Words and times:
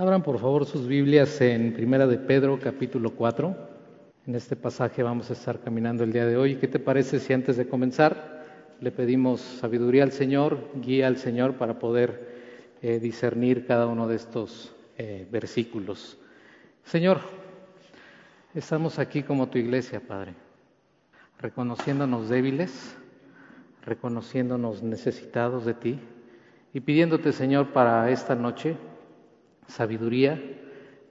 Abran 0.00 0.22
por 0.22 0.38
favor 0.38 0.64
sus 0.64 0.86
Biblias 0.86 1.42
en 1.42 1.74
Primera 1.74 2.06
de 2.06 2.16
Pedro 2.16 2.58
capítulo 2.58 3.10
4. 3.10 3.54
En 4.26 4.34
este 4.34 4.56
pasaje 4.56 5.02
vamos 5.02 5.28
a 5.28 5.34
estar 5.34 5.60
caminando 5.60 6.04
el 6.04 6.10
día 6.14 6.24
de 6.24 6.38
hoy. 6.38 6.56
¿Qué 6.56 6.68
te 6.68 6.78
parece 6.78 7.20
si 7.20 7.34
antes 7.34 7.58
de 7.58 7.68
comenzar 7.68 8.46
le 8.80 8.92
pedimos 8.92 9.42
sabiduría 9.42 10.02
al 10.02 10.12
Señor, 10.12 10.70
guía 10.76 11.06
al 11.06 11.18
Señor 11.18 11.56
para 11.56 11.78
poder 11.78 12.74
eh, 12.80 12.98
discernir 12.98 13.66
cada 13.66 13.88
uno 13.88 14.08
de 14.08 14.16
estos 14.16 14.74
eh, 14.96 15.28
versículos? 15.30 16.16
Señor, 16.82 17.20
estamos 18.54 18.98
aquí 18.98 19.22
como 19.22 19.50
tu 19.50 19.58
iglesia, 19.58 20.00
Padre, 20.00 20.32
reconociéndonos 21.38 22.30
débiles, 22.30 22.96
reconociéndonos 23.84 24.82
necesitados 24.82 25.66
de 25.66 25.74
ti 25.74 25.98
y 26.72 26.80
pidiéndote, 26.80 27.32
Señor, 27.32 27.74
para 27.74 28.10
esta 28.10 28.34
noche 28.34 28.78
sabiduría, 29.70 30.40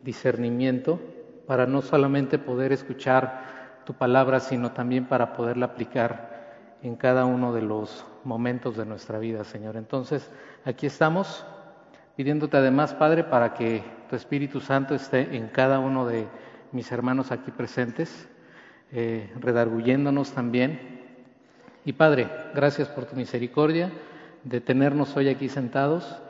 discernimiento, 0.03 0.99
para 1.47 1.65
no 1.65 1.81
solamente 1.81 2.37
poder 2.37 2.71
escuchar 2.71 3.81
tu 3.85 3.93
palabra, 3.95 4.39
sino 4.39 4.71
también 4.71 5.05
para 5.05 5.33
poderla 5.33 5.67
aplicar 5.67 6.77
en 6.83 6.95
cada 6.95 7.25
uno 7.25 7.53
de 7.53 7.61
los 7.61 8.05
momentos 8.23 8.77
de 8.77 8.85
nuestra 8.85 9.19
vida, 9.19 9.43
Señor. 9.43 9.75
Entonces, 9.75 10.29
aquí 10.65 10.85
estamos 10.85 11.45
pidiéndote 12.15 12.57
además, 12.57 12.93
Padre, 12.93 13.23
para 13.23 13.53
que 13.53 13.81
tu 14.09 14.15
Espíritu 14.15 14.59
Santo 14.59 14.93
esté 14.93 15.35
en 15.35 15.47
cada 15.47 15.79
uno 15.79 16.05
de 16.05 16.27
mis 16.71 16.91
hermanos 16.91 17.31
aquí 17.31 17.49
presentes, 17.49 18.29
eh, 18.91 19.31
redarguyéndonos 19.39 20.33
también. 20.33 20.99
Y 21.85 21.93
Padre, 21.93 22.29
gracias 22.53 22.89
por 22.89 23.05
tu 23.05 23.15
misericordia 23.15 23.91
de 24.43 24.61
tenernos 24.61 25.15
hoy 25.15 25.29
aquí 25.29 25.49
sentados 25.49 26.21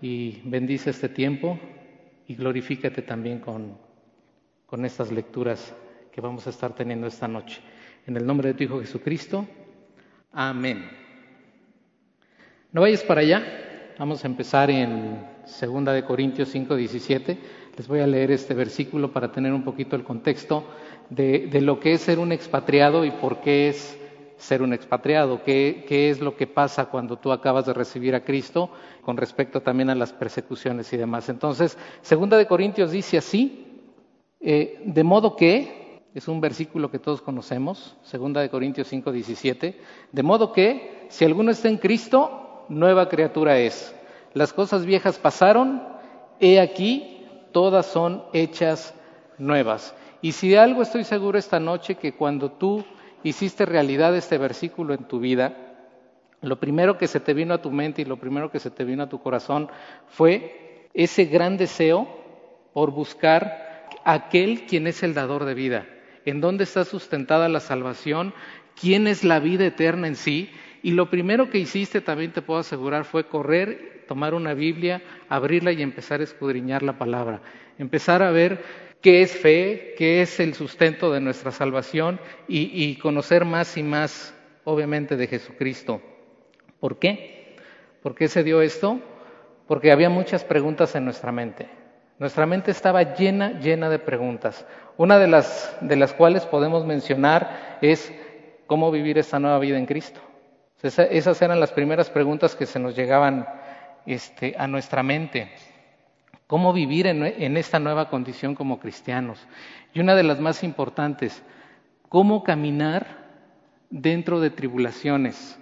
y 0.00 0.40
bendice 0.44 0.90
este 0.90 1.08
tiempo 1.08 1.58
y 2.26 2.34
glorifícate 2.34 3.02
también 3.02 3.40
con, 3.40 3.76
con 4.66 4.84
estas 4.84 5.10
lecturas 5.10 5.74
que 6.12 6.20
vamos 6.20 6.46
a 6.46 6.50
estar 6.50 6.74
teniendo 6.74 7.06
esta 7.06 7.26
noche. 7.26 7.60
En 8.06 8.16
el 8.16 8.26
nombre 8.26 8.48
de 8.48 8.54
tu 8.54 8.64
Hijo 8.64 8.80
Jesucristo, 8.80 9.46
amén. 10.32 10.88
No 12.72 12.82
vayas 12.82 13.02
para 13.02 13.22
allá, 13.22 13.94
vamos 13.98 14.24
a 14.24 14.28
empezar 14.28 14.70
en 14.70 15.24
Segunda 15.44 15.92
de 15.92 16.04
Corintios 16.04 16.50
5, 16.50 16.76
17. 16.76 17.38
Les 17.76 17.88
voy 17.88 18.00
a 18.00 18.06
leer 18.06 18.30
este 18.30 18.54
versículo 18.54 19.12
para 19.12 19.32
tener 19.32 19.52
un 19.52 19.64
poquito 19.64 19.96
el 19.96 20.04
contexto 20.04 20.68
de, 21.10 21.46
de 21.46 21.60
lo 21.60 21.80
que 21.80 21.92
es 21.92 22.02
ser 22.02 22.18
un 22.18 22.32
expatriado 22.32 23.04
y 23.04 23.10
por 23.10 23.40
qué 23.40 23.68
es 23.68 23.98
ser 24.38 24.62
un 24.62 24.72
expatriado, 24.72 25.42
qué, 25.42 25.84
es 25.88 26.20
lo 26.20 26.36
que 26.36 26.46
pasa 26.46 26.86
cuando 26.86 27.18
tú 27.18 27.32
acabas 27.32 27.66
de 27.66 27.74
recibir 27.74 28.14
a 28.14 28.24
Cristo 28.24 28.70
con 29.02 29.16
respecto 29.16 29.60
también 29.60 29.90
a 29.90 29.94
las 29.94 30.12
persecuciones 30.12 30.92
y 30.92 30.96
demás. 30.96 31.28
Entonces, 31.28 31.76
Segunda 32.00 32.36
de 32.36 32.46
Corintios 32.46 32.92
dice 32.92 33.18
así, 33.18 33.82
eh, 34.40 34.80
de 34.84 35.04
modo 35.04 35.36
que, 35.36 36.02
es 36.14 36.26
un 36.26 36.40
versículo 36.40 36.90
que 36.90 36.98
todos 36.98 37.20
conocemos, 37.20 37.96
Segunda 38.02 38.40
de 38.40 38.48
Corintios 38.48 38.88
5, 38.88 39.12
17, 39.12 39.80
de 40.12 40.22
modo 40.22 40.52
que, 40.52 41.06
si 41.08 41.24
alguno 41.24 41.50
está 41.50 41.68
en 41.68 41.78
Cristo, 41.78 42.64
nueva 42.68 43.08
criatura 43.08 43.58
es. 43.58 43.94
Las 44.34 44.52
cosas 44.52 44.86
viejas 44.86 45.18
pasaron, 45.18 45.82
he 46.40 46.60
aquí, 46.60 47.26
todas 47.52 47.86
son 47.86 48.24
hechas 48.32 48.94
nuevas. 49.36 49.94
Y 50.20 50.32
si 50.32 50.48
de 50.48 50.58
algo 50.58 50.82
estoy 50.82 51.04
seguro 51.04 51.38
esta 51.38 51.60
noche, 51.60 51.96
que 51.96 52.14
cuando 52.14 52.50
tú 52.52 52.84
hiciste 53.22 53.66
realidad 53.66 54.16
este 54.16 54.38
versículo 54.38 54.94
en 54.94 55.04
tu 55.04 55.20
vida, 55.20 55.56
lo 56.40 56.60
primero 56.60 56.98
que 56.98 57.08
se 57.08 57.20
te 57.20 57.34
vino 57.34 57.54
a 57.54 57.62
tu 57.62 57.70
mente 57.70 58.02
y 58.02 58.04
lo 58.04 58.16
primero 58.16 58.50
que 58.50 58.60
se 58.60 58.70
te 58.70 58.84
vino 58.84 59.02
a 59.02 59.08
tu 59.08 59.20
corazón 59.20 59.68
fue 60.06 60.88
ese 60.94 61.24
gran 61.24 61.56
deseo 61.56 62.08
por 62.72 62.92
buscar 62.92 63.88
aquel 64.04 64.66
quien 64.66 64.86
es 64.86 65.02
el 65.02 65.14
dador 65.14 65.44
de 65.44 65.54
vida, 65.54 65.86
en 66.24 66.40
dónde 66.40 66.64
está 66.64 66.84
sustentada 66.84 67.48
la 67.48 67.60
salvación, 67.60 68.32
quién 68.80 69.06
es 69.06 69.24
la 69.24 69.40
vida 69.40 69.66
eterna 69.66 70.06
en 70.06 70.16
sí. 70.16 70.50
Y 70.82 70.92
lo 70.92 71.10
primero 71.10 71.50
que 71.50 71.58
hiciste, 71.58 72.00
también 72.00 72.32
te 72.32 72.42
puedo 72.42 72.60
asegurar, 72.60 73.04
fue 73.04 73.24
correr, 73.24 74.04
tomar 74.06 74.34
una 74.34 74.54
Biblia, 74.54 75.02
abrirla 75.28 75.72
y 75.72 75.82
empezar 75.82 76.20
a 76.20 76.24
escudriñar 76.24 76.82
la 76.82 76.98
palabra, 76.98 77.40
empezar 77.78 78.22
a 78.22 78.30
ver 78.30 78.62
qué 79.00 79.22
es 79.22 79.32
fe, 79.32 79.94
qué 79.96 80.22
es 80.22 80.40
el 80.40 80.54
sustento 80.54 81.12
de 81.12 81.20
nuestra 81.20 81.50
salvación 81.50 82.20
y, 82.48 82.96
conocer 82.96 83.44
más 83.44 83.76
y 83.76 83.82
más, 83.82 84.34
obviamente, 84.64 85.16
de 85.16 85.26
Jesucristo. 85.26 86.02
¿Por 86.80 86.98
qué? 86.98 87.56
¿Por 88.02 88.14
qué 88.14 88.28
se 88.28 88.42
dio 88.42 88.62
esto? 88.62 89.00
Porque 89.66 89.92
había 89.92 90.10
muchas 90.10 90.44
preguntas 90.44 90.94
en 90.94 91.04
nuestra 91.04 91.32
mente. 91.32 91.68
Nuestra 92.18 92.46
mente 92.46 92.70
estaba 92.70 93.14
llena, 93.14 93.60
llena 93.60 93.88
de 93.88 93.98
preguntas. 93.98 94.66
Una 94.96 95.18
de 95.18 95.28
las, 95.28 95.76
de 95.80 95.96
las 95.96 96.12
cuales 96.14 96.46
podemos 96.46 96.84
mencionar 96.84 97.78
es 97.80 98.12
cómo 98.66 98.90
vivir 98.90 99.18
esta 99.18 99.38
nueva 99.38 99.58
vida 99.60 99.78
en 99.78 99.86
Cristo. 99.86 100.20
Esas 100.82 101.42
eran 101.42 101.60
las 101.60 101.72
primeras 101.72 102.10
preguntas 102.10 102.54
que 102.54 102.66
se 102.66 102.78
nos 102.78 102.96
llegaban 102.96 103.46
este, 104.06 104.54
a 104.56 104.66
nuestra 104.66 105.02
mente 105.02 105.52
cómo 106.48 106.72
vivir 106.72 107.06
en, 107.06 107.56
esta 107.56 107.78
nueva 107.78 108.08
condición 108.08 108.56
como 108.56 108.80
cristianos. 108.80 109.46
Y 109.92 110.00
una 110.00 110.16
de 110.16 110.22
las 110.24 110.40
más 110.40 110.64
importantes, 110.64 111.42
cómo 112.08 112.42
caminar 112.42 113.28
dentro 113.90 114.40
de 114.40 114.50
tribulaciones, 114.50 115.60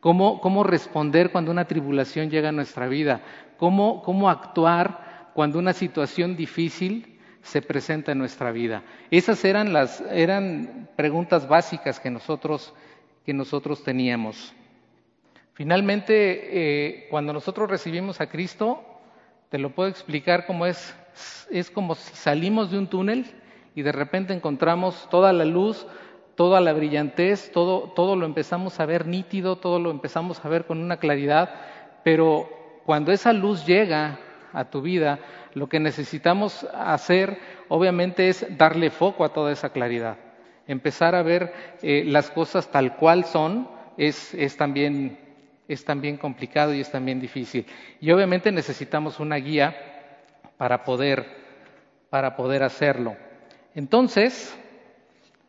cómo, 0.00 0.40
cómo 0.40 0.62
responder 0.64 1.32
cuando 1.32 1.50
una 1.50 1.64
tribulación 1.64 2.30
llega 2.30 2.50
a 2.50 2.52
nuestra 2.52 2.88
vida, 2.88 3.22
cómo, 3.56 4.02
cómo 4.02 4.28
actuar 4.28 5.30
cuando 5.32 5.58
una 5.58 5.72
situación 5.72 6.36
difícil 6.36 7.18
se 7.40 7.62
presenta 7.62 8.12
en 8.12 8.18
nuestra 8.18 8.52
vida. 8.52 8.82
Esas 9.10 9.42
eran 9.46 9.72
las 9.72 10.02
eran 10.10 10.90
preguntas 10.94 11.48
básicas 11.48 11.98
que 12.00 12.10
nosotros, 12.10 12.74
que 13.24 13.32
nosotros 13.32 13.82
teníamos. 13.82 14.54
Finalmente, 15.54 16.14
eh, 16.52 17.06
cuando 17.08 17.32
nosotros 17.32 17.70
recibimos 17.70 18.20
a 18.20 18.28
Cristo, 18.28 18.87
te 19.48 19.58
lo 19.58 19.70
puedo 19.70 19.88
explicar 19.88 20.46
como 20.46 20.66
es, 20.66 20.94
es 21.50 21.70
como 21.70 21.94
si 21.94 22.14
salimos 22.14 22.70
de 22.70 22.78
un 22.78 22.86
túnel 22.86 23.26
y 23.74 23.82
de 23.82 23.92
repente 23.92 24.34
encontramos 24.34 25.08
toda 25.10 25.32
la 25.32 25.44
luz, 25.44 25.86
toda 26.34 26.60
la 26.60 26.72
brillantez, 26.72 27.50
todo, 27.52 27.92
todo 27.94 28.16
lo 28.16 28.26
empezamos 28.26 28.78
a 28.80 28.86
ver 28.86 29.06
nítido, 29.06 29.56
todo 29.56 29.78
lo 29.78 29.90
empezamos 29.90 30.44
a 30.44 30.48
ver 30.48 30.66
con 30.66 30.78
una 30.78 30.98
claridad, 30.98 31.50
pero 32.04 32.48
cuando 32.84 33.12
esa 33.12 33.32
luz 33.32 33.66
llega 33.66 34.18
a 34.52 34.64
tu 34.70 34.82
vida, 34.82 35.18
lo 35.54 35.68
que 35.68 35.80
necesitamos 35.80 36.64
hacer 36.74 37.38
obviamente 37.68 38.28
es 38.28 38.46
darle 38.56 38.90
foco 38.90 39.24
a 39.24 39.32
toda 39.32 39.52
esa 39.52 39.70
claridad. 39.70 40.16
Empezar 40.66 41.14
a 41.14 41.22
ver 41.22 41.52
eh, 41.82 42.04
las 42.06 42.30
cosas 42.30 42.70
tal 42.70 42.96
cual 42.96 43.24
son 43.24 43.68
es, 43.96 44.34
es 44.34 44.56
también 44.56 45.27
es 45.68 45.84
también 45.84 46.16
complicado 46.16 46.74
y 46.74 46.80
es 46.80 46.90
también 46.90 47.20
difícil. 47.20 47.66
Y 48.00 48.10
obviamente 48.10 48.50
necesitamos 48.50 49.20
una 49.20 49.36
guía 49.36 49.76
para 50.56 50.82
poder, 50.82 51.26
para 52.10 52.34
poder 52.34 52.62
hacerlo. 52.62 53.16
Entonces, 53.74 54.58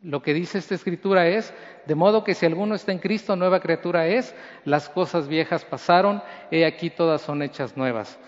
lo 0.04 0.22
que 0.22 0.34
dice 0.34 0.58
esta 0.58 0.76
escritura 0.76 1.28
es, 1.28 1.54
de 1.86 1.96
modo 1.96 2.24
que 2.24 2.36
si 2.36 2.46
alguno 2.46 2.76
está 2.76 2.92
en 2.92 3.00
Cristo, 3.00 3.36
nueva 3.36 3.62
criatura 3.62 4.08
es, 4.08 4.36
las 4.66 4.90
cosas 4.90 5.28
viejas 5.28 5.66
pasaron, 5.66 6.22
he 6.52 6.66
aquí 6.66 6.90
todas 6.90 7.22
son 7.22 7.42
hechas 7.42 7.76
nuevas. 7.76 8.20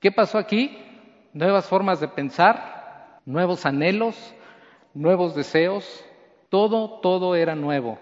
¿Qué 0.00 0.10
pasó 0.10 0.38
aquí? 0.38 0.78
Nuevas 1.32 1.66
formas 1.66 2.00
de 2.00 2.08
pensar, 2.08 3.20
nuevos 3.24 3.66
anhelos, 3.66 4.34
nuevos 4.94 5.34
deseos, 5.34 6.04
todo, 6.48 7.00
todo 7.00 7.34
era 7.34 7.54
nuevo. 7.54 7.98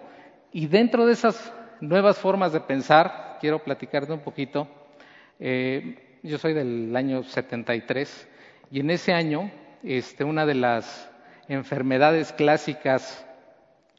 Y 0.51 0.67
dentro 0.67 1.05
de 1.05 1.13
esas 1.13 1.53
nuevas 1.87 2.17
formas 2.17 2.53
de 2.53 2.61
pensar, 2.61 3.37
quiero 3.41 3.59
platicarte 3.59 4.13
un 4.13 4.21
poquito. 4.21 4.67
Eh, 5.39 6.19
yo 6.23 6.37
soy 6.37 6.53
del 6.53 6.95
año 6.95 7.23
73 7.23 8.27
y 8.71 8.79
en 8.79 8.89
ese 8.89 9.13
año 9.13 9.51
este, 9.83 10.23
una 10.23 10.45
de 10.45 10.55
las 10.55 11.09
enfermedades 11.49 12.31
clásicas 12.31 13.25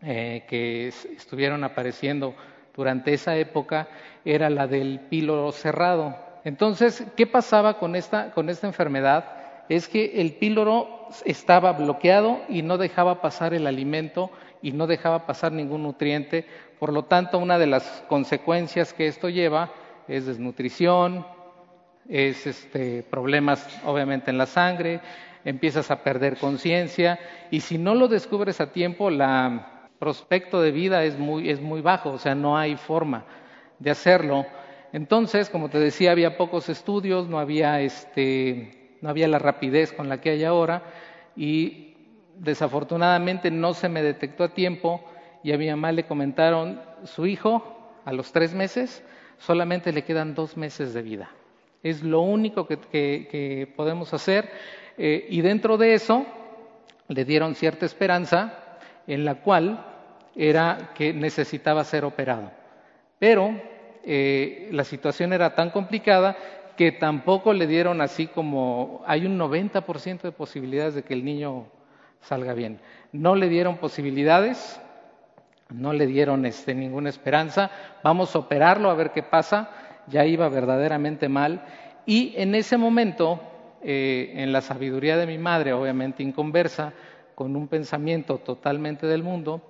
eh, 0.02 0.44
que 0.48 0.88
estuvieron 0.88 1.62
apareciendo 1.62 2.34
durante 2.74 3.12
esa 3.12 3.36
época 3.36 3.88
era 4.24 4.48
la 4.48 4.66
del 4.66 5.00
píloro 5.10 5.52
cerrado. 5.52 6.16
Entonces, 6.44 7.04
¿qué 7.16 7.26
pasaba 7.26 7.78
con 7.78 7.96
esta, 7.96 8.30
con 8.30 8.48
esta 8.48 8.66
enfermedad? 8.66 9.26
Es 9.68 9.88
que 9.88 10.20
el 10.20 10.34
píloro 10.34 11.08
estaba 11.24 11.72
bloqueado 11.72 12.40
y 12.48 12.62
no 12.62 12.78
dejaba 12.78 13.20
pasar 13.20 13.54
el 13.54 13.66
alimento 13.66 14.30
y 14.62 14.72
no 14.72 14.86
dejaba 14.86 15.26
pasar 15.26 15.52
ningún 15.52 15.82
nutriente. 15.82 16.46
Por 16.84 16.92
lo 16.92 17.04
tanto, 17.04 17.38
una 17.38 17.56
de 17.56 17.66
las 17.66 18.04
consecuencias 18.08 18.92
que 18.92 19.06
esto 19.06 19.30
lleva 19.30 19.70
es 20.06 20.26
desnutrición, 20.26 21.26
es 22.10 22.46
este, 22.46 23.02
problemas 23.02 23.66
obviamente 23.86 24.30
en 24.30 24.36
la 24.36 24.44
sangre, 24.44 25.00
empiezas 25.46 25.90
a 25.90 26.02
perder 26.02 26.36
conciencia 26.36 27.18
y 27.50 27.60
si 27.60 27.78
no 27.78 27.94
lo 27.94 28.06
descubres 28.06 28.60
a 28.60 28.70
tiempo, 28.70 29.08
el 29.08 29.22
prospecto 29.98 30.60
de 30.60 30.72
vida 30.72 31.04
es 31.04 31.18
muy, 31.18 31.48
es 31.48 31.58
muy 31.62 31.80
bajo, 31.80 32.10
o 32.10 32.18
sea, 32.18 32.34
no 32.34 32.58
hay 32.58 32.76
forma 32.76 33.24
de 33.78 33.90
hacerlo. 33.90 34.44
Entonces, 34.92 35.48
como 35.48 35.70
te 35.70 35.78
decía, 35.78 36.10
había 36.12 36.36
pocos 36.36 36.68
estudios, 36.68 37.28
no 37.28 37.38
había 37.38 37.80
este, 37.80 38.98
no 39.00 39.08
había 39.08 39.26
la 39.26 39.38
rapidez 39.38 39.90
con 39.90 40.10
la 40.10 40.20
que 40.20 40.28
hay 40.28 40.44
ahora 40.44 40.82
y 41.34 41.96
desafortunadamente 42.36 43.50
no 43.50 43.72
se 43.72 43.88
me 43.88 44.02
detectó 44.02 44.44
a 44.44 44.52
tiempo 44.52 45.02
y 45.44 45.52
a 45.52 45.58
mi 45.58 45.68
mamá 45.68 45.92
le 45.92 46.04
comentaron, 46.04 46.80
su 47.04 47.26
hijo 47.26 47.92
a 48.04 48.12
los 48.12 48.32
tres 48.32 48.54
meses 48.54 49.04
solamente 49.38 49.92
le 49.92 50.02
quedan 50.02 50.34
dos 50.34 50.56
meses 50.56 50.94
de 50.94 51.02
vida. 51.02 51.30
Es 51.82 52.02
lo 52.02 52.22
único 52.22 52.66
que, 52.66 53.72
podemos 53.76 54.14
hacer 54.14 54.50
eh, 54.96 55.26
y 55.28 55.42
dentro 55.42 55.76
de 55.76 55.94
eso 55.94 56.24
le 57.08 57.26
dieron 57.26 57.54
cierta 57.54 57.84
esperanza 57.84 58.78
en 59.06 59.26
la 59.26 59.36
cual 59.36 59.84
era 60.34 60.92
que 60.94 61.12
necesitaba 61.12 61.84
ser 61.84 62.06
operado. 62.06 62.50
Pero 63.18 63.54
eh, 64.02 64.70
la 64.72 64.84
situación 64.84 65.34
era 65.34 65.54
tan 65.54 65.70
complicada 65.70 66.36
que 66.74 66.90
tampoco 66.90 67.52
le 67.52 67.66
dieron 67.66 68.00
así 68.00 68.28
como 68.28 69.02
hay 69.06 69.26
un 69.26 69.38
90% 69.38 70.22
de 70.22 70.32
posibilidades 70.32 70.94
de 70.94 71.02
que 71.02 71.12
el 71.12 71.22
niño 71.22 71.66
salga 72.22 72.54
bien. 72.54 72.80
No 73.12 73.36
le 73.36 73.50
dieron 73.50 73.76
posibilidades, 73.76 74.80
no 75.70 75.92
le 75.92 76.06
dieron 76.06 76.46
este, 76.46 76.74
ninguna 76.74 77.08
esperanza, 77.08 77.70
vamos 78.02 78.34
a 78.34 78.40
operarlo 78.40 78.90
a 78.90 78.94
ver 78.94 79.10
qué 79.12 79.22
pasa, 79.22 79.70
ya 80.06 80.24
iba 80.24 80.48
verdaderamente 80.48 81.28
mal. 81.28 81.64
Y 82.06 82.34
en 82.36 82.54
ese 82.54 82.76
momento, 82.76 83.40
eh, 83.82 84.32
en 84.36 84.52
la 84.52 84.60
sabiduría 84.60 85.16
de 85.16 85.26
mi 85.26 85.38
madre, 85.38 85.72
obviamente 85.72 86.22
inconversa, 86.22 86.92
con 87.34 87.56
un 87.56 87.68
pensamiento 87.68 88.38
totalmente 88.38 89.06
del 89.06 89.22
mundo, 89.22 89.62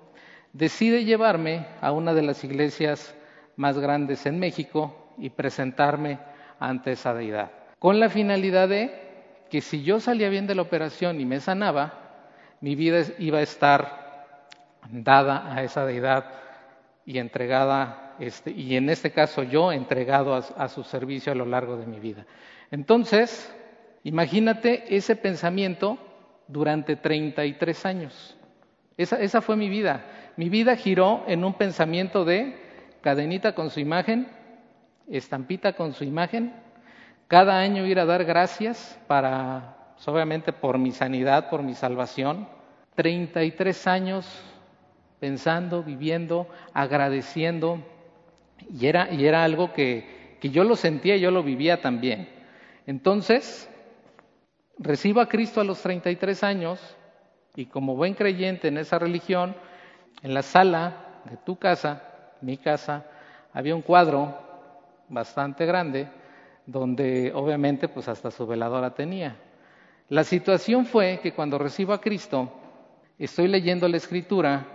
decide 0.52 1.05
llevarme 1.05 1.67
a 1.81 1.93
una 1.93 2.14
de 2.14 2.23
las 2.23 2.44
iglesias 2.44 3.14
más 3.56 3.79
grandes 3.79 4.26
en 4.26 4.38
México 4.38 5.12
y 5.19 5.31
presentarme 5.31 6.19
ante 6.58 6.93
esa 6.93 7.14
deidad, 7.14 7.50
con 7.79 8.00
la 8.00 8.08
finalidad 8.08 8.69
de 8.69 9.05
que 9.50 9.61
si 9.61 9.82
yo 9.82 10.00
salía 10.00 10.29
bien 10.29 10.47
de 10.47 10.55
la 10.55 10.62
operación 10.62 11.20
y 11.20 11.25
me 11.25 11.40
sanaba, 11.40 11.94
mi 12.61 12.75
vida 12.75 13.05
iba 13.19 13.38
a 13.38 13.43
estar 13.43 14.04
dada 14.91 15.55
a 15.55 15.63
esa 15.63 15.85
deidad 15.85 16.27
y 17.07 17.19
entregada, 17.19 18.15
este, 18.19 18.51
y 18.51 18.77
en 18.77 18.89
este 18.89 19.11
caso 19.11 19.43
yo 19.43 19.73
entregado 19.73 20.35
a, 20.35 20.69
su 20.69 20.85
servicio 20.85 21.33
a 21.33 21.35
lo 21.35 21.45
largo 21.45 21.77
de 21.77 21.87
mi 21.87 22.01
vida. 22.01 22.25
Entonces, 22.71 23.55
imagínate 24.05 24.97
ese 24.97 25.17
pensamiento 25.17 25.99
durante 26.49 26.97
33 26.97 27.87
años. 27.87 28.37
Esa, 28.97 29.21
esa 29.21 29.41
fue 29.41 29.57
mi 29.57 29.69
vida. 29.69 30.05
Mi 30.37 30.49
vida 30.49 30.77
giró 30.77 31.25
en 31.27 31.45
un 31.45 31.55
pensamiento 31.55 32.25
de 32.25 32.57
cadenita 33.03 33.55
con 33.55 33.71
su 33.71 33.81
imagen, 33.81 34.29
estampita 35.09 35.75
con 35.75 35.93
su 35.93 36.05
imagen, 36.05 36.55
cada 37.29 37.59
año 37.59 37.87
ir 37.87 37.99
a 37.99 38.05
dar 38.05 38.25
gracias 38.25 38.99
para, 39.07 39.93
pues, 39.95 40.09
obviamente 40.09 40.53
por 40.53 40.79
mi 40.79 40.93
sanidad, 40.93 41.51
por 41.51 41.63
mi 41.63 41.75
salvación, 41.75 42.49
33 42.95 43.87
años 43.87 44.54
pensando, 45.25 45.82
viviendo, 45.82 46.47
agradeciendo, 46.75 47.82
y 48.71 48.88
era, 48.88 49.11
y 49.11 49.25
era 49.25 49.43
algo 49.43 49.73
que, 49.73 50.37
que 50.38 50.50
yo 50.50 50.65
lo 50.65 50.76
sentía, 50.76 51.17
yo 51.17 51.31
lo 51.31 51.43
vivía 51.43 51.81
también. 51.81 52.29
Entonces, 52.87 53.67
recibo 54.79 55.23
a 55.23 55.29
Cristo 55.31 55.62
a 55.62 55.65
los 55.65 55.81
33 55.81 56.44
años 56.44 56.79
y 57.56 57.65
como 57.65 57.97
buen 57.97 58.12
creyente 58.12 58.69
en 58.69 58.76
esa 58.76 58.99
religión, 58.99 59.56
en 60.21 60.35
la 60.35 60.43
sala 60.43 61.23
de 61.25 61.38
tu 61.38 61.56
casa, 61.56 62.03
mi 62.43 62.59
casa, 62.59 63.06
había 63.55 63.75
un 63.75 63.81
cuadro 63.81 64.37
bastante 65.09 65.65
grande 65.65 66.06
donde 66.67 67.32
obviamente 67.35 67.88
pues 67.88 68.09
hasta 68.09 68.31
su 68.31 68.47
veladora 68.47 68.94
tenía. 68.94 69.38
La 70.11 70.23
situación 70.23 70.85
fue 70.85 71.21
que 71.23 71.32
cuando 71.32 71.56
recibo 71.56 71.94
a 71.94 72.00
Cristo, 72.03 72.53
estoy 73.19 73.49
leyendo 73.49 73.88
la 73.88 73.97
escritura 73.97 74.74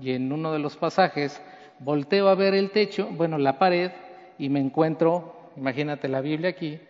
y 0.00 0.12
en 0.12 0.32
uno 0.32 0.52
de 0.52 0.58
los 0.58 0.76
pasajes 0.76 1.40
volteo 1.78 2.28
a 2.28 2.34
ver 2.34 2.54
el 2.54 2.70
techo, 2.70 3.08
bueno, 3.12 3.38
la 3.38 3.58
pared 3.58 3.90
y 4.38 4.48
me 4.48 4.60
encuentro, 4.60 5.50
imagínate 5.56 6.08
la 6.08 6.20
Biblia 6.20 6.50
aquí 6.50 6.80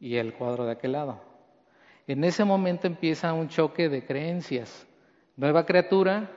y 0.00 0.16
el 0.16 0.34
cuadro 0.34 0.64
de 0.64 0.72
aquel 0.72 0.92
lado. 0.92 1.20
En 2.06 2.24
ese 2.24 2.44
momento 2.44 2.86
empieza 2.86 3.32
un 3.32 3.48
choque 3.48 3.88
de 3.88 4.04
creencias. 4.04 4.86
Nueva 5.36 5.66
criatura, 5.66 6.30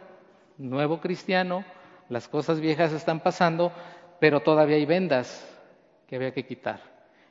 nuevo 0.57 0.99
cristiano, 0.99 1.63
las 2.09 2.27
cosas 2.27 2.59
viejas 2.59 2.91
están 2.91 3.21
pasando, 3.21 3.71
pero 4.19 4.41
todavía 4.41 4.75
hay 4.75 4.85
vendas 4.85 5.47
que 6.07 6.17
había 6.17 6.33
que 6.33 6.45
quitar. 6.45 6.81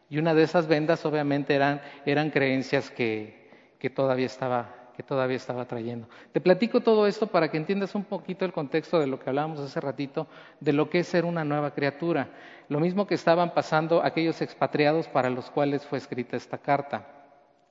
Y 0.08 0.18
una 0.18 0.34
de 0.34 0.42
esas 0.42 0.66
vendas 0.66 1.04
obviamente 1.04 1.54
eran, 1.54 2.30
creencias 2.30 2.90
que, 2.90 3.48
todavía 3.94 4.26
estaba, 4.26 4.74
que 5.00 5.06
todavía 5.06 5.38
estaba 5.38 5.64
trayendo. 5.64 6.06
Te 6.30 6.42
platico 6.42 6.82
todo 6.82 7.06
esto 7.06 7.26
para 7.26 7.50
que 7.50 7.56
entiendas 7.56 7.94
un 7.94 8.04
poquito 8.04 8.44
el 8.44 8.52
contexto 8.52 9.00
de 9.00 9.06
lo 9.06 9.18
que 9.18 9.30
hablábamos 9.30 9.58
hace 9.58 9.80
ratito, 9.80 10.26
de 10.60 10.74
lo 10.74 10.90
que 10.90 10.98
es 10.98 11.06
ser 11.06 11.24
una 11.24 11.42
nueva 11.42 11.70
criatura. 11.70 12.28
Lo 12.68 12.80
mismo 12.80 13.06
que 13.06 13.14
estaban 13.14 13.54
pasando 13.54 14.02
aquellos 14.04 14.42
expatriados 14.42 15.08
para 15.08 15.30
los 15.30 15.50
cuales 15.50 15.86
fue 15.86 15.96
escrita 15.96 16.36
esta 16.36 16.58
carta. 16.58 17.06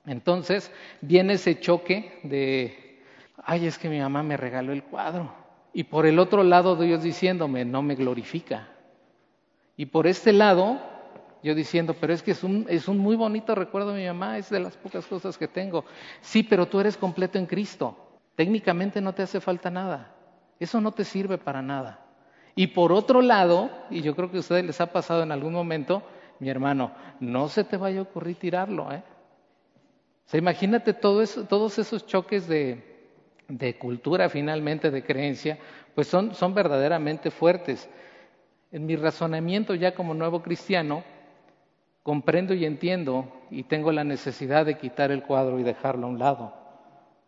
Entonces 0.07 0.71
viene 1.01 1.33
ese 1.33 1.59
choque 1.59 2.19
de, 2.23 3.03
ay, 3.43 3.67
es 3.67 3.77
que 3.77 3.89
mi 3.89 3.99
mamá 3.99 4.23
me 4.23 4.35
regaló 4.35 4.73
el 4.73 4.81
cuadro. 4.81 5.31
Y 5.71 5.83
por 5.83 6.07
el 6.07 6.17
otro 6.17 6.43
lado 6.43 6.75
Dios 6.77 7.03
diciéndome, 7.03 7.63
no 7.63 7.83
me 7.83 7.93
glorifica. 7.93 8.69
Y 9.77 9.85
por 9.85 10.07
este 10.07 10.33
lado, 10.33 10.79
yo 11.41 11.55
diciendo, 11.55 11.95
pero 11.99 12.13
es 12.13 12.21
que 12.21 12.31
es 12.31 12.43
un, 12.43 12.65
es 12.69 12.87
un 12.87 12.97
muy 12.97 13.15
bonito 13.15 13.55
recuerdo 13.55 13.93
de 13.93 14.01
mi 14.01 14.07
mamá, 14.07 14.37
es 14.37 14.49
de 14.49 14.59
las 14.59 14.75
pocas 14.75 15.05
cosas 15.05 15.37
que 15.37 15.47
tengo. 15.47 15.85
Sí, 16.21 16.43
pero 16.43 16.67
tú 16.67 16.79
eres 16.79 16.97
completo 16.97 17.37
en 17.37 17.45
Cristo. 17.45 17.97
Técnicamente 18.35 19.01
no 19.01 19.13
te 19.13 19.23
hace 19.23 19.39
falta 19.39 19.69
nada. 19.69 20.13
Eso 20.59 20.81
no 20.81 20.91
te 20.91 21.05
sirve 21.05 21.37
para 21.37 21.61
nada. 21.61 22.05
Y 22.55 22.67
por 22.67 22.91
otro 22.91 23.21
lado, 23.21 23.69
y 23.89 24.01
yo 24.01 24.15
creo 24.15 24.29
que 24.29 24.37
a 24.37 24.41
ustedes 24.41 24.65
les 24.65 24.81
ha 24.81 24.91
pasado 24.91 25.23
en 25.23 25.31
algún 25.31 25.53
momento, 25.53 26.03
mi 26.39 26.49
hermano, 26.49 26.91
no 27.19 27.47
se 27.47 27.63
te 27.63 27.77
vaya 27.77 27.99
a 27.99 28.03
ocurrir 28.03 28.35
tirarlo. 28.37 28.91
¿eh? 28.91 29.01
O 30.25 30.29
sea, 30.29 30.37
imagínate 30.37 30.93
todo 30.93 31.21
eso, 31.21 31.45
todos 31.45 31.79
esos 31.79 32.05
choques 32.05 32.47
de, 32.47 32.83
de 33.47 33.77
cultura 33.77 34.29
finalmente, 34.29 34.91
de 34.91 35.03
creencia, 35.03 35.57
pues 35.95 36.07
son, 36.07 36.35
son 36.35 36.53
verdaderamente 36.53 37.31
fuertes. 37.31 37.89
En 38.71 38.85
mi 38.85 38.95
razonamiento 38.95 39.73
ya 39.73 39.95
como 39.95 40.13
nuevo 40.13 40.41
cristiano, 40.41 41.03
comprendo 42.03 42.53
y 42.53 42.65
entiendo 42.65 43.31
y 43.49 43.63
tengo 43.63 43.91
la 43.91 44.03
necesidad 44.03 44.65
de 44.65 44.77
quitar 44.77 45.11
el 45.11 45.23
cuadro 45.23 45.59
y 45.59 45.63
dejarlo 45.63 46.07
a 46.07 46.09
un 46.09 46.19
lado. 46.19 46.53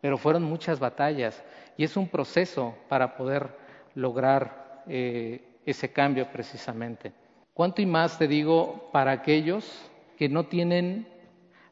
Pero 0.02 0.18
fueron 0.18 0.44
muchas 0.44 0.80
batallas 0.80 1.44
y 1.78 1.84
es 1.84 1.98
un 1.98 2.08
proceso 2.08 2.76
para 2.90 3.16
poder 3.16 3.50
lograr 3.96 4.84
eh, 4.88 5.60
ese 5.66 5.92
cambio 5.92 6.32
precisamente. 6.32 7.14
¿Cuánto 7.54 7.82
y 7.82 7.86
más 7.86 8.18
te 8.18 8.28
digo 8.28 8.90
para 8.92 9.12
aquellos 9.12 9.90
que 10.18 10.30
no 10.30 10.46
tienen 10.46 11.08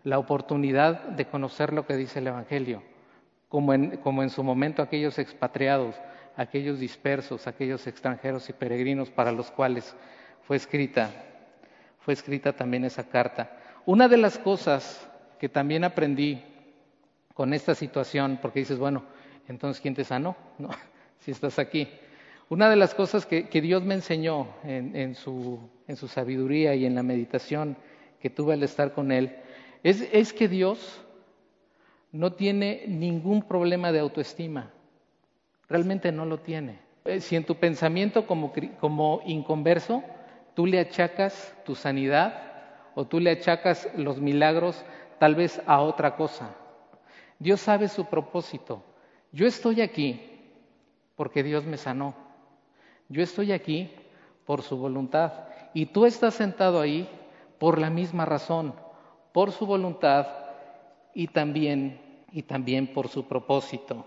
la 0.03 0.20
oportunidad 0.20 1.03
de 1.10 1.25
conocer 1.25 1.74
lo 1.74 1.86
que 1.86 1.96
dice 1.96 2.20
el 2.20 2.27
Evangelio? 2.27 2.84
como 3.50 3.74
en, 3.74 4.29
su 4.29 4.44
momento 4.44 4.82
aquellos 4.82 5.18
expatriados, 5.18 5.96
aquellos 6.38 6.79
dispersos, 6.79 7.48
aquellos 7.48 7.88
extranjeros 7.88 8.48
y 8.50 8.53
peregrinos 8.53 9.10
para 9.10 9.32
los 9.32 9.50
cuales 9.50 9.96
fue 10.44 10.56
escrita, 10.56 11.10
fue 12.10 12.16
escrita 12.16 12.54
también 12.54 12.86
esa 12.86 13.04
carta. 13.04 13.51
Una 13.86 14.08
de 14.08 14.18
las 14.18 14.39
cosas 14.39 15.08
que 15.38 15.48
también 15.48 15.84
aprendí 15.84 16.42
con 17.36 17.54
esta 17.54 17.75
situación, 17.75 18.39
porque 18.42 18.62
dices, 18.62 18.80
bueno, 18.80 19.04
entonces 19.48 19.80
¿quién 19.80 19.94
te 19.94 20.04
sanó? 20.04 20.36
Si 21.20 21.30
estás 21.30 21.60
aquí. 21.60 21.88
Una 22.50 22.68
de 22.68 22.78
las 22.78 22.96
cosas 22.96 23.28
que, 23.28 23.62
Dios 23.62 23.84
me 23.84 23.94
enseñó 23.94 24.48
en, 24.63 25.13
su, 25.13 25.60
sabiduría 26.08 26.74
y 26.74 26.88
en 26.88 26.96
la 26.96 27.04
meditación 27.04 27.78
que 28.20 28.32
tuve 28.32 28.56
al 28.56 28.63
estar 28.63 28.94
con 28.94 29.12
Él, 29.12 29.36
es 29.84 30.34
que 30.34 30.48
Dios 30.48 31.06
no 32.12 32.34
tiene 32.34 32.86
ningún 32.88 33.44
problema 33.44 33.92
de 33.92 34.00
autoestima. 34.00 34.72
Realmente 35.68 36.12
no 36.12 36.25
lo 36.25 36.39
tiene. 36.39 36.80
Eh, 37.06 37.22
si 37.22 37.36
en 37.36 37.44
tu 37.44 37.54
pensamiento 37.54 38.25
como 38.25 39.22
inconverso 39.28 40.04
tú 40.53 40.65
le 40.65 40.79
achacas 40.79 41.56
tu 41.65 41.75
sanidad 41.75 42.50
o 42.96 43.06
tú 43.06 43.20
le 43.20 43.32
achacas 43.32 43.89
los 43.96 44.20
milagros 44.20 44.84
tal 45.20 45.36
vez 45.36 45.62
a 45.65 45.82
otra 45.82 46.15
cosa. 46.15 46.56
Dios 47.38 47.62
sabe 47.62 47.88
su 47.88 48.06
propósito. 48.06 48.84
Yo 49.32 49.48
estoy 49.48 49.82
aquí 49.82 50.22
porque 51.15 51.44
Dios 51.44 51.65
me 51.65 51.77
sanó. 51.77 52.15
Yo 53.08 53.24
estoy 53.24 53.51
aquí 53.51 53.91
por 54.46 54.62
su 54.62 54.77
voluntad. 54.77 55.32
Y 55.74 55.88
tú 55.88 56.06
estás 56.06 56.34
sentado 56.34 56.82
ahí 56.82 57.08
por 57.60 57.79
la 57.79 57.89
misma 57.89 58.25
razón, 58.25 58.74
por 59.32 59.51
su 59.51 59.65
voluntad 59.65 60.27
y 61.13 61.27
también, 61.27 62.00
y 62.32 62.44
también 62.44 62.88
por 62.88 63.08
su 63.08 63.27
propósito. 63.27 64.06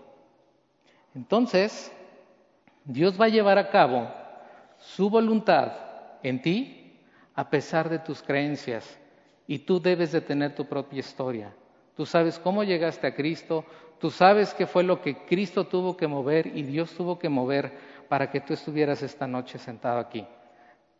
Entonces, 1.15 1.91
Dios 2.83 3.19
va 3.19 3.25
a 3.25 3.29
llevar 3.29 3.57
a 3.57 3.69
cabo 3.69 4.09
su 4.77 5.09
voluntad 5.09 5.71
en 6.23 6.41
ti 6.41 6.97
a 7.35 7.49
pesar 7.49 7.89
de 7.89 7.99
tus 7.99 8.21
creencias 8.21 8.97
y 9.47 9.59
tú 9.59 9.81
debes 9.81 10.11
de 10.11 10.21
tener 10.21 10.55
tu 10.55 10.65
propia 10.65 10.99
historia. 10.99 11.53
Tú 11.95 12.05
sabes 12.05 12.39
cómo 12.39 12.63
llegaste 12.63 13.05
a 13.05 13.13
Cristo, 13.13 13.65
tú 13.99 14.09
sabes 14.09 14.53
qué 14.53 14.65
fue 14.65 14.83
lo 14.83 15.01
que 15.01 15.25
Cristo 15.25 15.67
tuvo 15.67 15.95
que 15.95 16.07
mover 16.07 16.47
y 16.47 16.63
Dios 16.63 16.91
tuvo 16.93 17.19
que 17.19 17.29
mover 17.29 17.71
para 18.09 18.31
que 18.31 18.41
tú 18.41 18.53
estuvieras 18.53 19.03
esta 19.03 19.27
noche 19.27 19.59
sentado 19.59 19.99
aquí. 19.99 20.25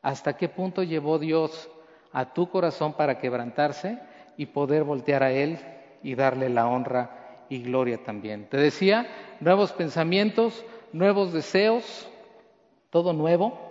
¿Hasta 0.02 0.36
qué 0.36 0.50
punto 0.50 0.84
llevó 0.84 1.18
Dios 1.18 1.70
a 2.12 2.34
tu 2.34 2.50
corazón 2.50 2.94
para 2.94 3.20
quebrantarse 3.20 4.00
y 4.38 4.48
poder 4.48 4.84
voltear 4.84 5.24
a 5.24 5.32
Él 5.32 5.58
y 6.04 6.16
darle 6.16 6.50
la 6.50 6.68
honra 6.68 7.46
y 7.50 7.64
gloria 7.64 8.04
también? 8.04 8.48
Te 8.50 8.58
decía, 8.58 9.08
nuevos 9.40 9.72
pensamientos, 9.72 10.66
nuevos 10.92 11.34
deseos, 11.34 12.10
todo 12.90 13.14
nuevo. 13.14 13.63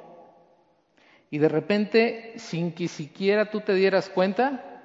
Y 1.33 1.39
de 1.39 1.49
repente, 1.49 2.35
sin 2.37 2.73
que 2.73 2.89
siquiera 2.89 3.51
tú 3.51 3.63
te 3.63 3.73
dieras 3.73 4.11
cuenta, 4.11 4.83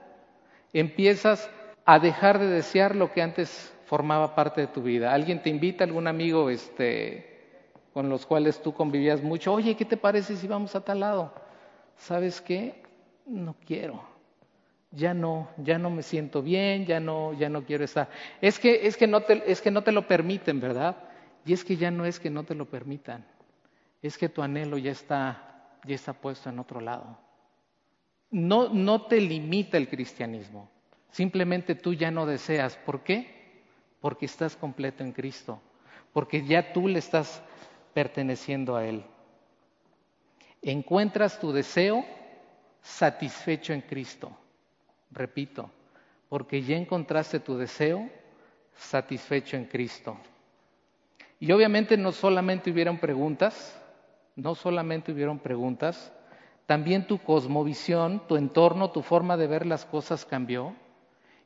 empiezas 0.72 1.52
a 1.84 2.00
dejar 2.00 2.40
de 2.40 2.48
desear 2.48 2.96
lo 2.96 3.12
que 3.12 3.22
antes 3.22 3.74
formaba 3.84 4.34
parte 4.34 4.62
de 4.62 4.68
tu 4.68 4.82
vida. 4.82 5.14
Alguien 5.14 5.42
te 5.42 5.50
invita, 5.50 5.84
algún 5.84 6.08
amigo 6.08 6.50
este, 6.50 7.60
con 7.92 8.08
los 8.08 8.26
cuales 8.26 8.62
tú 8.62 8.74
convivías 8.74 9.22
mucho, 9.22 9.52
oye, 9.52 9.76
¿qué 9.76 9.84
te 9.84 9.98
parece 9.98 10.38
si 10.38 10.48
vamos 10.48 10.74
a 10.74 10.80
tal 10.80 11.02
lado? 11.02 11.34
¿Sabes 11.98 12.40
qué? 12.40 12.82
No 13.26 13.58
quiero. 13.66 14.02
Ya 14.92 15.14
no, 15.14 15.50
ya 15.58 15.78
no 15.78 15.90
me 15.90 16.02
siento 16.02 16.42
bien, 16.42 16.86
ya 16.86 17.02
no, 17.02 17.34
ya 17.34 17.50
no 17.50 17.66
quiero 17.66 17.84
estar. 17.84 18.08
Es 18.40 18.58
que, 18.58 18.88
es 18.88 18.96
que 18.96 19.08
no 19.08 19.20
te, 19.20 19.44
es 19.52 19.60
que 19.60 19.70
no 19.70 19.84
te 19.84 19.92
lo 19.92 20.08
permiten, 20.08 20.62
¿verdad? 20.62 20.96
Y 21.44 21.52
es 21.52 21.66
que 21.66 21.76
ya 21.76 21.92
no 21.92 22.06
es 22.06 22.22
que 22.22 22.30
no 22.30 22.46
te 22.46 22.56
lo 22.56 22.68
permitan, 22.68 23.26
es 24.02 24.18
que 24.18 24.30
tu 24.30 24.42
anhelo 24.42 24.78
ya 24.78 24.92
está, 24.92 25.57
ya 25.86 25.96
está 25.96 26.14
puesto 26.14 26.50
en 26.50 26.60
otro 26.60 26.82
lado. 26.82 27.18
No, 28.30 28.70
no 28.70 29.04
te 29.04 29.22
limita 29.22 29.78
el 29.78 29.90
cristianismo. 29.90 30.70
Simplemente 31.12 31.76
tú 31.76 31.94
ya 31.94 32.12
no 32.12 32.26
deseas. 32.26 32.78
¿Por 32.78 33.04
qué? 33.04 33.62
Porque 34.02 34.26
estás 34.26 34.56
completo 34.56 35.04
en 35.04 35.12
Cristo, 35.12 35.60
porque 36.14 36.46
ya 36.46 36.74
tú 36.74 36.88
le 36.88 37.00
estás 37.00 37.42
perteneciendo 37.94 38.76
a 38.76 38.86
Él. 38.86 39.04
Encuentras 40.62 41.40
tu 41.40 41.52
deseo 41.52 42.06
satisfecho 42.82 43.74
en 43.74 43.82
Cristo. 43.82 44.32
Repito, 45.12 45.72
porque 46.30 46.62
ya 46.62 46.76
encontraste 46.76 47.40
tu 47.40 47.58
deseo 47.58 48.10
satisfecho 48.76 49.58
en 49.58 49.66
Cristo. 49.66 50.18
Y 51.40 51.52
obviamente 51.52 51.98
no 51.98 52.12
solamente 52.12 52.72
hubieron 52.72 52.98
preguntas, 52.98 53.80
no 54.38 54.56
solamente 54.56 55.12
hubieron 55.12 55.40
preguntas, 55.40 56.14
también 56.68 57.08
tu 57.08 57.18
cosmovisión, 57.18 58.22
tu 58.28 58.38
entorno, 58.38 58.92
tu 58.92 59.02
forma 59.02 59.36
de 59.36 59.48
ver 59.48 59.66
las 59.66 59.84
cosas 59.84 60.26
cambió 60.26 60.76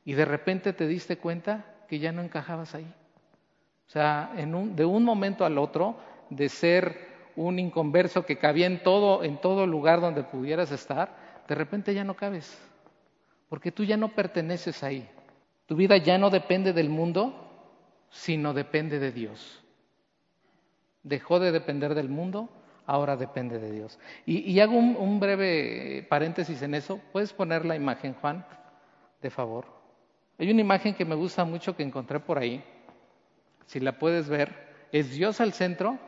y 0.04 0.12
de 0.12 0.24
repente 0.24 0.72
te 0.72 0.86
diste 0.86 1.16
cuenta 1.16 1.64
que 1.88 1.98
ya 1.98 2.12
no 2.12 2.22
encajabas 2.22 2.74
ahí. 2.74 2.92
O 3.88 3.90
sea, 3.90 4.32
de 4.34 4.84
un 4.84 5.04
momento 5.04 5.44
al 5.44 5.58
otro, 5.58 5.96
de 6.28 6.48
ser 6.48 7.12
un 7.34 7.58
inconverso 7.58 8.26
que 8.26 8.38
cabía 8.38 8.66
en 8.66 8.82
todo, 8.82 9.24
en 9.24 9.40
todo 9.40 9.66
lugar 9.66 10.00
donde 10.00 10.22
pudieras 10.22 10.70
estar, 10.70 11.16
de 11.48 11.54
repente 11.54 11.94
ya 11.94 12.04
no 12.04 12.14
cabes, 12.14 12.58
porque 13.48 13.72
tú 13.72 13.84
ya 13.84 13.96
no 13.96 14.08
perteneces 14.08 14.82
ahí. 14.82 15.08
Tu 15.66 15.76
vida 15.76 15.96
ya 15.96 16.18
no 16.18 16.28
depende 16.28 16.74
del 16.74 16.90
mundo, 16.90 17.34
sino 18.10 18.52
depende 18.52 18.98
de 18.98 19.12
Dios. 19.12 19.64
Dejó 21.02 21.40
de 21.40 21.52
depender 21.52 21.94
del 21.94 22.08
mundo, 22.08 22.50
ahora 22.86 23.16
depende 23.16 23.58
de 23.58 23.72
Dios. 23.72 23.98
Y, 24.26 24.58
hago 24.60 24.76
un 24.76 25.20
breve 25.20 26.06
paréntesis 26.08 26.62
en 26.62 26.74
eso. 26.74 27.00
¿Puedes 27.12 27.32
poner 27.32 27.64
la 27.64 27.76
imagen, 27.76 28.14
Juan, 28.14 28.44
de 29.20 29.30
favor? 29.30 29.66
Hay 30.38 30.50
una 30.50 30.60
imagen 30.60 30.94
que 30.94 31.04
me 31.04 31.14
gusta 31.14 31.44
mucho 31.44 31.76
que 31.76 31.82
encontré 31.82 32.20
por 32.20 32.38
ahí. 32.38 32.64
Si 33.66 33.80
la 33.80 33.98
puedes 33.98 34.28
ver, 34.28 34.72
es 34.92 35.12
Dios 35.12 35.40
al 35.40 35.52
centro 35.52 35.98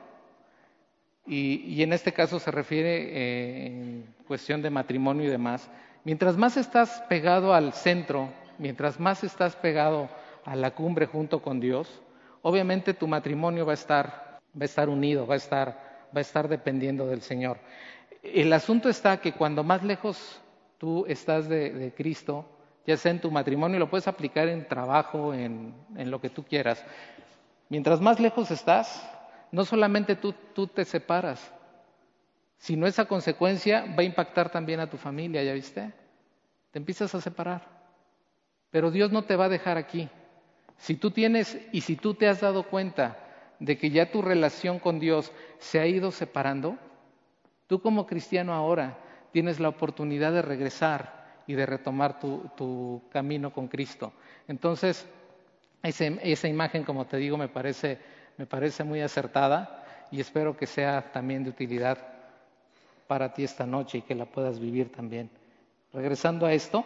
y, 1.26 1.82
en 1.82 1.92
este 1.92 2.12
caso 2.12 2.38
se 2.38 2.50
refiere 2.50 2.96
eh, 2.96 3.66
en 3.66 4.14
cuestión 4.26 4.60
de 4.60 4.70
matrimonio 4.70 5.24
y 5.24 5.30
demás. 5.30 5.70
Mientras 6.04 6.36
más 6.36 6.56
estás 6.56 7.02
pegado 7.08 7.54
al 7.54 7.72
centro, 7.72 8.28
mientras 8.58 9.00
más 9.00 9.24
estás 9.24 9.56
pegado 9.56 10.08
a 10.44 10.54
la 10.54 10.72
cumbre 10.72 11.06
junto 11.06 11.40
con 11.40 11.60
Dios, 11.60 12.02
obviamente 12.42 12.92
tu 12.92 13.08
matrimonio 13.08 13.64
va 13.64 13.72
a 13.72 13.74
estar, 13.74 14.40
va 14.54 14.62
a 14.62 14.64
estar 14.64 14.90
unido, 14.90 15.26
va 15.26 15.34
a 15.34 15.38
estar, 15.38 15.93
a 16.18 16.22
estar 16.22 16.48
dependiendo 16.48 17.06
del 17.06 17.22
Señor. 17.22 17.58
El 18.22 18.52
asunto 18.52 18.88
está 18.88 19.20
que 19.20 19.32
cuando 19.32 19.64
más 19.64 19.82
lejos 19.82 20.40
tú 20.78 21.04
estás 21.06 21.48
de 21.48 21.92
Cristo, 21.96 22.46
ya 22.86 22.96
sea 22.96 23.12
en 23.12 23.20
tu 23.20 23.30
matrimonio, 23.30 23.78
lo 23.78 23.88
puedes 23.88 24.08
aplicar 24.08 24.48
en 24.48 24.68
trabajo, 24.68 25.32
en, 25.32 25.74
lo 25.96 26.20
que 26.20 26.30
tú 26.30 26.44
quieras. 26.44 26.84
Mientras 27.68 28.00
más 28.00 28.20
lejos 28.20 28.50
estás, 28.50 29.10
no 29.50 29.64
solamente 29.64 30.16
tú, 30.16 30.34
tú 30.54 30.66
te 30.66 30.84
separas, 30.84 31.52
sino 32.58 32.86
esa 32.86 33.06
consecuencia 33.06 33.84
va 33.98 34.02
a 34.02 34.04
impactar 34.04 34.50
también 34.50 34.80
a 34.80 34.90
tu 34.90 34.96
familia, 34.96 35.42
¿ya 35.42 35.54
viste? 35.54 35.92
Te 36.70 36.78
empiezas 36.78 37.14
a 37.14 37.20
separar. 37.20 37.62
Pero 38.70 38.90
Dios 38.90 39.12
no 39.12 39.24
te 39.24 39.36
va 39.36 39.46
a 39.46 39.50
dejar 39.50 39.78
aquí. 39.78 40.08
Si 40.76 40.96
tú 40.96 41.10
tienes 41.10 41.58
y 41.72 41.82
si 41.82 41.96
tú 41.96 42.14
te 42.14 42.28
has 42.28 42.40
dado 42.40 42.64
cuenta 42.64 43.16
de 43.58 43.78
que 43.78 43.90
ya 43.90 44.10
tu 44.10 44.22
relación 44.22 44.78
con 44.78 44.98
Dios 44.98 45.32
se 45.58 45.80
ha 45.80 45.86
ido 45.86 46.10
separando, 46.10 46.76
tú 47.66 47.80
como 47.80 48.06
cristiano 48.06 48.52
ahora 48.52 48.98
tienes 49.32 49.60
la 49.60 49.68
oportunidad 49.68 50.32
de 50.32 50.42
regresar 50.42 51.24
y 51.46 51.54
de 51.54 51.66
retomar 51.66 52.18
tu, 52.20 53.02
camino 53.10 53.52
con 53.52 53.68
Cristo. 53.68 54.12
Entonces, 54.48 55.06
esa 55.82 56.48
imagen, 56.48 56.84
como 56.84 57.06
te 57.06 57.16
digo, 57.18 57.36
me 57.36 57.48
parece, 57.48 57.98
me 58.36 58.46
parece 58.46 58.84
muy 58.84 59.00
acertada 59.00 59.84
y 60.10 60.20
espero 60.20 60.56
que 60.56 60.66
sea 60.66 61.12
también 61.12 61.44
de 61.44 61.50
utilidad 61.50 61.98
para 63.06 63.34
ti 63.34 63.44
esta 63.44 63.66
noche 63.66 63.98
y 63.98 64.02
que 64.02 64.14
la 64.14 64.24
puedas 64.24 64.58
vivir 64.58 64.90
también. 64.90 65.30
Regresando 65.92 66.46
a 66.46 66.52
esto, 66.52 66.84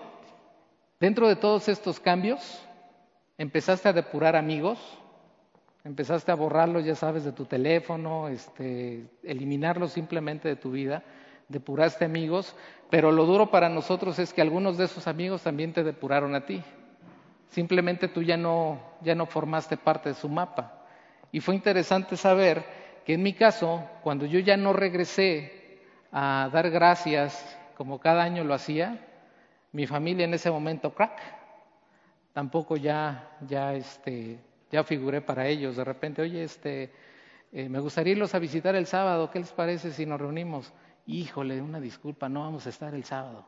dentro 0.98 1.28
de 1.28 1.36
todos 1.36 1.68
estos 1.68 2.00
cambios, 2.00 2.62
empezaste 3.36 3.88
a 3.88 3.92
depurar 3.92 4.36
amigos, 4.36 4.78
empezaste 5.88 6.30
a 6.30 6.36
borrarlos, 6.36 6.84
ya 6.84 6.94
sabes, 6.94 7.24
de 7.24 7.32
tu 7.32 7.46
teléfono, 7.46 8.28
este, 8.28 9.08
eliminarlos 9.22 9.92
simplemente 9.92 10.48
de 10.48 10.56
tu 10.56 10.70
vida 10.70 11.02
depuraste 11.48 12.04
amigos, 12.04 12.54
pero 12.90 13.10
lo 13.10 13.24
duro 13.26 13.50
para 13.50 13.68
nosotros 13.68 14.18
es 14.18 14.32
que 14.32 14.42
algunos 14.42 14.76
de 14.76 14.84
esos 14.84 15.06
amigos 15.06 15.42
también 15.42 15.72
te 15.72 15.82
depuraron 15.82 16.34
a 16.34 16.44
ti. 16.44 16.62
Simplemente 17.50 18.08
tú 18.08 18.22
ya 18.22 18.36
no, 18.36 18.80
ya 19.00 19.14
no 19.14 19.26
formaste 19.26 19.76
parte 19.76 20.10
de 20.10 20.14
su 20.14 20.28
mapa. 20.28 20.84
Y 21.32 21.40
fue 21.40 21.54
interesante 21.54 22.16
saber 22.16 22.64
que 23.04 23.14
en 23.14 23.22
mi 23.22 23.32
caso, 23.32 23.82
cuando 24.02 24.26
yo 24.26 24.38
ya 24.38 24.56
no 24.56 24.72
regresé 24.72 25.80
a 26.12 26.50
dar 26.52 26.70
gracias 26.70 27.58
como 27.76 27.98
cada 27.98 28.22
año 28.22 28.44
lo 28.44 28.54
hacía, 28.54 29.06
mi 29.72 29.86
familia 29.86 30.24
en 30.24 30.34
ese 30.34 30.50
momento, 30.50 30.94
crack, 30.94 31.18
tampoco 32.32 32.76
ya, 32.76 33.36
ya, 33.46 33.74
este, 33.74 34.38
ya 34.70 34.84
figuré 34.84 35.20
para 35.20 35.46
ellos. 35.46 35.76
De 35.76 35.84
repente, 35.84 36.22
oye, 36.22 36.42
este, 36.42 36.92
eh, 37.52 37.68
me 37.68 37.80
gustaría 37.80 38.12
irlos 38.12 38.34
a 38.34 38.38
visitar 38.38 38.74
el 38.74 38.86
sábado, 38.86 39.30
¿qué 39.30 39.38
les 39.38 39.52
parece 39.52 39.90
si 39.90 40.06
nos 40.06 40.20
reunimos? 40.20 40.72
híjole, 41.08 41.60
una 41.62 41.80
disculpa, 41.80 42.28
no 42.28 42.42
vamos 42.42 42.66
a 42.66 42.68
estar 42.68 42.94
el 42.94 43.02
sábado. 43.02 43.44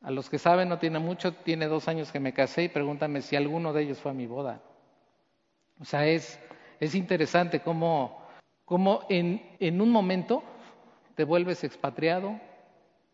A 0.00 0.10
los 0.10 0.30
que 0.30 0.38
saben, 0.38 0.68
no 0.68 0.78
tiene 0.78 0.98
mucho, 0.98 1.34
tiene 1.34 1.66
dos 1.66 1.86
años 1.86 2.10
que 2.10 2.18
me 2.18 2.32
casé 2.32 2.64
y 2.64 2.68
pregúntame 2.68 3.20
si 3.20 3.36
alguno 3.36 3.72
de 3.72 3.82
ellos 3.82 3.98
fue 3.98 4.10
a 4.10 4.14
mi 4.14 4.26
boda. 4.26 4.62
O 5.80 5.84
sea, 5.84 6.06
es, 6.06 6.40
es 6.80 6.94
interesante 6.94 7.60
cómo, 7.60 8.22
cómo 8.64 9.04
en, 9.08 9.56
en 9.60 9.80
un 9.80 9.90
momento 9.90 10.42
te 11.14 11.24
vuelves 11.24 11.62
expatriado, 11.62 12.40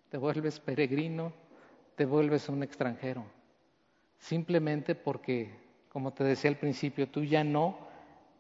te 0.08 0.18
vuelves 0.18 0.60
peregrino, 0.60 1.32
te 1.96 2.04
vuelves 2.04 2.48
un 2.48 2.62
extranjero. 2.62 3.24
Simplemente 4.18 4.94
porque, 4.94 5.52
como 5.94 6.12
te 6.12 6.24
decía 6.24 6.50
al 6.50 6.56
principio, 6.56 7.08
tú 7.08 7.22
ya 7.22 7.44
no 7.44 7.78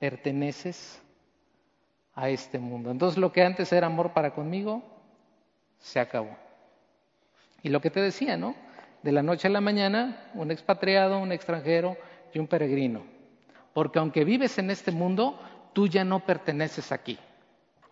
perteneces 0.00 1.00
a 2.12 2.28
este 2.28 2.58
mundo. 2.58 2.90
Entonces 2.90 3.16
lo 3.16 3.30
que 3.30 3.44
antes 3.44 3.72
era 3.72 3.86
amor 3.86 4.12
para 4.12 4.34
conmigo, 4.34 4.82
se 5.78 6.00
acabó. 6.00 6.36
Y 7.62 7.68
lo 7.68 7.80
que 7.80 7.90
te 7.90 8.00
decía, 8.00 8.36
¿no? 8.36 8.56
De 9.04 9.12
la 9.12 9.22
noche 9.22 9.46
a 9.46 9.52
la 9.52 9.60
mañana, 9.60 10.32
un 10.34 10.50
expatriado, 10.50 11.20
un 11.20 11.30
extranjero 11.30 11.96
y 12.32 12.40
un 12.40 12.48
peregrino. 12.48 13.04
Porque 13.72 14.00
aunque 14.00 14.24
vives 14.24 14.58
en 14.58 14.70
este 14.70 14.90
mundo, 14.90 15.38
tú 15.72 15.86
ya 15.86 16.02
no 16.02 16.26
perteneces 16.26 16.90
aquí. 16.90 17.20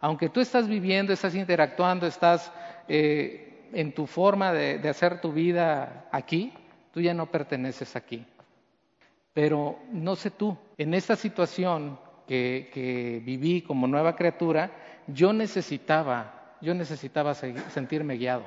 Aunque 0.00 0.28
tú 0.28 0.40
estás 0.40 0.66
viviendo, 0.66 1.12
estás 1.12 1.36
interactuando, 1.36 2.08
estás 2.08 2.50
eh, 2.88 3.68
en 3.72 3.94
tu 3.94 4.08
forma 4.08 4.52
de, 4.52 4.88
hacer 4.88 5.20
tu 5.20 5.32
vida 5.32 6.08
aquí, 6.10 6.52
tú 6.92 7.00
ya 7.00 7.14
no 7.14 7.26
perteneces 7.26 7.94
aquí. 7.94 8.26
Pero 9.32 9.78
no 9.90 10.16
sé 10.16 10.30
tú, 10.30 10.56
en 10.78 10.94
esta 10.94 11.16
situación 11.16 11.98
que 12.26 13.22
viví 13.24 13.62
como 13.62 13.86
nueva 13.86 14.16
criatura, 14.16 14.70
yo 15.06 15.32
necesitaba 15.32 16.42
yo 16.62 16.74
necesitaba 16.74 17.34
sentirme 17.34 18.16
guiado. 18.16 18.44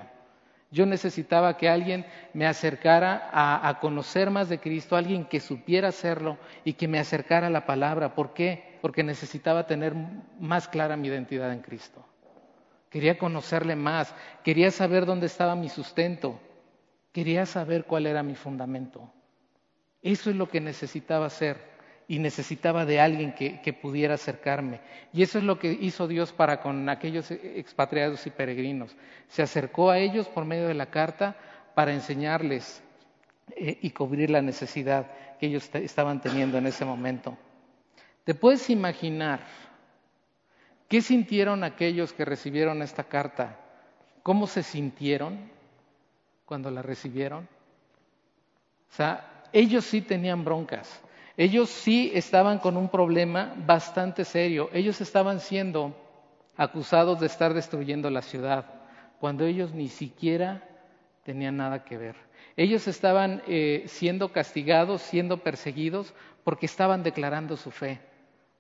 Yo 0.72 0.86
necesitaba 0.86 1.58
que 1.58 1.70
alguien 1.70 2.06
me 2.34 2.48
acercara 2.48 3.30
a, 3.32 3.80
conocer 3.80 4.32
más 4.32 4.50
de 4.50 4.60
Cristo, 4.60 4.96
alguien 4.96 5.26
que 5.26 5.40
supiera 5.40 5.90
hacerlo 5.90 6.38
y 6.64 6.74
que 6.74 6.88
me 6.88 6.98
acercara 6.98 7.48
a 7.48 7.52
la 7.52 7.66
palabra. 7.66 8.16
¿Por 8.16 8.34
qué? 8.34 8.80
Porque 8.82 9.04
necesitaba 9.04 9.68
tener 9.68 9.94
más 10.40 10.68
clara 10.68 10.98
mi 10.98 11.10
identidad 11.10 11.52
en 11.54 11.62
Cristo. 11.62 12.04
Quería 12.90 13.18
conocerle 13.18 13.76
más, 13.76 14.16
quería 14.44 14.72
saber 14.72 15.06
dónde 15.06 15.28
estaba 15.28 15.56
mi 15.56 15.70
sustento, 15.70 16.40
quería 17.12 17.46
saber 17.46 17.86
cuál 17.86 18.08
era 18.08 18.24
mi 18.24 18.36
fundamento. 18.36 19.12
Eso 20.06 20.30
es 20.30 20.36
lo 20.36 20.48
que 20.48 20.62
necesitaba 20.62 21.26
hacer 21.26 21.58
y 22.08 22.20
necesitaba 22.20 22.86
de 22.86 23.00
alguien 23.00 23.34
que, 23.34 23.74
pudiera 23.74 24.14
acercarme. 24.14 24.80
Y 25.12 25.24
eso 25.24 25.40
es 25.40 25.44
lo 25.44 25.58
que 25.58 25.72
hizo 25.72 26.08
Dios 26.08 26.32
para 26.32 26.62
con 26.62 26.88
aquellos 26.90 27.32
expatriados 27.32 28.28
y 28.28 28.30
peregrinos. 28.30 28.96
Se 29.30 29.42
acercó 29.42 29.90
a 29.90 29.98
ellos 29.98 30.28
por 30.28 30.46
medio 30.46 30.68
de 30.68 30.76
la 30.76 30.92
carta 30.92 31.36
para 31.74 31.92
enseñarles 31.92 32.84
eh, 33.56 33.80
y 33.82 33.90
cubrir 33.90 34.30
la 34.30 34.44
necesidad 34.44 35.08
que 35.40 35.48
ellos 35.48 35.68
estaban 35.74 36.22
teniendo 36.22 36.60
en 36.60 36.68
ese 36.68 36.86
momento. 36.86 37.36
¿Te 38.26 38.36
puedes 38.36 38.70
imaginar 38.70 39.40
qué 40.88 41.02
sintieron 41.02 41.64
aquellos 41.64 42.14
que 42.14 42.26
recibieron 42.26 42.84
esta 42.84 43.06
carta? 43.06 43.58
¿Cómo 44.22 44.46
se 44.46 44.62
sintieron 44.62 45.50
cuando 46.46 46.70
la 46.70 46.84
recibieron? 46.84 47.50
O 48.92 48.94
sea, 48.94 49.32
ellos 49.54 49.86
sí 49.86 50.02
tenían 50.02 50.44
broncas. 50.44 51.02
Ellos 51.38 51.70
sí 51.70 52.12
estaban 52.14 52.60
con 52.60 52.78
un 52.78 52.90
problema 52.90 53.54
bastante 53.66 54.24
serio. 54.24 54.70
Ellos 54.74 55.02
estaban 55.02 55.40
siendo 55.40 55.96
acusados 56.56 57.20
de 57.20 57.26
estar 57.26 57.54
destruyendo 57.54 58.10
la 58.10 58.22
ciudad, 58.22 58.66
cuando 59.20 59.46
ellos 59.46 59.74
ni 59.74 59.90
siquiera 59.90 60.64
tenían 61.24 61.58
nada 61.58 61.84
que 61.84 61.98
ver. 61.98 62.16
Ellos 62.56 62.88
estaban 62.88 63.42
eh, 63.48 63.84
siendo 63.88 64.32
castigados, 64.32 65.02
siendo 65.02 65.44
perseguidos, 65.44 66.14
porque 66.46 66.68
estaban 66.68 67.04
declarando 67.04 67.58
su 67.58 67.72
fe, 67.72 68.00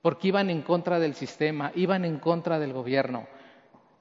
porque 0.01 0.27
iban 0.29 0.49
en 0.49 0.61
contra 0.61 0.99
del 0.99 1.13
sistema, 1.13 1.71
iban 1.75 2.03
en 2.03 2.19
contra 2.19 2.59
del 2.59 2.73
gobierno. 2.73 3.27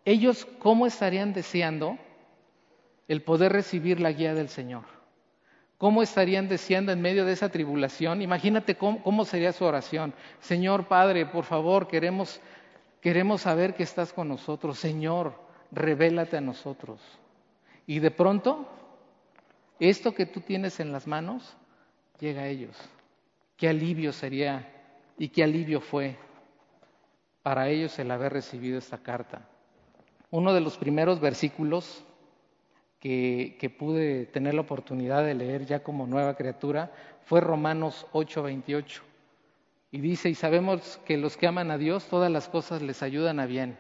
Ellos, 0.05 0.47
¿cómo 0.59 0.87
estarían 0.87 1.33
deseando 1.33 1.97
el 3.07 3.23
poder 3.23 3.53
recibir 3.53 4.01
la 4.01 4.11
guía 4.11 4.35
del 4.35 4.49
Señor? 4.49 4.94
¿Cómo 5.79 6.03
estarían 6.03 6.49
deseando 6.49 6.93
en 6.93 7.03
medio 7.03 7.25
de 7.25 7.33
esa 7.33 7.49
tribulación? 7.49 8.23
Imagínate 8.23 8.77
cómo, 8.77 9.25
sería 9.25 9.53
su 9.53 9.65
oración. 9.65 10.15
Señor 10.41 10.87
Padre, 10.87 11.27
por 11.27 11.45
favor, 11.45 11.89
queremos, 11.89 12.41
queremos 13.01 13.43
saber 13.43 13.75
que 13.75 13.83
estás 13.83 14.13
con 14.13 14.29
nosotros. 14.29 14.79
Señor, 14.79 15.35
revélate 15.73 16.37
a 16.37 16.41
nosotros. 16.41 17.01
Y 17.87 17.99
de 17.99 18.11
pronto, 18.11 18.69
esto 19.81 20.15
que 20.15 20.27
tú 20.27 20.41
tienes 20.41 20.79
en 20.79 20.93
las 20.93 21.07
manos 21.07 21.57
llega 22.21 22.43
a 22.43 22.49
ellos. 22.49 22.77
Qué 23.57 23.69
alivio 23.69 24.13
sería 24.13 24.71
y 25.19 25.29
qué 25.29 25.43
alivio 25.43 25.81
fue 25.81 26.17
para 27.43 27.69
ellos 27.69 27.99
el 27.99 28.11
haber 28.11 28.33
recibido 28.33 28.79
esta 28.79 28.99
carta. 28.99 29.47
Uno 30.31 30.55
de 30.55 30.61
los 30.61 30.79
primeros 30.79 31.21
versículos 31.21 32.05
que, 33.05 33.77
pude 33.79 34.25
tener 34.25 34.55
la 34.55 34.63
oportunidad 34.63 35.25
de 35.25 35.35
leer 35.35 35.67
ya 35.67 35.83
como 35.83 36.07
nueva 36.07 36.37
criatura 36.37 36.91
fue 37.27 37.43
Romanos 37.43 38.07
8:28. 38.13 39.03
Y 39.91 40.01
dice, 40.01 40.31
y 40.31 40.35
sabemos 40.35 40.99
que 41.05 41.19
los 41.19 41.37
que 41.37 41.47
aman 41.47 41.71
a 41.71 41.77
Dios, 41.77 42.07
todas 42.07 42.33
las 42.33 42.49
cosas 42.49 42.81
les 42.81 43.03
ayudan 43.03 43.41
a 43.41 43.47
bien. 43.47 43.79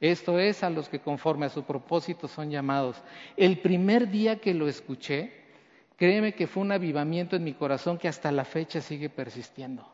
Esto 0.00 0.38
es 0.38 0.62
a 0.62 0.70
los 0.70 0.90
que 0.90 1.00
conforme 1.00 1.46
a 1.46 1.48
su 1.48 1.64
propósito 1.64 2.28
son 2.28 2.50
llamados. 2.50 3.02
El 3.38 3.58
primer 3.60 4.10
día 4.10 4.36
que 4.36 4.52
lo 4.52 4.68
escuché, 4.68 5.32
créeme 5.96 6.34
que 6.34 6.46
fue 6.46 6.62
un 6.62 6.72
avivamiento 6.72 7.36
en 7.36 7.44
mi 7.44 7.54
corazón 7.54 7.96
que 7.96 8.06
hasta 8.06 8.30
la 8.30 8.44
fecha 8.44 8.82
sigue 8.82 9.08
persistiendo. 9.08 9.90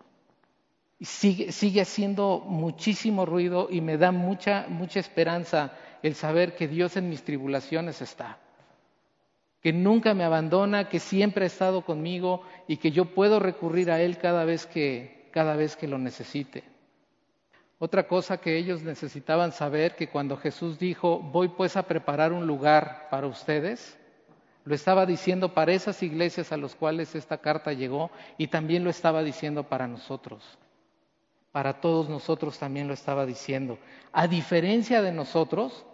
Sigue, 1.01 1.53
sigue 1.53 1.81
haciendo 1.81 2.41
muchísimo 2.45 3.25
ruido 3.25 3.69
y 3.71 3.81
me 3.81 3.97
da 3.97 4.11
mucha, 4.11 4.67
mucha 4.69 4.99
esperanza 4.99 5.73
el 6.03 6.15
saber 6.15 6.55
que 6.55 6.69
Dios 6.69 6.97
en 6.97 7.09
mis 7.09 7.23
tribulaciones 7.23 8.03
está, 8.03 8.39
que 9.61 9.73
nunca 9.73 10.15
me 10.15 10.25
abandona, 10.25 10.89
que 10.89 10.99
siempre 10.99 11.45
ha 11.45 11.47
estado 11.47 11.83
conmigo 11.83 12.43
y 12.67 12.79
que 12.79 12.91
yo 12.91 13.07
puedo 13.07 13.39
recurrir 13.39 13.91
a 13.91 14.01
Él 14.01 14.19
cada 14.19 14.45
vez 14.45 14.67
que, 14.67 15.29
cada 15.31 15.55
vez 15.57 15.77
que 15.77 15.87
lo 15.87 15.99
necesite. 15.99 16.65
Otra 17.79 18.07
cosa 18.07 18.39
que 18.39 18.57
ellos 18.57 18.83
necesitaban 18.83 19.53
saber, 19.53 19.97
que 19.97 20.09
cuando 20.09 20.37
Jesús 20.37 20.79
dijo, 20.79 21.19
voy 21.19 21.49
pues 21.49 21.77
a 21.77 21.83
preparar 21.83 22.33
un 22.33 22.47
lugar 22.47 23.09
para 23.11 23.27
ustedes, 23.27 23.99
lo 24.65 24.75
estaba 24.75 25.07
diciendo 25.07 25.55
para 25.55 25.73
esas 25.73 26.03
iglesias 26.03 26.53
a 26.53 26.57
las 26.57 26.77
cuales 26.77 27.15
esta 27.17 27.39
carta 27.39 27.73
llegó 27.73 28.13
y 28.39 28.47
también 28.47 28.85
lo 28.85 28.91
estaba 28.91 29.25
diciendo 29.25 29.65
para 29.65 29.89
nosotros. 29.89 30.45
Para 31.51 31.81
todos 31.81 32.09
nosotros 32.09 32.59
también 32.59 32.87
lo 32.87 32.95
estaba 32.95 33.27
diciendo. 33.27 33.79
A 34.13 34.29
diferencia 34.29 35.03
de 35.03 35.13
nosotros, 35.13 35.85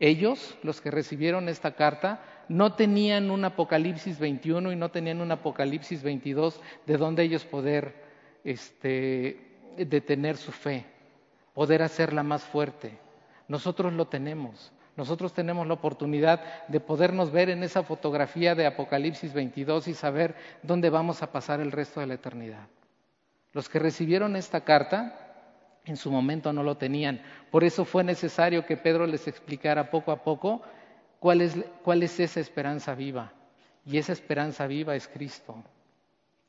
ellos, 0.00 0.56
los 0.62 0.80
que 0.80 0.90
recibieron 0.90 1.48
esta 1.48 1.72
carta, 1.76 2.22
no 2.48 2.72
tenían 2.72 3.30
un 3.30 3.44
Apocalipsis 3.44 4.18
21 4.18 4.72
y 4.72 4.76
no 4.76 4.90
tenían 4.90 5.20
un 5.20 5.30
Apocalipsis 5.30 6.02
22 6.02 6.60
de 6.86 6.96
donde 6.96 7.22
ellos 7.22 7.44
poder 7.44 7.94
este, 8.42 9.38
detener 9.76 10.36
su 10.36 10.50
fe, 10.50 10.86
poder 11.54 11.82
hacerla 11.82 12.22
más 12.22 12.42
fuerte. 12.42 12.98
Nosotros 13.46 13.92
lo 13.92 14.08
tenemos. 14.08 14.72
Nosotros 14.96 15.32
tenemos 15.32 15.66
la 15.66 15.74
oportunidad 15.74 16.66
de 16.66 16.80
podernos 16.80 17.30
ver 17.30 17.50
en 17.50 17.62
esa 17.62 17.82
fotografía 17.82 18.54
de 18.54 18.66
Apocalipsis 18.66 19.32
22 19.32 19.88
y 19.88 19.94
saber 19.94 20.34
dónde 20.62 20.90
vamos 20.90 21.22
a 21.22 21.30
pasar 21.30 21.60
el 21.60 21.72
resto 21.72 22.00
de 22.00 22.06
la 22.06 22.14
eternidad. 22.14 22.66
Los 23.52 23.68
que 23.68 23.78
recibieron 23.78 24.34
esta 24.34 24.62
carta 24.62 25.29
en 25.84 25.96
su 25.96 26.10
momento 26.10 26.52
no 26.52 26.62
lo 26.62 26.76
tenían. 26.76 27.20
Por 27.50 27.64
eso 27.64 27.84
fue 27.84 28.04
necesario 28.04 28.66
que 28.66 28.76
Pedro 28.76 29.06
les 29.06 29.26
explicara 29.28 29.90
poco 29.90 30.12
a 30.12 30.22
poco 30.22 30.62
cuál 31.18 31.40
es, 31.40 31.56
cuál 31.82 32.02
es 32.02 32.20
esa 32.20 32.40
esperanza 32.40 32.94
viva. 32.94 33.32
Y 33.86 33.98
esa 33.98 34.12
esperanza 34.12 34.66
viva 34.66 34.94
es 34.94 35.08
Cristo. 35.08 35.62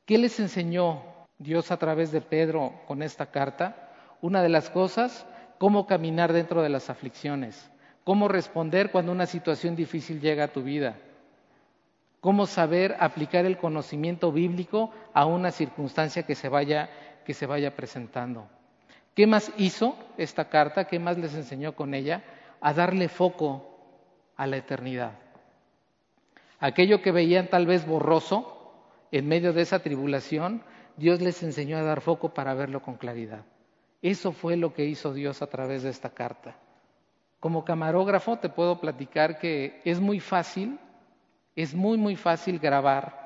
¿Qué 0.04 0.18
les 0.18 0.38
enseñó 0.40 1.02
Dios 1.38 1.70
a 1.70 1.76
través 1.76 2.12
de 2.12 2.20
Pedro 2.20 2.72
con 2.86 3.02
esta 3.02 3.26
carta? 3.26 3.90
Una 4.20 4.42
de 4.42 4.48
las 4.48 4.70
cosas, 4.70 5.26
cómo 5.58 5.86
caminar 5.86 6.32
dentro 6.32 6.62
de 6.62 6.68
las 6.68 6.90
aflicciones, 6.90 7.70
cómo 8.04 8.28
responder 8.28 8.90
cuando 8.90 9.12
una 9.12 9.26
situación 9.26 9.76
difícil 9.76 10.20
llega 10.20 10.44
a 10.44 10.52
tu 10.52 10.62
vida, 10.62 10.96
cómo 12.20 12.46
saber 12.46 12.96
aplicar 13.00 13.46
el 13.46 13.58
conocimiento 13.58 14.30
bíblico 14.30 14.90
a 15.14 15.24
una 15.24 15.50
circunstancia 15.50 16.24
que 16.24 16.34
se 16.34 16.48
vaya, 16.48 16.90
que 17.24 17.34
se 17.34 17.46
vaya 17.46 17.74
presentando. 17.74 18.48
¿Qué 19.14 19.26
más 19.26 19.52
hizo 19.56 19.96
esta 20.16 20.48
carta? 20.48 20.86
¿Qué 20.86 20.98
más 20.98 21.18
les 21.18 21.34
enseñó 21.34 21.74
con 21.74 21.94
ella? 21.94 22.22
A 22.60 22.72
darle 22.72 23.08
foco 23.08 23.72
a 24.36 24.46
la 24.46 24.56
eternidad. 24.56 25.18
Aquello 26.58 27.02
que 27.02 27.12
veían 27.12 27.48
tal 27.48 27.66
vez 27.66 27.86
borroso 27.86 28.72
en 29.10 29.28
medio 29.28 29.52
de 29.52 29.62
esa 29.62 29.80
tribulación, 29.80 30.62
Dios 30.96 31.20
les 31.20 31.42
enseñó 31.42 31.76
a 31.76 31.82
dar 31.82 32.00
foco 32.00 32.32
para 32.32 32.54
verlo 32.54 32.80
con 32.80 32.96
claridad. 32.96 33.44
Eso 34.00 34.32
fue 34.32 34.56
lo 34.56 34.72
que 34.72 34.84
hizo 34.84 35.12
Dios 35.12 35.42
a 35.42 35.46
través 35.46 35.82
de 35.82 35.90
esta 35.90 36.10
carta. 36.10 36.56
Como 37.40 37.64
camarógrafo 37.64 38.38
te 38.38 38.48
puedo 38.48 38.80
platicar 38.80 39.38
que 39.38 39.80
es 39.84 40.00
muy 40.00 40.20
fácil, 40.20 40.78
es 41.54 41.74
muy, 41.74 41.98
muy 41.98 42.16
fácil 42.16 42.58
grabar 42.58 43.22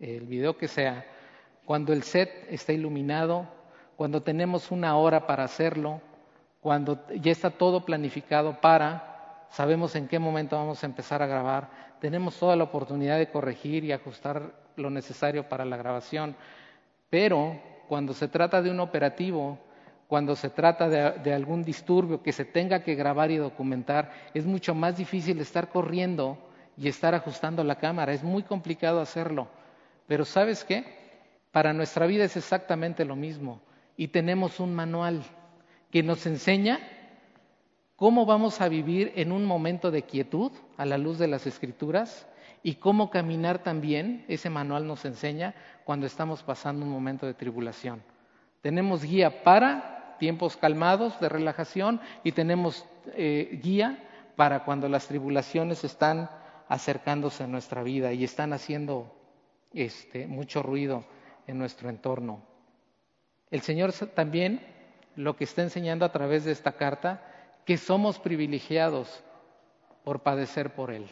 el 0.00 0.26
video 0.26 0.56
que 0.56 0.68
sea 0.68 1.06
cuando 1.64 1.92
el 1.92 2.02
set 2.02 2.46
está 2.48 2.72
iluminado, 2.72 3.48
cuando 3.96 4.22
tenemos 4.22 4.70
una 4.70 4.96
hora 4.96 5.26
para 5.26 5.44
hacerlo, 5.44 6.00
cuando 6.60 7.06
ya 7.14 7.32
está 7.32 7.50
todo 7.50 7.84
planificado 7.84 8.60
para, 8.60 9.46
sabemos 9.50 9.96
en 9.96 10.06
qué 10.06 10.18
momento 10.18 10.56
vamos 10.56 10.82
a 10.82 10.86
empezar 10.86 11.22
a 11.22 11.26
grabar, 11.26 11.70
tenemos 12.00 12.38
toda 12.38 12.56
la 12.56 12.64
oportunidad 12.64 13.18
de 13.18 13.30
corregir 13.30 13.84
y 13.84 13.92
ajustar 13.92 14.52
lo 14.76 14.90
necesario 14.90 15.48
para 15.48 15.64
la 15.64 15.78
grabación. 15.78 16.36
Pero 17.08 17.58
cuando 17.88 18.12
se 18.12 18.28
trata 18.28 18.60
de 18.60 18.70
un 18.70 18.80
operativo, 18.80 19.58
cuando 20.08 20.36
se 20.36 20.50
trata 20.50 20.88
de, 20.88 21.32
algún 21.32 21.62
disturbio 21.62 22.22
que 22.22 22.32
se 22.32 22.44
tenga 22.44 22.82
que 22.82 22.94
grabar 22.94 23.30
y 23.30 23.36
documentar, 23.36 24.10
es 24.34 24.44
mucho 24.44 24.74
más 24.74 24.98
difícil 24.98 25.40
estar 25.40 25.70
corriendo 25.70 26.36
y 26.76 26.88
estar 26.88 27.14
ajustando 27.14 27.64
la 27.64 27.76
cámara. 27.76 28.12
Es 28.12 28.22
muy 28.22 28.42
complicado 28.42 29.00
hacerlo. 29.00 29.48
Pero 30.06 30.24
¿sabes 30.24 30.64
qué? 30.64 30.84
Para 31.50 31.72
nuestra 31.72 32.06
vida 32.06 32.24
es 32.24 32.36
exactamente 32.36 33.04
lo 33.04 33.16
mismo 33.16 33.62
y 33.96 34.08
tenemos 34.08 34.60
un 34.60 34.74
manual 34.74 35.22
que 35.90 36.02
nos 36.02 36.26
enseña 36.26 36.80
cómo 37.96 38.26
vamos 38.26 38.60
a 38.60 38.68
vivir 38.68 39.12
en 39.16 39.32
un 39.32 39.44
momento 39.44 39.90
de 39.90 40.02
quietud 40.02 40.52
a 40.76 40.84
la 40.84 40.98
luz 40.98 41.18
de 41.18 41.28
las 41.28 41.46
escrituras 41.46 42.26
y 42.62 42.74
cómo 42.74 43.10
caminar 43.10 43.62
también, 43.62 44.24
ese 44.28 44.50
manual 44.50 44.86
nos 44.86 45.04
enseña 45.04 45.54
cuando 45.84 46.06
estamos 46.06 46.42
pasando 46.42 46.84
un 46.84 46.90
momento 46.90 47.26
de 47.26 47.34
tribulación. 47.34 48.02
Tenemos 48.60 49.04
guía 49.04 49.44
para 49.44 50.16
tiempos 50.18 50.56
calmados 50.56 51.18
de 51.20 51.28
relajación 51.28 52.00
y 52.24 52.32
tenemos 52.32 52.84
eh, 53.14 53.60
guía 53.62 54.02
para 54.34 54.64
cuando 54.64 54.88
las 54.88 55.06
tribulaciones 55.06 55.84
están 55.84 56.28
acercándose 56.68 57.44
a 57.44 57.46
nuestra 57.46 57.82
vida 57.82 58.12
y 58.12 58.24
están 58.24 58.52
haciendo 58.52 59.14
este, 59.72 60.26
mucho 60.26 60.62
ruido 60.62 61.04
en 61.46 61.58
nuestro 61.58 61.88
entorno. 61.88 62.42
El 63.50 63.60
Señor 63.60 63.92
también 64.14 64.60
lo 65.14 65.36
que 65.36 65.44
está 65.44 65.62
enseñando 65.62 66.04
a 66.04 66.12
través 66.12 66.44
de 66.44 66.52
esta 66.52 66.72
carta, 66.72 67.22
que 67.64 67.78
somos 67.78 68.18
privilegiados 68.18 69.24
por 70.04 70.22
padecer 70.22 70.74
por 70.74 70.92
Él. 70.92 71.08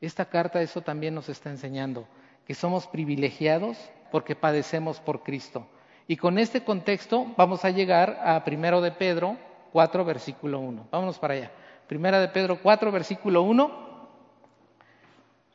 Esta 0.00 0.26
carta 0.26 0.62
eso 0.62 0.82
también 0.82 1.14
nos 1.14 1.28
está 1.28 1.50
enseñando, 1.50 2.06
que 2.46 2.54
somos 2.54 2.86
privilegiados 2.86 3.76
porque 4.10 4.36
padecemos 4.36 5.00
por 5.00 5.22
Cristo. 5.22 5.66
Y 6.06 6.16
con 6.16 6.38
este 6.38 6.64
contexto 6.64 7.32
vamos 7.36 7.64
a 7.64 7.70
llegar 7.70 8.20
a 8.24 8.44
primero 8.44 8.80
de 8.80 8.92
Pedro 8.92 9.36
4, 9.72 10.04
versículo 10.04 10.60
1. 10.60 10.88
Vámonos 10.90 11.18
para 11.18 11.34
allá. 11.34 11.50
Primera 11.86 12.20
de 12.20 12.28
Pedro 12.28 12.60
4, 12.62 12.90
versículo 12.92 13.42
1. 13.42 13.90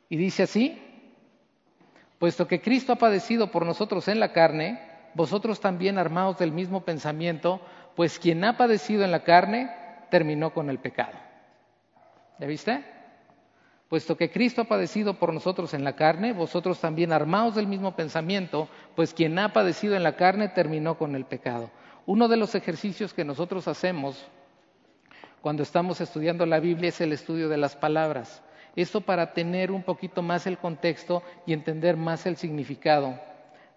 Y 0.09 0.17
dice 0.17 0.43
así, 0.43 0.81
puesto 2.19 2.47
que 2.47 2.61
Cristo 2.61 2.93
ha 2.93 2.97
padecido 2.97 3.51
por 3.51 3.65
nosotros 3.65 4.07
en 4.07 4.19
la 4.19 4.31
carne, 4.31 4.94
vosotros 5.15 5.61
también 5.61 5.97
armados 5.97 6.37
del 6.37 6.51
mismo 6.51 6.81
pensamiento, 6.81 7.61
pues 7.95 8.19
quien 8.19 8.43
ha 8.43 8.57
padecido 8.57 9.03
en 9.03 9.11
la 9.11 9.23
carne 9.23 9.71
terminó 10.11 10.53
con 10.53 10.69
el 10.69 10.77
pecado. 10.77 11.17
¿Ya 12.37 12.45
viste? 12.45 12.83
Puesto 13.87 14.17
que 14.17 14.29
Cristo 14.29 14.61
ha 14.61 14.65
padecido 14.65 15.13
por 15.13 15.33
nosotros 15.33 15.73
en 15.73 15.85
la 15.85 15.95
carne, 15.95 16.33
vosotros 16.33 16.81
también 16.81 17.13
armados 17.13 17.55
del 17.55 17.65
mismo 17.65 17.95
pensamiento, 17.95 18.67
pues 18.95 19.13
quien 19.13 19.39
ha 19.39 19.53
padecido 19.53 19.95
en 19.95 20.03
la 20.03 20.17
carne 20.17 20.49
terminó 20.49 20.97
con 20.97 21.15
el 21.15 21.23
pecado. 21.23 21.71
Uno 22.05 22.27
de 22.27 22.35
los 22.35 22.53
ejercicios 22.53 23.13
que 23.13 23.23
nosotros 23.23 23.67
hacemos 23.69 24.27
cuando 25.41 25.63
estamos 25.63 26.01
estudiando 26.01 26.45
la 26.45 26.59
Biblia 26.59 26.89
es 26.89 26.99
el 26.99 27.13
estudio 27.13 27.47
de 27.47 27.57
las 27.57 27.75
palabras. 27.75 28.41
Esto 28.75 28.99
para 28.99 29.31
tener 29.33 29.71
un 29.71 29.83
poquito 29.83 30.21
más 30.21 30.45
el 30.45 30.57
contexto 30.57 31.23
y 31.45 31.53
entender 31.53 31.95
más 31.95 32.25
el 32.25 32.35
significado 32.35 33.17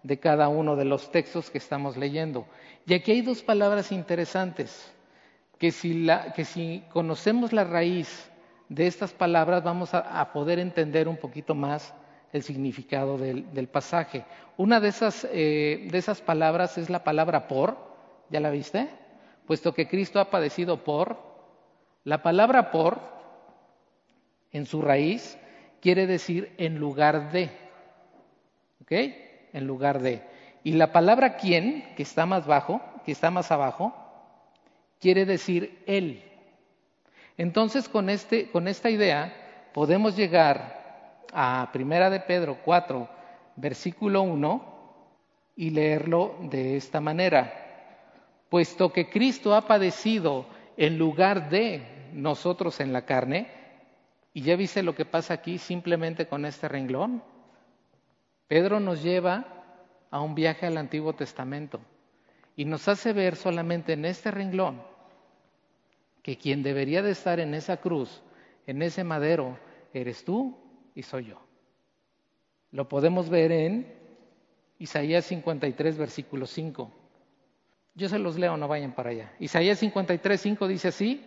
de 0.03 0.19
cada 0.19 0.47
uno 0.47 0.75
de 0.75 0.85
los 0.85 1.11
textos 1.11 1.49
que 1.49 1.57
estamos 1.57 1.97
leyendo. 1.97 2.45
Y 2.85 2.93
aquí 2.93 3.11
hay 3.11 3.21
dos 3.21 3.43
palabras 3.43 3.91
interesantes, 3.91 4.91
que 5.57 5.71
si, 5.71 6.07
que 6.35 6.45
si 6.45 6.83
conocemos 6.91 7.53
la 7.53 7.63
raíz 7.63 8.29
de 8.69 8.87
estas 8.87 9.13
palabras 9.13 9.63
vamos 9.63 9.93
a, 9.93 10.31
poder 10.31 10.59
entender 10.59 11.07
un 11.07 11.17
poquito 11.17 11.55
más 11.55 11.93
el 12.31 12.43
significado 12.43 13.17
del, 13.17 13.67
pasaje. 13.67 14.25
Una 14.57 14.79
de 14.79 14.89
esas, 14.89 15.27
eh, 15.31 15.87
de 15.91 15.97
esas 15.97 16.21
palabras 16.21 16.77
es 16.77 16.89
la 16.89 17.03
palabra 17.03 17.47
por, 17.47 17.77
¿ya 18.29 18.39
la 18.39 18.51
viste? 18.51 18.87
Puesto 19.47 19.73
que 19.73 19.87
Cristo 19.87 20.19
ha 20.19 20.29
padecido 20.29 20.83
por. 20.83 21.17
La 22.03 22.21
palabra 22.21 22.71
por 22.71 22.99
en 24.51 24.65
su 24.65 24.81
raíz 24.81 25.37
quiere 25.81 26.07
decir 26.07 26.53
en 26.57 26.77
lugar 26.77 27.31
de. 27.31 27.49
¿Ok? 28.81 28.91
En 29.53 29.67
lugar 29.67 30.01
de. 30.01 30.21
Y 30.63 30.73
la 30.73 30.91
palabra 30.91 31.37
quién, 31.37 31.93
que 31.95 32.03
está 32.03 32.25
más 32.25 32.45
bajo, 32.45 32.81
que 33.05 33.11
está 33.11 33.31
más 33.31 33.51
abajo, 33.51 33.93
quiere 34.99 35.25
decir 35.25 35.83
él. 35.85 36.23
Entonces, 37.37 37.87
con, 37.87 38.09
este, 38.09 38.49
con 38.51 38.67
esta 38.67 38.89
idea 38.89 39.33
podemos 39.73 40.15
llegar 40.15 41.23
a 41.33 41.69
Primera 41.71 42.09
de 42.09 42.19
Pedro 42.19 42.57
4, 42.63 43.07
versículo 43.55 44.21
1, 44.23 44.79
y 45.55 45.69
leerlo 45.69 46.35
de 46.41 46.77
esta 46.77 46.99
manera. 46.99 47.53
Puesto 48.49 48.91
que 48.91 49.09
Cristo 49.09 49.55
ha 49.55 49.67
padecido 49.67 50.45
en 50.77 50.97
lugar 50.97 51.49
de 51.49 52.09
nosotros 52.13 52.79
en 52.79 52.93
la 52.93 53.05
carne, 53.05 53.47
y 54.33 54.41
ya 54.41 54.55
viste 54.55 54.83
lo 54.83 54.95
que 54.95 55.05
pasa 55.05 55.33
aquí 55.33 55.57
simplemente 55.57 56.27
con 56.27 56.45
este 56.45 56.67
renglón. 56.67 57.23
Pedro 58.49 58.79
nos 58.79 59.03
lleva 59.03 59.45
a 60.09 60.21
un 60.21 60.33
viaje 60.33 60.65
al 60.65 60.77
Antiguo 60.77 61.13
Testamento 61.13 61.79
y 62.55 62.65
nos 62.65 62.87
hace 62.87 63.13
ver 63.13 63.35
solamente 63.35 63.93
en 63.93 64.05
este 64.05 64.31
renglón 64.31 64.81
que 66.23 66.35
quien 66.35 66.63
debería 66.63 67.03
de 67.03 67.11
estar 67.11 67.39
en 67.39 67.53
esa 67.53 67.77
cruz, 67.77 68.23
en 68.65 68.81
ese 68.81 69.03
madero, 69.03 69.57
eres 69.93 70.25
tú 70.25 70.57
y 70.95 71.03
soy 71.03 71.25
yo. 71.25 71.39
Lo 72.71 72.89
podemos 72.89 73.29
ver 73.29 73.51
en 73.51 73.93
Isaías 74.79 75.25
53, 75.25 75.99
versículo 75.99 76.47
5. 76.47 76.91
Yo 77.93 78.09
se 78.09 78.17
los 78.17 78.35
leo, 78.39 78.57
no 78.57 78.67
vayan 78.67 78.93
para 78.93 79.11
allá. 79.11 79.31
Isaías 79.39 79.77
53, 79.77 80.41
5 80.41 80.67
dice 80.67 80.87
así, 80.87 81.23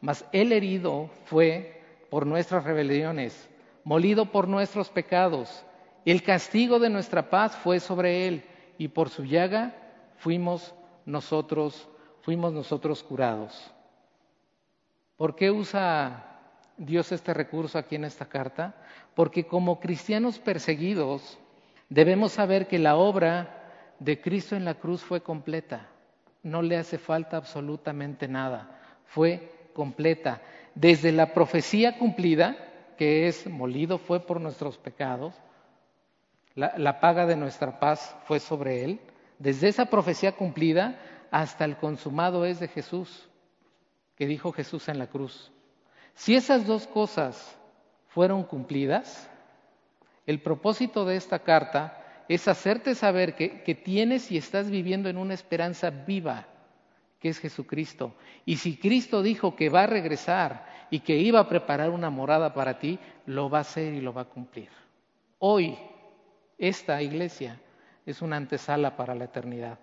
mas 0.00 0.24
el 0.32 0.50
herido 0.50 1.10
fue 1.26 1.80
por 2.10 2.26
nuestras 2.26 2.64
rebeliones, 2.64 3.48
molido 3.84 4.32
por 4.32 4.48
nuestros 4.48 4.88
pecados. 4.88 5.64
El 6.06 6.22
castigo 6.22 6.78
de 6.78 6.88
nuestra 6.88 7.30
paz 7.30 7.56
fue 7.56 7.80
sobre 7.80 8.28
él 8.28 8.44
y 8.78 8.86
por 8.86 9.10
su 9.10 9.24
llaga 9.24 9.74
fuimos 10.18 10.72
nosotros, 11.04 11.88
fuimos 12.22 12.52
nosotros 12.52 13.02
curados. 13.02 13.74
¿Por 15.16 15.34
qué 15.34 15.50
usa 15.50 16.38
Dios 16.76 17.10
este 17.10 17.34
recurso 17.34 17.76
aquí 17.76 17.96
en 17.96 18.04
esta 18.04 18.26
carta? 18.26 18.76
Porque 19.16 19.48
como 19.48 19.80
cristianos 19.80 20.38
perseguidos 20.38 21.40
debemos 21.88 22.30
saber 22.30 22.68
que 22.68 22.78
la 22.78 22.94
obra 22.94 23.96
de 23.98 24.20
Cristo 24.20 24.54
en 24.54 24.64
la 24.64 24.74
cruz 24.74 25.02
fue 25.02 25.22
completa. 25.22 25.88
No 26.44 26.62
le 26.62 26.76
hace 26.76 26.98
falta 26.98 27.36
absolutamente 27.36 28.28
nada. 28.28 28.78
Fue 29.06 29.70
completa 29.72 30.40
desde 30.76 31.10
la 31.10 31.34
profecía 31.34 31.98
cumplida, 31.98 32.56
que 32.96 33.26
es 33.26 33.48
molido 33.48 33.98
fue 33.98 34.20
por 34.20 34.40
nuestros 34.40 34.78
pecados, 34.78 35.34
la, 36.56 37.00
paga 37.00 37.26
de 37.26 37.36
nuestra 37.36 37.78
paz 37.78 38.16
fue 38.24 38.40
sobre 38.40 38.82
él, 38.82 39.00
desde 39.38 39.68
esa 39.68 39.86
profecía 39.86 40.32
cumplida 40.32 40.98
hasta 41.30 41.66
el 41.66 41.76
consumado 41.76 42.46
es 42.46 42.58
de 42.58 42.68
Jesús, 42.68 43.28
que 44.16 44.26
dijo 44.26 44.52
Jesús 44.52 44.88
en 44.88 44.98
la 44.98 45.06
cruz. 45.06 45.52
Si 46.14 46.34
esas 46.34 46.66
dos 46.66 46.86
cosas 46.86 47.58
fueron 48.08 48.42
cumplidas, 48.42 49.30
el 50.26 50.40
propósito 50.40 51.04
de 51.04 51.16
esta 51.16 51.40
carta 51.40 52.02
es 52.28 52.48
hacerte 52.48 52.94
saber 52.94 53.36
que, 53.36 53.62
que 53.62 53.74
tienes 53.74 54.32
y 54.32 54.38
estás 54.38 54.70
viviendo 54.70 55.10
en 55.10 55.18
una 55.18 55.34
esperanza 55.34 55.90
viva 55.90 56.46
que 57.20 57.28
es 57.28 57.38
Jesucristo. 57.38 58.14
Y 58.46 58.56
si 58.56 58.78
Cristo 58.78 59.22
dijo 59.22 59.54
que 59.56 59.68
va 59.68 59.82
a 59.82 59.86
regresar 59.86 60.66
y 60.90 61.00
que 61.00 61.16
iba 61.16 61.40
a 61.40 61.48
preparar 61.48 61.90
una 61.90 62.08
morada 62.08 62.54
para 62.54 62.78
ti, 62.78 62.98
lo 63.26 63.50
va 63.50 63.58
a 63.58 63.60
hacer 63.62 63.92
y 63.92 64.00
lo 64.00 64.14
va 64.14 64.22
a 64.22 64.28
cumplir. 64.28 64.68
Hoy, 65.38 65.76
esta 66.58 67.02
iglesia 67.02 67.60
es 68.04 68.22
una 68.22 68.36
antesala 68.36 68.96
para 68.96 69.14
la 69.14 69.24
eternidad. 69.24 69.78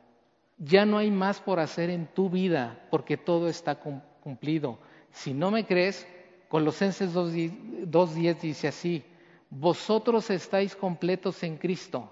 Ya 0.57 0.85
no 0.85 0.97
hay 0.97 1.11
más 1.11 1.39
por 1.39 1.59
hacer 1.59 1.89
en 1.89 2.07
tu 2.07 2.29
vida 2.29 2.87
porque 2.89 3.17
todo 3.17 3.49
está 3.49 3.75
cumplido. 3.75 4.79
Si 5.11 5.33
no 5.33 5.51
me 5.51 5.65
crees, 5.65 6.07
Colosenses 6.47 7.13
2.10 7.15 8.39
dice 8.39 8.67
así, 8.67 9.03
vosotros 9.49 10.29
estáis 10.29 10.75
completos 10.75 11.43
en 11.43 11.57
Cristo. 11.57 12.11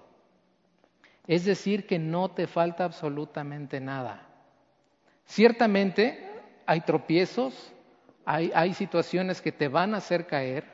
Es 1.26 1.44
decir, 1.44 1.86
que 1.86 1.98
no 1.98 2.30
te 2.30 2.46
falta 2.46 2.84
absolutamente 2.84 3.80
nada. 3.80 4.28
Ciertamente 5.24 6.28
hay 6.66 6.80
tropiezos, 6.80 7.72
hay, 8.24 8.74
situaciones 8.74 9.40
que 9.40 9.52
te 9.52 9.68
van 9.68 9.94
a 9.94 9.98
hacer 9.98 10.26
caer 10.26 10.64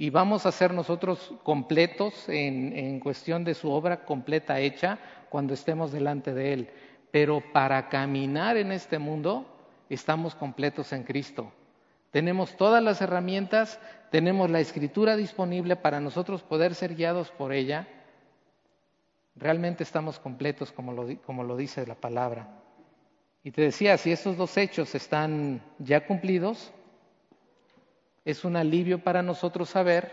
y 0.00 0.10
vamos 0.10 0.46
a 0.46 0.52
ser 0.52 0.72
nosotros 0.72 1.34
completos 1.42 2.28
en, 2.28 3.00
cuestión 3.00 3.42
de 3.42 3.54
su 3.54 3.68
obra 3.68 4.04
completa 4.04 4.60
hecha 4.60 4.96
cuando 5.28 5.54
estemos 5.54 5.90
delante 5.90 6.32
de 6.32 6.52
Él. 6.52 6.70
Pero 7.10 7.42
para 7.52 7.88
caminar 7.88 8.56
en 8.56 8.70
este 8.70 9.00
mundo 9.00 9.44
estamos 9.90 10.36
completos 10.36 10.92
en 10.92 11.02
Cristo. 11.02 11.52
Tenemos 12.12 12.56
todas 12.56 12.80
las 12.80 13.00
herramientas, 13.00 13.80
tenemos 14.12 14.48
la 14.48 14.60
escritura 14.60 15.16
disponible 15.16 15.74
para 15.74 15.98
nosotros 15.98 16.44
poder 16.44 16.76
ser 16.76 16.94
guiados 16.94 17.32
por 17.32 17.52
ella. 17.52 17.88
Realmente 19.34 19.82
estamos 19.82 20.20
completos 20.20 20.70
como 20.70 20.92
lo, 20.92 21.08
como 21.22 21.42
lo 21.42 21.56
dice 21.56 21.84
la 21.88 21.96
palabra. 21.96 22.46
Y 23.42 23.50
te 23.50 23.62
decía, 23.62 23.98
si 23.98 24.12
estos 24.12 24.36
dos 24.36 24.56
hechos 24.58 24.94
están 24.94 25.60
ya 25.80 26.06
cumplidos, 26.06 26.72
es 28.28 28.44
un 28.44 28.56
alivio 28.56 29.02
para 29.02 29.22
nosotros 29.22 29.70
saber 29.70 30.12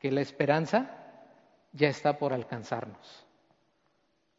que 0.00 0.10
la 0.10 0.22
esperanza 0.22 0.90
ya 1.72 1.88
está 1.88 2.18
por 2.18 2.32
alcanzarnos. 2.32 3.26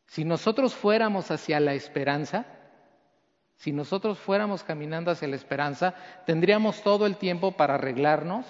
Si 0.08 0.26
nosotros 0.26 0.74
fuéramos 0.74 1.30
hacia 1.30 1.60
la 1.60 1.76
esperanza, 1.76 2.48
si 3.58 3.72
nosotros 3.72 4.18
fuéramos 4.18 4.63
caminando 4.63 5.12
hacia 5.12 5.28
la 5.28 5.36
esperanza, 5.36 5.94
tendríamos 6.26 6.82
todo 6.82 7.06
el 7.06 7.18
tiempo 7.18 7.52
para 7.52 7.76
arreglarnos, 7.76 8.48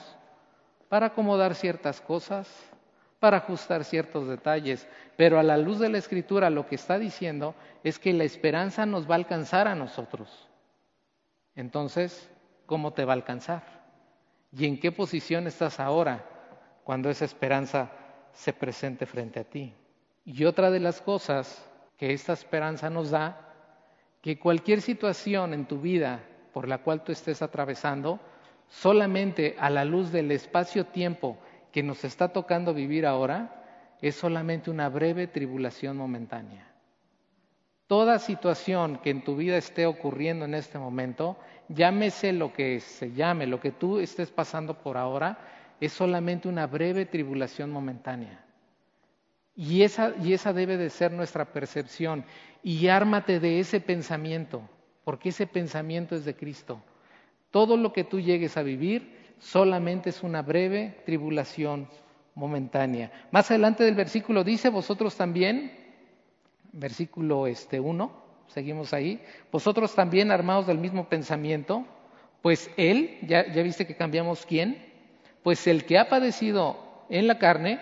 para 0.88 1.08
acomodar 1.08 1.54
ciertas 1.54 2.00
cosas, 2.00 2.48
para 3.20 3.38
ajustar 3.40 3.84
ciertos 3.84 4.26
detalles, 4.30 4.88
pero 5.18 5.38
a 5.38 5.44
la 5.44 5.58
luz 5.58 5.80
de 5.80 5.90
la 5.90 5.98
escritura 5.98 6.50
lo 6.50 6.66
que 6.66 6.76
está 6.76 6.98
diciendo 6.98 7.56
es 7.84 8.00
que 8.00 8.14
la 8.14 8.24
esperanza 8.24 8.86
nos 8.86 9.06
va 9.06 9.16
a 9.16 9.18
alcanzar 9.18 9.68
a 9.68 9.76
nosotros. 9.76 10.48
Entonces, 11.58 12.32
¿cómo 12.66 12.94
te 12.94 13.04
va 13.04 13.12
a 13.12 13.18
alcanzar? 13.18 13.75
Y 14.58 14.66
en 14.66 14.80
qué 14.80 14.92
posición 14.92 15.48
estás 15.48 15.80
ahora 15.80 16.24
cuando 16.84 17.10
esa 17.10 17.26
esperanza 17.26 17.92
se 18.32 18.54
presente 18.54 19.06
frente 19.06 19.40
a 19.40 19.44
ti. 19.44 19.74
Y 20.24 20.46
otra 20.46 20.72
de 20.72 20.80
las 20.80 21.02
cosas 21.02 21.70
que 21.98 22.14
esta 22.14 22.34
esperanza 22.34 22.90
nos 22.90 23.12
da, 23.12 23.54
que 24.22 24.40
cualquier 24.40 24.82
situación 24.82 25.54
en 25.54 25.66
tu 25.66 25.82
vida 25.82 26.24
por 26.54 26.70
la 26.70 26.78
cual 26.78 27.04
tú 27.04 27.12
estés 27.12 27.42
atravesando, 27.42 28.20
solamente 28.70 29.58
a 29.60 29.70
la 29.70 29.84
luz 29.84 30.12
del 30.12 30.32
espacio-tiempo 30.32 31.38
que 31.74 31.84
nos 31.84 32.06
está 32.06 32.30
tocando 32.30 32.74
vivir 32.74 33.06
ahora, 33.06 33.98
es 34.02 34.16
solamente 34.16 34.72
una 34.72 34.88
breve 34.88 35.28
tribulación 35.28 35.98
momentánea. 35.98 36.75
Toda 37.88 38.18
situación 38.18 38.98
que 38.98 39.12
en 39.12 39.24
tu 39.24 39.36
vida 39.36 39.58
esté 39.58 39.86
ocurriendo 39.86 40.46
en 40.46 40.56
este 40.56 40.80
momento, 40.80 41.38
llámese 41.70 42.34
lo 42.34 42.52
que 42.52 42.80
se 42.80 43.12
llame, 43.12 43.46
lo 43.46 43.60
que 43.60 43.72
tú 43.72 44.00
estés 44.00 44.32
pasando 44.32 44.80
por 44.80 44.98
ahora, 44.98 45.38
es 45.80 45.94
solamente 45.94 46.48
una 46.48 46.66
breve 46.66 47.06
tribulación 47.06 47.70
momentánea. 47.70 48.44
Y 49.56 49.84
esa, 49.84 50.14
y 50.22 50.36
debe 50.54 50.78
de 50.78 50.90
ser 50.90 51.12
nuestra 51.12 51.46
percepción. 51.46 52.26
Y 52.64 52.88
ármate 52.88 53.40
de 53.40 53.60
ese 53.60 53.80
pensamiento, 53.80 54.68
porque 55.04 55.30
ese 55.30 55.46
pensamiento 55.48 56.16
es 56.16 56.26
de 56.26 56.36
Cristo. 56.36 56.82
Todo 57.52 57.78
lo 57.78 57.94
que 57.94 58.04
tú 58.04 58.20
llegues 58.20 58.58
a 58.58 58.64
vivir 58.64 59.36
solamente 59.38 60.10
es 60.10 60.24
una 60.24 60.42
breve 60.42 61.02
tribulación 61.06 61.88
momentánea. 62.34 63.12
Más 63.32 63.50
adelante 63.52 63.84
del 63.84 63.96
versículo 63.96 64.44
dice, 64.44 64.70
vosotros 64.70 65.16
también, 65.16 65.85
versículo 66.76 67.48
este 67.48 67.80
1, 67.80 68.12
seguimos 68.48 68.94
ahí, 68.94 69.24
vosotros 69.52 69.96
también 69.96 70.32
armados 70.32 70.68
del 70.68 70.78
mismo 70.78 71.10
pensamiento, 71.10 71.86
pues 72.42 72.70
él, 72.78 73.18
ya, 73.24 73.52
ya 73.52 73.64
viste 73.64 73.88
que 73.88 73.96
cambiamos 73.96 74.46
quién, 74.46 74.94
pues 75.42 75.66
el 75.68 75.86
que 75.86 75.98
ha 75.98 76.10
padecido 76.10 76.78
en 77.10 77.28
la 77.28 77.40
carne, 77.40 77.80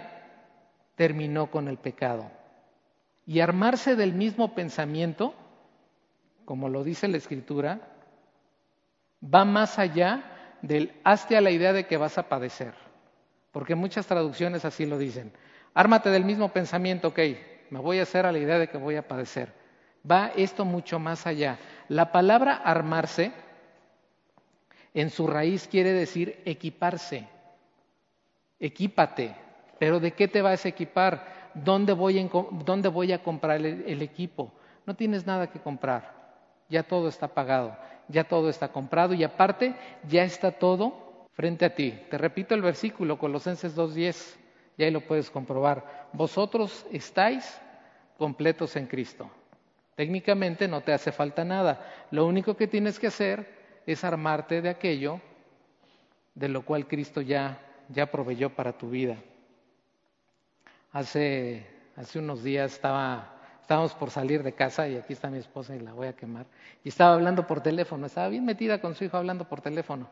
terminó 0.95 1.49
con 1.49 1.67
el 1.67 1.77
pecado. 1.77 2.29
Y 3.25 3.39
armarse 3.39 3.95
del 3.95 4.13
mismo 4.13 4.53
pensamiento, 4.53 5.33
como 6.45 6.69
lo 6.69 6.83
dice 6.83 7.07
la 7.07 7.17
Escritura, 7.17 7.81
va 9.23 9.45
más 9.45 9.79
allá 9.79 10.57
del 10.61 10.93
hazte 11.03 11.37
a 11.37 11.41
la 11.41 11.51
idea 11.51 11.73
de 11.73 11.87
que 11.87 11.97
vas 11.97 12.17
a 12.17 12.29
padecer. 12.29 12.73
Porque 13.51 13.75
muchas 13.75 14.07
traducciones 14.07 14.65
así 14.65 14.85
lo 14.85 14.97
dicen. 14.97 15.31
Ármate 15.73 16.09
del 16.09 16.25
mismo 16.25 16.49
pensamiento, 16.49 17.09
ok, 17.09 17.19
me 17.73 17.79
voy 17.79 17.97
a 17.97 18.03
hacer 18.03 18.27
a 18.27 18.31
la 18.31 18.37
idea 18.37 18.59
de 18.59 18.67
que 18.67 18.77
voy 18.77 18.97
a 18.97 19.07
padecer. 19.07 19.51
Va 20.09 20.27
esto 20.35 20.63
mucho 20.63 20.99
más 20.99 21.25
allá. 21.25 21.57
La 21.89 22.11
palabra 22.11 22.55
armarse 22.55 23.31
en 24.93 25.09
su 25.09 25.25
raíz 25.25 25.67
quiere 25.67 25.91
decir 25.91 26.39
equiparse. 26.45 27.27
Equípate. 28.59 29.35
Pero 29.79 29.99
¿de 29.99 30.11
qué 30.11 30.27
te 30.27 30.43
vas 30.43 30.63
a 30.63 30.69
equipar? 30.69 31.51
¿Dónde 31.55 31.93
voy, 31.93 32.19
a 33.11 33.23
comprar 33.23 33.65
el 33.65 34.01
equipo? 34.03 34.53
No 34.85 34.95
tienes 34.95 35.25
nada 35.25 35.49
que 35.49 35.59
comprar. 35.59 36.13
Ya 36.69 36.83
todo 36.83 37.07
está 37.07 37.29
pagado, 37.29 37.75
ya 38.07 38.23
todo 38.23 38.49
está 38.49 38.67
comprado 38.67 39.15
y 39.15 39.23
aparte 39.23 39.73
ya 40.07 40.23
está 40.23 40.51
todo 40.51 41.25
frente 41.31 41.65
a 41.65 41.73
ti. 41.73 41.99
Te 42.11 42.19
repito 42.19 42.53
el 42.53 42.61
versículo, 42.61 43.17
Colosenses 43.17 43.75
2.10, 43.75 44.42
y 44.77 44.83
ahí 44.83 44.91
lo 44.91 45.01
puedes 45.01 45.29
comprobar. 45.29 46.09
Vosotros 46.13 46.85
estáis 46.91 47.59
completos 48.17 48.75
en 48.75 48.87
Cristo. 48.87 49.29
Técnicamente 49.95 50.67
no 50.67 50.81
te 50.81 50.93
hace 50.93 51.11
falta 51.11 51.43
nada. 51.43 52.07
Lo 52.11 52.25
único 52.25 52.55
que 52.55 52.67
tienes 52.67 52.99
que 52.99 53.07
hacer 53.07 53.81
es 53.85 54.03
armarte 54.03 54.61
de 54.61 54.69
aquello 54.69 55.21
de 56.33 56.49
lo 56.49 56.65
cual 56.65 56.87
Cristo 56.87 57.21
ya, 57.21 57.59
ya 57.89 58.09
proveyó 58.09 58.49
para 58.49 58.73
tu 58.77 58.89
vida. 58.89 59.17
Hace, 60.91 61.67
hace 61.95 62.19
unos 62.19 62.43
días 62.43 62.73
estaba, 62.73 63.35
estábamos 63.61 63.93
por 63.93 64.09
salir 64.09 64.41
de 64.41 64.53
casa 64.53 64.87
y 64.87 64.95
aquí 64.97 65.13
está 65.13 65.29
mi 65.29 65.37
esposa 65.37 65.75
y 65.75 65.79
la 65.79 65.93
voy 65.93 66.07
a 66.07 66.13
quemar. 66.13 66.47
Y 66.83 66.89
estaba 66.89 67.13
hablando 67.13 67.45
por 67.45 67.61
teléfono, 67.61 68.07
estaba 68.07 68.29
bien 68.29 68.45
metida 68.45 68.81
con 68.81 68.95
su 68.95 69.03
hijo 69.03 69.17
hablando 69.17 69.47
por 69.47 69.61
teléfono 69.61 70.07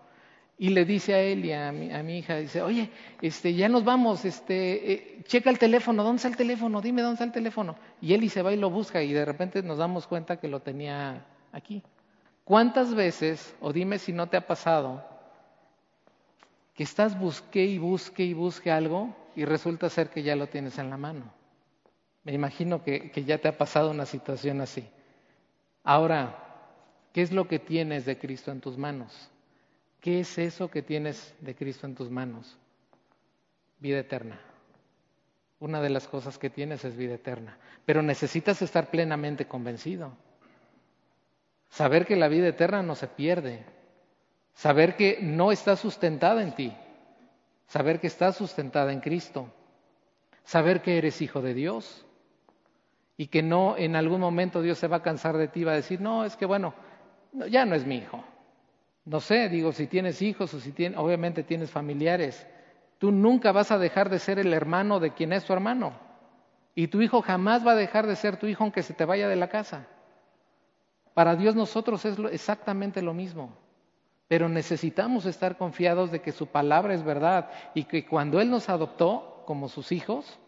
y 0.58 0.70
le 0.70 0.86
dice 0.86 1.14
a 1.16 1.22
él 1.22 1.46
y 1.46 1.54
a 1.54 1.72
mi, 1.72 2.20
hija, 2.20 2.38
dice, 2.38 2.62
oye, 2.62 2.90
este, 3.22 3.54
ya 3.56 3.68
nos 3.68 3.84
vamos, 3.84 4.26
este, 4.26 4.94
eh, 4.94 5.24
checa 5.24 5.50
el 5.50 5.58
teléfono, 5.58 6.04
¿dónde 6.04 6.18
está 6.18 6.28
el 6.28 6.38
teléfono? 6.38 6.82
Dime 6.82 7.02
dónde 7.02 7.16
está 7.16 7.24
el 7.24 7.32
teléfono. 7.32 7.76
Y 8.00 8.14
él 8.14 8.24
y 8.24 8.30
se 8.30 8.44
va 8.44 8.54
y 8.54 8.58
lo 8.58 8.70
busca 8.70 9.02
y 9.02 9.12
de 9.12 9.26
repente 9.26 9.64
nos 9.64 9.80
damos 9.80 10.06
cuenta 10.06 10.40
que 10.40 10.48
lo 10.48 10.60
tenía 10.60 11.26
aquí. 11.52 11.82
¿Cuántas 12.44 12.94
veces, 12.94 13.56
o 13.60 13.74
dime 13.74 13.98
si 13.98 14.14
no 14.14 14.30
te 14.30 14.38
ha 14.38 14.46
pasado, 14.46 15.04
que 16.76 16.84
estás 16.84 17.18
busque 17.18 17.66
y 17.66 17.80
busque 17.80 18.24
y 18.24 18.34
busque 18.34 18.72
algo 18.72 19.16
y 19.36 19.46
resulta 19.46 19.90
ser 19.90 20.10
que 20.10 20.22
ya 20.22 20.36
lo 20.36 20.48
tienes 20.48 20.78
en 20.78 20.92
la 20.92 20.98
mano? 20.98 21.24
Me 22.24 22.34
imagino 22.34 22.84
que 22.84 23.24
ya 23.26 23.40
te 23.40 23.48
ha 23.48 23.58
pasado 23.58 23.90
una 23.90 24.06
situación 24.06 24.62
así. 24.62 24.88
Ahora, 25.84 26.38
¿qué 27.14 27.24
es 27.24 27.32
lo 27.32 27.48
que 27.48 27.58
tienes 27.58 28.06
de 28.06 28.20
Cristo 28.20 28.52
en 28.52 28.62
tus 28.62 28.78
manos? 28.78 29.31
¿Qué 30.02 30.20
es 30.20 30.40
eso 30.40 30.70
que 30.70 30.82
tienes 30.82 31.36
de 31.42 31.56
Cristo 31.56 31.86
en 31.86 31.94
tus 31.94 32.10
manos? 32.10 32.58
Vida 33.80 34.00
eterna. 34.00 34.42
Una 35.60 35.80
de 35.80 35.92
las 35.92 36.08
cosas 36.08 36.40
que 36.40 36.50
tienes 36.50 36.84
es 36.84 36.98
vida 36.98 37.14
eterna. 37.14 37.56
Pero 37.86 38.02
necesitas 38.02 38.64
estar 38.64 38.90
plenamente 38.90 39.48
convencido. 39.48 40.12
Saber 41.70 42.08
que 42.08 42.16
la 42.16 42.28
vida 42.30 42.48
eterna 42.48 42.82
no 42.82 42.96
se 42.96 43.08
pierde. 43.08 43.64
Saber 44.56 44.96
que 44.96 45.20
no 45.22 45.52
está 45.52 45.76
sustentada 45.76 46.42
en 46.42 46.56
ti. 46.56 46.74
Saber 47.68 48.00
que 48.00 48.08
está 48.08 48.32
sustentada 48.32 48.92
en 48.92 49.02
Cristo. 49.02 49.54
Saber 50.44 50.82
que 50.82 50.98
eres 50.98 51.22
hijo 51.22 51.44
de 51.44 51.54
Dios. 51.54 52.08
Y 53.18 53.28
que 53.28 53.44
no 53.44 53.78
en 53.78 53.96
algún 53.96 54.20
momento 54.20 54.64
Dios 54.64 54.80
se 54.80 54.88
va 54.88 54.98
a 54.98 55.04
cansar 55.04 55.38
de 55.38 55.48
ti 55.48 55.60
y 55.60 55.66
va 55.66 55.74
a 55.74 55.76
decir, 55.76 56.02
no, 56.02 56.26
es 56.26 56.36
que 56.36 56.48
bueno, 56.48 56.74
ya 57.52 57.66
no 57.66 57.76
es 57.76 57.86
mi 57.86 57.98
hijo. 57.98 58.24
No 59.06 59.20
sé, 59.20 59.50
digo, 59.50 59.72
si 59.72 59.88
tienes 59.88 60.22
hijos 60.22 60.54
o 60.54 60.60
si 60.60 60.72
tienes, 60.72 60.98
obviamente 61.00 61.44
tienes 61.44 61.72
familiares, 61.72 62.48
tú 63.00 63.12
nunca 63.12 63.52
vas 63.52 63.72
a 63.72 63.80
dejar 63.80 64.10
de 64.10 64.20
ser 64.20 64.38
el 64.38 64.54
hermano 64.54 65.00
de 65.00 65.14
quien 65.14 65.34
es 65.34 65.44
tu 65.44 65.54
hermano. 65.54 65.94
Y 66.76 66.88
tu 66.88 67.02
hijo 67.02 67.22
jamás 67.22 67.66
va 67.66 67.72
a 67.72 67.76
dejar 67.76 68.08
de 68.08 68.16
ser 68.16 68.38
tu 68.38 68.48
hijo 68.48 68.64
aunque 68.64 68.84
se 68.84 68.94
te 68.94 69.06
vaya 69.06 69.28
de 69.28 69.36
la 69.36 69.50
casa. 69.50 69.88
Para 71.14 71.36
Dios 71.36 71.56
nosotros 71.56 72.06
es 72.06 72.18
exactamente 72.32 73.02
lo 73.02 73.14
mismo. 73.14 73.58
Pero 74.28 74.48
necesitamos 74.48 75.26
estar 75.26 75.58
confiados 75.58 76.12
de 76.12 76.22
que 76.22 76.32
su 76.32 76.48
palabra 76.48 76.94
es 76.94 77.04
verdad 77.04 77.50
y 77.74 77.84
que 77.84 78.06
cuando 78.06 78.40
Él 78.40 78.50
nos 78.50 78.70
adoptó 78.70 79.44
como 79.46 79.68
sus 79.68 79.92
hijos, 79.92 80.40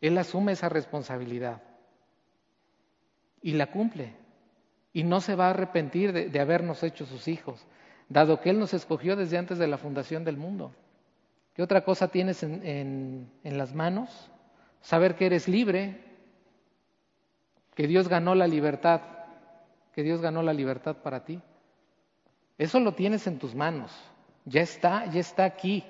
Él 0.00 0.16
asume 0.16 0.52
esa 0.52 0.70
responsabilidad 0.70 1.60
y 3.42 3.52
la 3.52 3.66
cumple 3.66 4.14
y 4.92 5.04
no 5.04 5.20
se 5.20 5.34
va 5.34 5.46
a 5.46 5.50
arrepentir 5.50 6.12
de, 6.12 6.40
habernos 6.40 6.82
hecho 6.82 7.06
sus 7.06 7.28
hijos, 7.28 7.66
dado 8.08 8.40
que 8.40 8.50
Él 8.50 8.58
nos 8.58 8.74
escogió 8.74 9.16
desde 9.16 9.38
antes 9.38 9.58
de 9.58 9.66
la 9.66 9.78
fundación 9.78 10.24
del 10.24 10.36
mundo. 10.36 10.72
¿Qué 11.54 11.62
otra 11.62 11.84
cosa 11.84 12.08
tienes 12.08 12.42
en, 12.42 13.30
las 13.42 13.74
manos? 13.74 14.30
Saber 14.80 15.16
que 15.16 15.26
eres 15.26 15.48
libre, 15.48 16.04
que 17.74 17.86
Dios 17.86 18.08
ganó 18.08 18.34
la 18.34 18.46
libertad, 18.46 19.02
que 19.92 20.02
Dios 20.02 20.20
ganó 20.20 20.42
la 20.42 20.52
libertad 20.52 20.96
para 20.96 21.24
ti. 21.24 21.40
Eso 22.56 22.80
lo 22.80 22.94
tienes 22.94 23.26
en 23.26 23.38
tus 23.38 23.54
manos, 23.54 23.92
ya 24.44 24.62
está, 24.62 25.06
ya 25.06 25.20
está 25.20 25.44
aquí, 25.44 25.84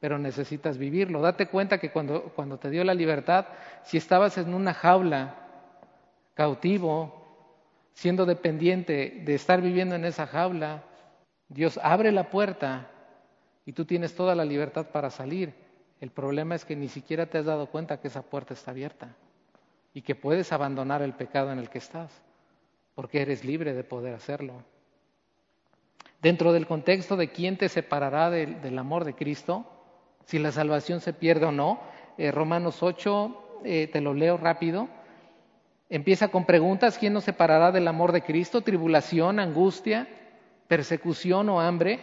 pero 0.00 0.18
necesitas 0.18 0.76
vivirlo. 0.76 1.20
Date 1.20 1.46
cuenta 1.46 1.78
que 1.78 1.90
cuando, 1.90 2.24
cuando 2.34 2.58
te 2.58 2.70
dio 2.70 2.84
la 2.84 2.94
libertad, 2.94 3.46
si 3.82 3.96
estabas 3.96 4.36
en 4.36 4.52
una 4.52 4.74
jaula, 4.74 5.36
cautivo, 6.34 7.25
siendo 7.96 8.26
dependiente 8.26 9.22
de 9.24 9.34
estar 9.34 9.62
viviendo 9.62 9.94
en 9.94 10.04
esa 10.04 10.26
jaula, 10.26 10.84
Dios 11.48 11.80
abre 11.82 12.12
la 12.12 12.28
puerta 12.28 12.90
y 13.64 13.72
tú 13.72 13.86
tienes 13.86 14.14
toda 14.14 14.34
la 14.34 14.44
libertad 14.44 14.88
para 14.92 15.08
salir. 15.08 15.54
El 16.02 16.10
problema 16.10 16.54
es 16.54 16.66
que 16.66 16.76
ni 16.76 16.88
siquiera 16.88 17.24
te 17.24 17.38
has 17.38 17.46
dado 17.46 17.70
cuenta 17.70 17.98
que 17.98 18.08
esa 18.08 18.20
puerta 18.20 18.52
está 18.52 18.72
abierta 18.72 19.16
y 19.94 20.02
que 20.02 20.14
puedes 20.14 20.52
abandonar 20.52 21.00
el 21.00 21.14
pecado 21.14 21.50
en 21.52 21.58
el 21.58 21.70
que 21.70 21.78
estás, 21.78 22.12
porque 22.94 23.22
eres 23.22 23.46
libre 23.46 23.72
de 23.72 23.82
poder 23.82 24.12
hacerlo. 24.12 24.52
Dentro 26.20 26.52
del 26.52 26.66
contexto 26.66 27.16
de 27.16 27.28
quién 27.28 27.56
te 27.56 27.70
separará 27.70 28.28
del, 28.28 28.78
amor 28.78 29.06
de 29.06 29.14
Cristo, 29.14 29.64
si 30.26 30.38
la 30.38 30.52
salvación 30.52 31.00
se 31.00 31.14
pierde 31.14 31.46
o 31.46 31.52
no, 31.52 31.80
eh, 32.18 32.30
Romanos 32.30 32.82
8, 32.82 33.60
eh, 33.64 33.88
te 33.90 34.02
lo 34.02 34.12
leo 34.12 34.36
rápido, 34.36 34.86
Empieza 35.88 36.28
con 36.28 36.44
preguntas, 36.44 36.98
¿quién 36.98 37.12
nos 37.12 37.24
separará 37.24 37.70
del 37.70 37.86
amor 37.86 38.10
de 38.10 38.22
Cristo? 38.22 38.62
Tribulación, 38.62 39.38
angustia, 39.38 40.08
persecución 40.66 41.48
o 41.48 41.60
hambre, 41.60 42.00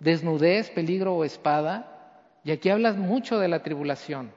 desnudez, 0.00 0.70
peligro 0.70 1.14
o 1.14 1.24
espada. 1.24 2.20
Y 2.42 2.50
aquí 2.50 2.68
hablas 2.68 2.96
mucho 2.96 3.38
de 3.38 3.46
la 3.46 3.62
tribulación. 3.62 4.32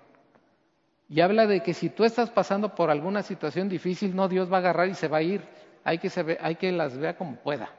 Y 1.10 1.22
habla 1.22 1.48
de 1.48 1.62
que 1.62 1.74
si 1.74 1.90
tú 1.90 2.04
estás 2.04 2.30
pasando 2.30 2.76
por 2.76 2.92
alguna 2.92 3.24
situación 3.24 3.70
difícil, 3.70 4.16
no 4.16 4.28
Dios 4.28 4.52
va 4.52 4.58
a 4.58 4.60
agarrar 4.60 4.88
y 4.88 4.94
se 4.94 5.08
va 5.08 5.18
a 5.18 5.24
ir. 5.24 5.42
Hay 5.84 5.98
que, 5.98 6.38
hay 6.40 6.56
que 6.56 6.72
las 6.72 6.96
vea 6.98 7.18
como 7.18 7.38
pueda. 7.38 7.70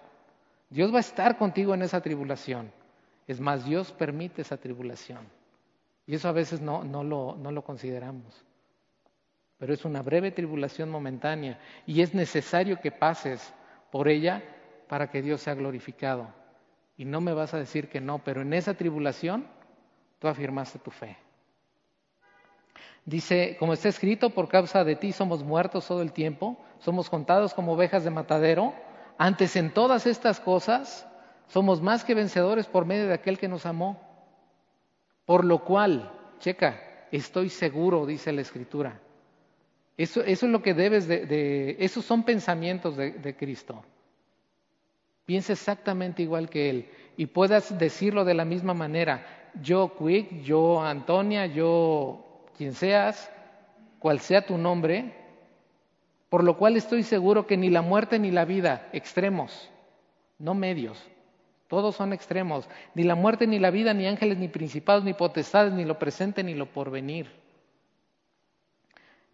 Dios 0.71 0.92
va 0.92 0.99
a 0.99 1.01
estar 1.01 1.38
contigo 1.38 1.73
en 1.75 1.83
esa 1.83 2.01
tribulación. 2.01 2.73
Es 3.29 3.40
más, 3.40 3.64
Dios 3.64 3.92
permite 3.92 4.42
esa 4.42 4.57
tribulación. 4.57 5.21
Y 6.07 6.16
eso 6.16 6.29
a 6.29 6.33
veces 6.33 6.61
no 6.61 6.83
lo 7.05 7.62
consideramos. 7.62 8.45
Pero 9.59 9.73
es 9.73 9.85
una 9.85 10.03
breve 10.03 10.31
tribulación 10.31 10.90
momentánea 10.90 11.59
y 11.87 12.03
es 12.03 12.14
necesario 12.14 12.81
que 12.81 12.90
pases 12.90 13.53
por 13.90 14.09
ella 14.09 14.42
para 14.88 15.11
que 15.11 15.23
Dios 15.23 15.40
sea 15.40 15.55
glorificado. 15.55 16.29
Y 16.97 17.05
no 17.05 17.21
me 17.21 17.33
vas 17.33 17.55
a 17.55 17.59
decir 17.59 17.88
que 17.88 18.01
no, 18.01 18.23
pero 18.23 18.42
en 18.42 18.53
esa 18.53 18.75
tribulación 18.75 19.47
tú 20.19 20.29
afirmaste 20.29 20.79
tu 20.79 20.90
fe. 20.90 21.16
Dice, 23.05 23.57
como 23.59 23.73
está 23.73 23.88
escrito, 23.88 24.31
por 24.31 24.49
causa 24.49 24.83
de 24.83 24.97
ti 24.97 25.12
somos 25.12 25.45
muertos 25.45 25.87
todo 25.87 26.03
el 26.03 26.12
tiempo, 26.12 26.59
somos 26.81 27.09
contados 27.09 27.55
como 27.55 27.73
ovejas 27.73 28.05
de 28.05 28.11
matadero. 28.11 28.75
Antes 29.16 29.57
en 29.57 29.73
todas 29.73 30.07
estas 30.07 30.40
cosas 30.40 31.07
somos 31.47 31.81
más 31.81 32.05
que 32.05 32.14
vencedores 32.14 32.66
por 32.66 32.85
medio 32.85 33.07
de 33.07 33.14
aquel 33.14 33.38
que 33.38 33.49
nos 33.49 33.64
amó. 33.64 34.01
Por 35.25 35.45
lo 35.45 35.64
cual, 35.64 36.12
checa, 36.40 36.81
estoy 37.12 37.49
seguro, 37.49 38.07
dice 38.07 38.33
la 38.33 38.40
Escritura. 38.40 39.01
Eso, 39.96 40.22
es 40.22 40.42
lo 40.42 40.62
que 40.62 40.74
debes 40.74 41.09
de, 41.09 41.76
esos 41.80 42.04
son 42.04 42.22
pensamientos 42.22 42.96
de, 42.96 43.12
de 43.12 43.35
Cristo. 43.35 43.82
Piensa 45.24 45.54
exactamente 45.54 46.22
igual 46.22 46.48
que 46.48 46.70
Él 46.70 46.88
y 47.16 47.26
puedas 47.26 47.78
decirlo 47.78 48.24
de 48.24 48.35
la 48.35 48.44
misma 48.44 48.74
manera. 48.74 49.26
Yo, 49.62 49.96
Quick, 49.96 50.42
yo, 50.42 50.82
Antonia, 50.82 51.46
yo, 51.46 52.44
quien 52.56 52.74
seas, 52.74 53.30
cual 53.98 54.20
sea 54.20 54.44
tu 54.44 54.59
nombre, 54.59 55.14
por 56.28 56.44
lo 56.44 56.56
cual 56.56 56.76
estoy 56.76 57.02
seguro 57.02 57.46
que 57.46 57.56
ni 57.56 57.70
la 57.70 57.82
muerte 57.82 58.18
ni 58.18 58.30
la 58.30 58.44
vida, 58.44 58.88
extremos, 58.92 59.70
no 60.38 60.54
medios, 60.54 61.02
todos 61.68 61.96
son 61.96 62.12
extremos, 62.12 62.68
ni 62.94 63.02
la 63.02 63.14
muerte 63.14 63.46
ni 63.46 63.59
la 63.59 63.70
vida, 63.70 63.94
ni 63.94 64.06
ángeles, 64.06 64.38
ni 64.38 64.48
principados, 64.48 65.04
ni 65.04 65.14
potestades, 65.14 65.72
ni 65.72 65.85
lo 65.85 65.98
presente, 65.98 66.44
ni 66.44 66.54
lo 66.54 66.66
porvenir, 66.66 67.30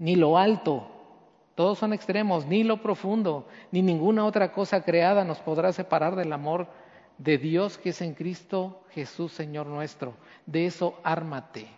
ni 0.02 0.16
lo 0.16 0.36
alto, 0.36 0.88
todos 1.54 1.78
son 1.78 1.92
extremos, 1.92 2.44
ni 2.46 2.64
lo 2.64 2.82
profundo, 2.82 3.46
ni 3.70 3.82
ninguna 3.82 4.24
otra 4.24 4.50
cosa 4.50 4.82
creada 4.82 5.22
nos 5.22 5.38
podrá 5.38 5.72
separar 5.72 6.16
del 6.16 6.32
amor 6.32 6.66
de 7.18 7.38
Dios 7.38 7.78
que 7.78 7.90
es 7.90 8.02
en 8.02 8.14
Cristo 8.14 8.82
Jesús, 8.90 9.30
Señor 9.30 9.68
nuestro. 9.68 10.14
De 10.44 10.66
eso 10.66 10.98
ármate 11.04 11.68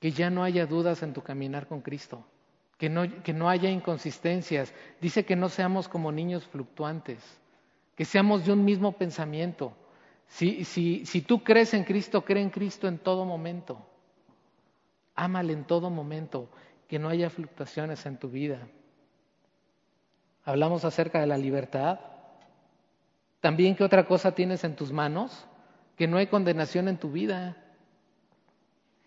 que 0.00 0.10
ya 0.10 0.30
no 0.30 0.42
haya 0.42 0.66
dudas 0.66 1.04
en 1.04 1.12
tu 1.12 1.22
caminar 1.22 1.68
con 1.68 1.80
Cristo, 1.80 2.24
que 2.76 2.88
no, 2.88 3.22
que 3.22 3.32
no 3.32 3.48
haya 3.48 3.70
inconsistencias. 3.70 4.74
Dice 5.00 5.24
que 5.24 5.36
no 5.36 5.48
seamos 5.48 5.86
como 5.86 6.10
niños 6.10 6.44
fluctuantes, 6.48 7.22
que 7.94 8.04
seamos 8.04 8.44
de 8.44 8.52
un 8.52 8.64
mismo 8.64 8.90
pensamiento. 8.90 9.74
Si, 10.26 10.64
si, 10.64 11.06
si 11.06 11.22
tú 11.22 11.44
crees 11.44 11.72
en 11.72 11.84
Cristo, 11.84 12.24
cree 12.24 12.42
en 12.42 12.50
Cristo 12.50 12.88
en 12.88 12.98
todo 12.98 13.24
momento. 13.24 13.86
Ámale 15.14 15.52
en 15.52 15.64
todo 15.64 15.90
momento, 15.90 16.48
que 16.88 16.98
no 16.98 17.08
haya 17.08 17.30
fluctuaciones 17.30 18.04
en 18.06 18.18
tu 18.18 18.28
vida. 18.28 18.68
Hablamos 20.44 20.84
acerca 20.84 21.20
de 21.20 21.26
la 21.26 21.38
libertad. 21.38 22.00
También, 23.40 23.76
¿qué 23.76 23.84
otra 23.84 24.04
cosa 24.04 24.34
tienes 24.34 24.64
en 24.64 24.76
tus 24.76 24.92
manos? 24.92 25.46
Que 25.96 26.06
no 26.06 26.16
hay 26.16 26.26
condenación 26.26 26.88
en 26.88 26.98
tu 26.98 27.10
vida. 27.10 27.56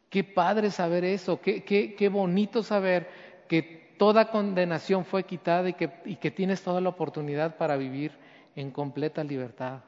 Qué 0.09 0.23
padre 0.23 0.71
saber 0.71 1.03
eso, 1.03 1.41
qué, 1.41 1.63
qué, 1.63 2.09
bonito 2.09 2.63
saber 2.63 3.09
que 3.49 3.95
toda 3.97 4.31
condenación 4.31 5.03
fue 5.03 5.23
quitada 5.23 5.69
y 5.69 5.73
que, 5.73 5.91
y 6.05 6.15
que 6.15 6.31
tienes 6.31 6.61
toda 6.61 6.79
la 6.79 6.89
oportunidad 6.89 7.57
para 7.57 7.75
vivir 7.75 8.13
en 8.55 8.71
completa 8.71 9.23
libertad. 9.23 9.81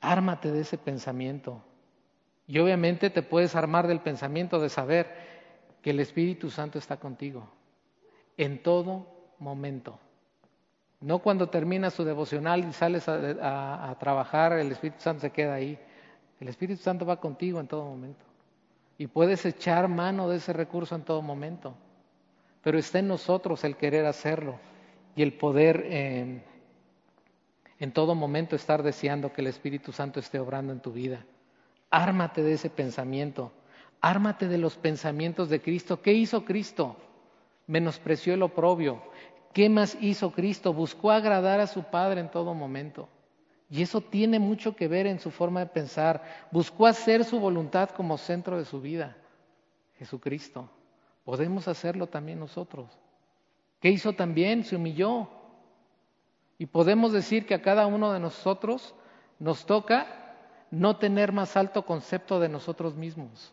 Ármate 0.00 0.52
de 0.52 0.60
ese 0.60 0.76
pensamiento. 0.76 1.64
Y 2.46 2.58
obviamente 2.58 3.10
te 3.10 3.22
puedes 3.22 3.54
armar 3.54 3.86
del 3.86 4.00
pensamiento 4.00 4.60
de 4.60 4.68
saber 4.68 5.06
que 5.80 5.90
el 5.90 6.00
Espíritu 6.00 6.50
Santo 6.50 6.78
está 6.78 6.98
contigo 6.98 7.48
en 8.36 8.62
todo 8.62 9.06
momento. 9.38 9.98
No 11.00 11.18
cuando 11.18 11.48
terminas 11.48 11.94
su 11.94 12.04
devocional 12.04 12.64
y 12.64 12.72
sales 12.72 13.08
a, 13.08 13.90
a, 13.90 13.98
trabajar, 13.98 14.52
el 14.52 14.70
Espíritu 14.70 15.00
Santo 15.00 15.22
se 15.22 15.30
queda 15.30 15.54
ahí. 15.54 15.78
El 16.38 16.48
Espíritu 16.48 16.82
Santo 16.82 17.04
va 17.04 17.20
contigo 17.20 17.58
en 17.58 17.66
todo 17.66 17.84
momento 17.84 18.24
y 18.98 19.08
puedes 19.08 19.44
echar 19.44 19.88
mano 19.88 20.28
de 20.28 20.36
ese 20.36 20.52
recurso 20.52 20.94
en 20.94 21.02
todo 21.02 21.22
momento. 21.22 21.74
Pero 22.62 22.78
está 22.78 23.00
en 23.00 23.08
nosotros 23.08 23.64
el 23.64 23.76
querer 23.76 24.06
hacerlo 24.06 24.60
y 25.16 25.22
el 25.22 25.32
poder 25.32 26.44
en 27.78 27.92
todo 27.92 28.14
momento 28.14 28.54
estar 28.54 28.84
deseando 28.84 29.32
que 29.32 29.40
el 29.40 29.48
Espíritu 29.48 29.90
Santo 29.90 30.20
esté 30.20 30.38
obrando 30.38 30.72
en 30.72 30.80
tu 30.80 30.92
vida. 30.92 31.24
Ármate 31.92 32.42
de 32.42 32.54
ese 32.54 32.70
pensamiento, 32.70 33.52
ármate 34.00 34.48
de 34.48 34.56
los 34.56 34.76
pensamientos 34.78 35.50
de 35.50 35.60
Cristo. 35.60 36.00
¿Qué 36.00 36.14
hizo 36.14 36.42
Cristo? 36.42 36.96
Menospreció 37.66 38.32
el 38.32 38.42
oprobio. 38.42 39.02
¿Qué 39.52 39.68
más 39.68 39.98
hizo 40.00 40.32
Cristo? 40.32 40.72
Buscó 40.72 41.10
agradar 41.10 41.60
a 41.60 41.66
su 41.66 41.82
Padre 41.84 42.22
en 42.22 42.30
todo 42.30 42.54
momento. 42.54 43.10
Y 43.68 43.82
eso 43.82 44.00
tiene 44.00 44.38
mucho 44.38 44.74
que 44.74 44.88
ver 44.88 45.06
en 45.06 45.18
su 45.18 45.30
forma 45.30 45.60
de 45.60 45.66
pensar. 45.66 46.22
Buscó 46.50 46.86
hacer 46.86 47.24
su 47.24 47.38
voluntad 47.38 47.90
como 47.90 48.16
centro 48.16 48.56
de 48.56 48.64
su 48.64 48.80
vida. 48.80 49.14
Jesucristo. 49.98 50.70
Podemos 51.24 51.68
hacerlo 51.68 52.06
también 52.06 52.40
nosotros. 52.40 52.88
¿Qué 53.80 53.90
hizo 53.90 54.14
también? 54.14 54.64
Se 54.64 54.76
humilló. 54.76 55.28
Y 56.56 56.64
podemos 56.64 57.12
decir 57.12 57.44
que 57.44 57.52
a 57.52 57.60
cada 57.60 57.86
uno 57.86 58.14
de 58.14 58.20
nosotros 58.20 58.94
nos 59.38 59.66
toca 59.66 60.21
no 60.72 60.96
tener 60.96 61.30
más 61.30 61.56
alto 61.56 61.86
concepto 61.86 62.40
de 62.40 62.48
nosotros 62.48 62.96
mismos, 62.96 63.52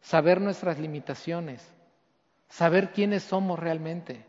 saber 0.00 0.40
nuestras 0.40 0.78
limitaciones, 0.78 1.68
saber 2.48 2.92
quiénes 2.92 3.24
somos 3.24 3.58
realmente, 3.58 4.24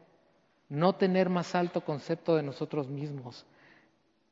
no 0.70 0.96
tener 0.96 1.30
más 1.30 1.54
alto 1.54 1.86
concepto 1.86 2.36
de 2.36 2.42
nosotros 2.42 2.90
mismos 2.90 3.46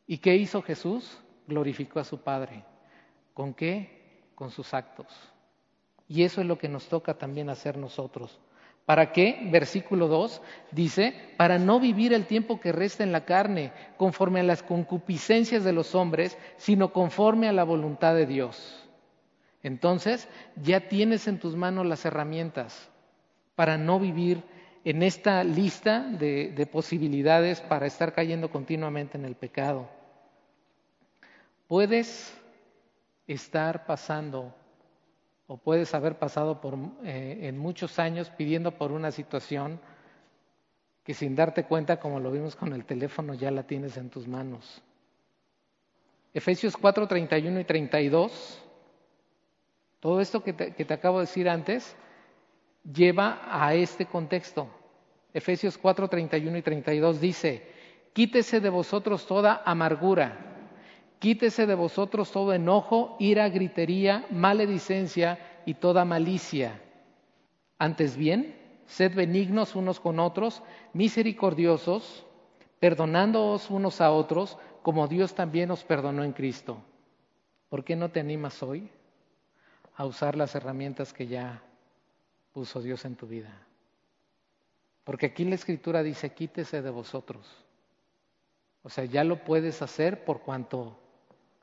¿Y 0.07 0.19
qué 0.19 0.35
hizo 0.37 0.61
Jesús? 0.61 1.19
Glorificó 1.47 1.99
a 1.99 2.05
su 2.05 2.21
Padre. 2.21 2.63
¿Con 3.33 3.53
qué? 3.53 4.23
Con 4.33 4.49
sus 4.49 4.73
actos. 4.73 5.07
Y 6.07 6.23
eso 6.23 6.39
es 6.39 6.47
lo 6.47 6.57
que 6.57 6.69
nos 6.69 6.87
toca 6.87 7.17
también 7.17 7.49
hacer 7.49 7.77
nosotros. 7.77 8.39
¿Para 8.87 9.11
qué? 9.11 9.49
Versículo 9.51 10.07
2 10.07 10.41
dice, 10.71 11.13
para 11.35 11.59
no 11.59 11.77
vivir 11.77 12.13
el 12.13 12.25
tiempo 12.25 12.61
que 12.61 12.71
resta 12.71 13.03
en 13.03 13.11
la 13.11 13.25
carne 13.25 13.73
conforme 13.97 14.39
a 14.39 14.43
las 14.43 14.63
concupiscencias 14.63 15.65
de 15.65 15.73
los 15.73 15.93
hombres, 15.93 16.37
sino 16.55 16.93
conforme 16.93 17.49
a 17.49 17.51
la 17.51 17.65
voluntad 17.65 18.15
de 18.15 18.25
Dios. 18.25 18.87
Entonces, 19.61 20.29
ya 20.55 20.87
tienes 20.87 21.27
en 21.27 21.37
tus 21.37 21.57
manos 21.57 21.85
las 21.85 22.05
herramientas 22.05 22.89
para 23.55 23.77
no 23.77 23.99
vivir 23.99 24.41
en 24.85 25.03
esta 25.03 25.43
lista 25.43 25.99
de, 25.99 26.53
de 26.55 26.65
posibilidades 26.65 27.59
para 27.59 27.87
estar 27.87 28.13
cayendo 28.13 28.49
continuamente 28.49 29.17
en 29.17 29.25
el 29.25 29.35
pecado. 29.35 29.89
Puedes 31.67 32.33
estar 33.27 33.85
pasando 33.85 34.55
o 35.47 35.57
puedes 35.57 35.93
haber 35.95 36.19
pasado 36.19 36.59
por, 36.59 36.77
eh, 37.03 37.39
en 37.43 37.57
muchos 37.57 37.99
años 37.99 38.29
pidiendo 38.29 38.71
por 38.77 38.91
una 38.91 39.11
situación 39.11 39.79
que 41.03 41.13
sin 41.13 41.35
darte 41.35 41.63
cuenta, 41.63 42.01
como 42.01 42.19
lo 42.19 42.31
vimos 42.31 42.57
con 42.57 42.73
el 42.73 42.83
teléfono, 42.83 43.33
ya 43.33 43.49
la 43.49 43.63
tienes 43.63 43.95
en 43.95 44.09
tus 44.09 44.27
manos. 44.27 44.83
Efesios 46.33 46.75
4, 46.75 47.07
31 47.07 47.61
y 47.61 47.63
32, 47.63 48.63
todo 50.01 50.19
esto 50.19 50.43
que 50.43 50.51
te, 50.51 50.73
que 50.75 50.83
te 50.83 50.93
acabo 50.93 51.19
de 51.19 51.25
decir 51.25 51.47
antes, 51.47 51.95
lleva 52.83 53.41
a 53.45 53.73
este 53.73 54.05
contexto. 54.05 54.69
Efesios 55.33 55.77
4, 55.77 56.09
31 56.09 56.57
y 56.57 56.61
32 56.61 57.21
dice, 57.21 57.71
quítese 58.11 58.59
de 58.59 58.69
vosotros 58.69 59.25
toda 59.25 59.61
amargura 59.65 60.56
Quítese 61.19 61.65
de 61.65 61.75
vosotros 61.75 62.31
todo 62.31 62.53
enojo, 62.53 63.15
ira, 63.19 63.49
gritería, 63.49 64.25
maledicencia 64.29 65.39
y 65.65 65.73
toda 65.73 66.05
malicia. 66.05 66.79
Antes 67.79 68.15
bien, 68.15 68.55
sed 68.85 69.15
benignos 69.15 69.75
unos 69.75 69.99
con 69.99 70.19
otros, 70.19 70.61
misericordiosos, 70.93 72.25
perdonándoos 72.79 73.69
unos 73.69 73.99
a 74.01 74.11
otros, 74.11 74.57
como 74.83 75.07
Dios 75.07 75.33
también 75.33 75.71
os 75.71 75.83
perdonó 75.83 76.23
en 76.23 76.33
Cristo. 76.33 76.77
¿Por 77.69 77.83
qué 77.83 77.95
no 77.95 78.09
te 78.09 78.19
animas 78.19 78.61
hoy 78.61 78.89
a 79.95 80.05
usar 80.05 80.37
las 80.37 80.53
herramientas 80.55 81.13
que 81.13 81.27
ya 81.27 81.63
puso 82.53 82.81
Dios 82.81 83.03
en 83.05 83.15
tu 83.15 83.27
vida? 83.27 83.51
Porque 85.03 85.25
aquí 85.25 85.45
la 85.45 85.55
escritura 85.55 86.03
dice, 86.03 86.33
quítese 86.33 86.81
de 86.81 86.89
vosotros. 86.89 87.47
O 88.83 88.89
sea, 88.89 89.05
ya 89.05 89.23
lo 89.23 89.43
puedes 89.43 89.81
hacer 89.81 90.23
por 90.23 90.41
cuanto 90.41 90.97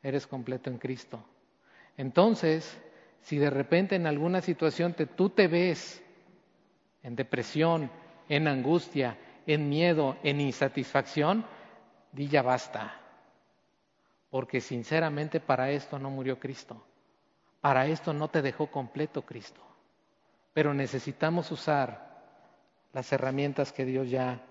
eres 0.04 0.28
completo 0.28 0.70
en 0.70 0.78
Cristo. 0.78 1.24
Entonces, 1.96 2.80
si 3.22 3.38
de 3.38 3.50
repente 3.50 3.96
en 3.96 4.06
alguna 4.06 4.40
situación 4.40 4.92
te, 4.94 5.06
tú 5.06 5.30
te 5.30 5.48
ves 5.48 6.00
en 7.02 7.16
depresión, 7.16 7.90
en 8.28 8.46
angustia, 8.46 9.18
en 9.46 9.68
miedo, 9.68 10.16
en 10.22 10.40
insatisfacción, 10.40 11.44
di 12.12 12.28
ya 12.28 12.42
basta. 12.42 13.00
porque 14.30 14.60
sinceramente 14.60 15.38
para 15.38 15.70
esto 15.70 15.96
no 15.96 16.10
murió 16.10 16.40
Cristo. 16.40 16.84
Para 17.60 17.86
esto 17.86 18.12
no 18.12 18.28
te 18.28 18.42
dejó 18.42 18.66
completo 18.68 19.22
Cristo. 19.22 19.60
Pero 20.52 20.74
necesitamos 20.74 21.52
usar 21.52 22.20
las 22.92 23.12
herramientas 23.12 23.72
que 23.72 23.84
Dios 23.84 24.10
ya 24.10 24.44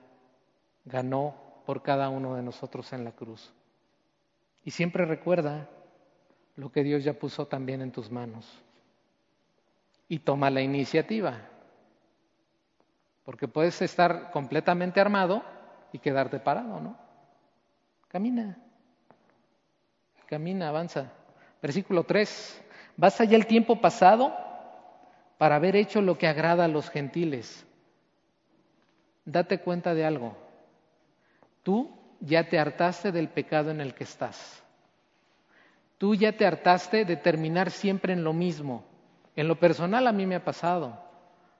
ganó 0.86 1.36
por 1.66 1.84
cada 1.84 2.08
uno 2.08 2.36
de 2.36 2.43
nosotros 2.43 2.93
en 2.93 3.04
la 3.04 3.12
cruz. 3.12 3.54
Y 4.66 4.72
siempre 4.72 5.05
recuerda 5.05 5.70
lo 6.55 6.72
que 6.72 6.84
Dios 6.84 7.03
ya 7.03 7.14
puso 7.14 7.47
también 7.47 7.82
en 7.82 7.91
tus 7.91 8.11
manos. 8.11 8.45
Y 10.07 10.20
toma 10.20 10.49
la 10.49 10.61
iniciativa. 10.61 11.49
Porque 13.26 13.47
puedes 13.47 13.82
estar 13.82 14.32
completamente 14.32 14.99
armado 14.99 15.43
y 15.91 15.99
quedarte 15.99 16.39
parado, 16.39 16.80
¿no? 16.80 16.97
Camina. 18.07 18.57
Camina, 20.28 20.70
avanza. 20.70 21.11
Versículo 21.61 22.03
3. 22.03 22.61
Basta 22.97 23.24
ya 23.24 23.38
el 23.38 23.47
tiempo 23.47 23.82
pasado 23.82 24.34
para 25.38 25.55
haber 25.55 25.76
hecho 25.76 26.01
lo 26.01 26.18
que 26.18 26.28
agrada 26.28 26.66
a 26.66 26.70
los 26.70 26.89
gentiles. 26.89 27.66
Date 29.26 29.59
cuenta 29.59 29.93
de 29.93 30.05
algo. 30.05 30.38
Tú 31.64 32.03
ya 32.26 32.47
te 32.47 32.57
hartaste 32.57 33.11
del 33.11 33.28
pecado 33.28 33.69
en 33.69 33.82
el 33.82 33.93
que 33.93 34.05
estás. 34.05 34.63
Tú 35.97 36.15
ya 36.15 36.32
te 36.32 36.45
hartaste 36.45 37.05
de 37.05 37.17
terminar 37.17 37.69
siempre 37.69 38.13
en 38.13 38.24
lo 38.24 38.34
mismo. 38.34 38.86
En 39.36 39.47
lo 39.47 39.59
personal 39.59 40.07
a 40.07 40.13
mí 40.13 40.26
me 40.26 40.36
ha 40.36 40.43
pasado. 40.43 41.01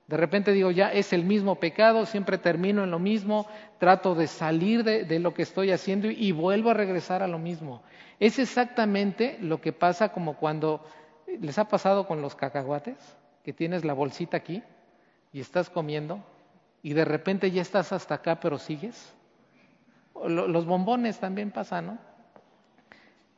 De 0.07 0.18
repente 0.18 0.51
digo, 0.51 0.72
ya 0.72 0.91
es 0.91 1.14
el 1.14 1.24
mismo 1.24 1.55
pecado, 1.55 2.05
siempre 2.05 2.38
termino 2.38 2.84
en 2.84 2.91
lo 2.91 2.99
mismo, 2.99 3.47
trato 3.80 4.16
de 4.16 4.28
salir 4.28 4.84
de, 4.84 5.20
lo 5.20 5.34
que 5.34 5.43
estoy 5.43 5.72
haciendo 5.72 6.09
y, 6.09 6.32
vuelvo 6.32 6.70
a 6.70 6.74
regresar 6.74 7.24
a 7.24 7.28
lo 7.28 7.39
mismo. 7.39 7.82
Es 8.20 8.38
exactamente 8.38 9.38
lo 9.41 9.61
que 9.61 9.72
pasa 9.72 10.09
como 10.09 10.36
cuando 10.36 10.86
les 11.39 11.57
ha 11.57 11.68
pasado 11.68 12.05
con 12.05 12.22
los 12.22 12.36
cacahuates, 12.36 13.18
que 13.43 13.53
tienes 13.53 13.86
la 13.86 13.93
bolsita 13.93 14.38
aquí 14.38 14.61
y 15.32 15.39
estás 15.39 15.70
comiendo 15.70 16.24
y 16.82 16.93
de 16.93 17.05
repente 17.05 17.49
ya 17.51 17.61
estás 17.61 17.93
hasta 17.93 18.16
acá 18.16 18.39
pero 18.39 18.57
sigues. 18.57 19.14
Los 20.16 20.66
bombones 20.66 21.20
también 21.20 21.51
pasan, 21.51 21.88
¿no? 21.88 21.97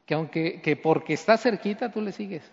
Que 0.05 0.13
aunque 0.13 0.61
que 0.61 0.75
porque 0.75 1.13
está 1.13 1.37
cerquita 1.37 1.91
tú 1.91 2.01
le 2.01 2.11
sigues. 2.11 2.49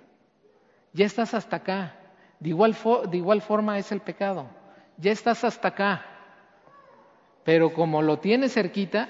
Ya 0.92 1.06
estás 1.06 1.34
hasta 1.34 1.56
acá 1.56 1.96
de 2.42 2.48
igual, 2.48 2.76
de 3.08 3.16
igual 3.16 3.40
forma 3.40 3.78
es 3.78 3.92
el 3.92 4.00
pecado. 4.00 4.48
Ya 4.96 5.12
estás 5.12 5.44
hasta 5.44 5.68
acá. 5.68 6.04
Pero 7.44 7.72
como 7.72 8.02
lo 8.02 8.18
tienes 8.18 8.54
cerquita, 8.54 9.08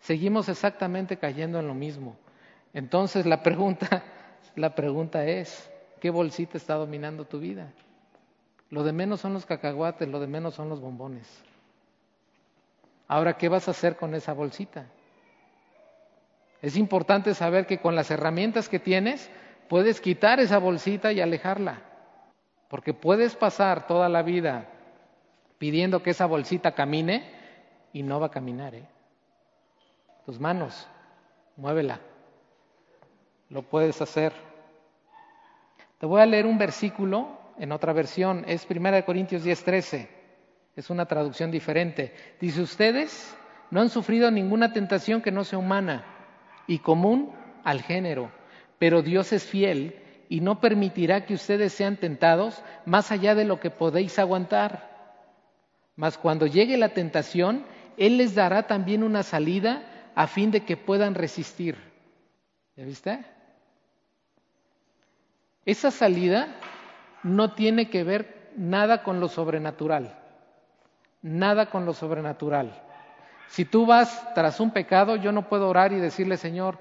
seguimos 0.00 0.48
exactamente 0.48 1.18
cayendo 1.18 1.60
en 1.60 1.68
lo 1.68 1.74
mismo. 1.74 2.16
Entonces 2.72 3.26
la 3.26 3.44
pregunta, 3.44 4.02
la 4.56 4.74
pregunta 4.74 5.24
es, 5.24 5.70
¿qué 6.00 6.10
bolsita 6.10 6.58
está 6.58 6.74
dominando 6.74 7.26
tu 7.26 7.38
vida? 7.38 7.72
Lo 8.70 8.82
de 8.82 8.92
menos 8.92 9.20
son 9.20 9.32
los 9.32 9.46
cacahuates, 9.46 10.08
lo 10.08 10.18
de 10.18 10.26
menos 10.26 10.54
son 10.54 10.68
los 10.68 10.80
bombones. 10.80 11.28
Ahora, 13.06 13.36
¿qué 13.36 13.48
vas 13.48 13.68
a 13.68 13.72
hacer 13.72 13.96
con 13.96 14.14
esa 14.14 14.32
bolsita? 14.32 14.86
Es 16.62 16.76
importante 16.76 17.34
saber 17.34 17.66
que 17.66 17.78
con 17.78 17.94
las 17.94 18.10
herramientas 18.10 18.68
que 18.68 18.78
tienes 18.78 19.30
puedes 19.68 20.00
quitar 20.00 20.40
esa 20.40 20.58
bolsita 20.58 21.12
y 21.12 21.20
alejarla. 21.20 21.82
Porque 22.68 22.94
puedes 22.94 23.36
pasar 23.36 23.86
toda 23.86 24.08
la 24.08 24.22
vida 24.22 24.68
pidiendo 25.58 26.02
que 26.02 26.10
esa 26.10 26.26
bolsita 26.26 26.72
camine 26.72 27.30
y 27.92 28.02
no 28.02 28.18
va 28.18 28.26
a 28.26 28.30
caminar. 28.30 28.74
¿eh? 28.74 28.86
Tus 30.24 30.40
manos, 30.40 30.88
muévela. 31.56 32.00
Lo 33.50 33.62
puedes 33.62 34.00
hacer. 34.00 34.32
Te 35.98 36.06
voy 36.06 36.22
a 36.22 36.26
leer 36.26 36.46
un 36.46 36.58
versículo 36.58 37.38
en 37.58 37.72
otra 37.72 37.92
versión. 37.92 38.44
Es 38.48 38.66
1 38.68 39.04
Corintios 39.04 39.44
10:13. 39.44 40.08
Es 40.76 40.90
una 40.90 41.06
traducción 41.06 41.50
diferente. 41.50 42.14
Dice, 42.40 42.62
ustedes 42.62 43.36
no 43.70 43.80
han 43.80 43.90
sufrido 43.90 44.30
ninguna 44.30 44.72
tentación 44.72 45.22
que 45.22 45.30
no 45.30 45.44
sea 45.44 45.58
humana 45.58 46.04
y 46.66 46.78
común 46.78 47.32
al 47.64 47.82
género 47.82 48.30
pero 48.84 49.00
Dios 49.00 49.32
es 49.32 49.44
fiel 49.44 49.98
y 50.28 50.40
no 50.40 50.60
permitirá 50.60 51.24
que 51.24 51.34
ustedes 51.34 51.72
sean 51.72 51.96
tentados 51.96 52.62
más 52.84 53.10
allá 53.12 53.34
de 53.34 53.44
lo 53.44 53.60
que 53.60 53.70
podéis 53.70 54.18
aguantar. 54.18 55.16
Mas 55.96 56.18
cuando 56.18 56.46
llegue 56.46 56.76
la 56.76 56.90
tentación, 56.90 57.64
Él 57.96 58.18
les 58.18 58.34
dará 58.34 58.66
también 58.66 59.02
una 59.02 59.22
salida 59.22 60.10
a 60.14 60.26
fin 60.26 60.50
de 60.50 60.64
que 60.64 60.76
puedan 60.76 61.14
resistir. 61.14 61.76
¿Ya 62.76 62.84
viste? 62.84 63.24
Esa 65.64 65.90
salida 65.90 66.48
no 67.22 67.54
tiene 67.54 67.88
que 67.88 68.04
ver 68.04 68.50
nada 68.56 69.02
con 69.02 69.20
lo 69.20 69.28
sobrenatural. 69.28 70.23
Nada 71.24 71.70
con 71.70 71.86
lo 71.86 71.94
sobrenatural. 71.94 72.70
Si 73.48 73.64
tú 73.64 73.86
vas 73.86 74.34
tras 74.34 74.60
un 74.60 74.72
pecado, 74.72 75.16
yo 75.16 75.32
no 75.32 75.48
puedo 75.48 75.70
orar 75.70 75.90
y 75.94 75.96
decirle, 75.96 76.36
Señor, 76.36 76.78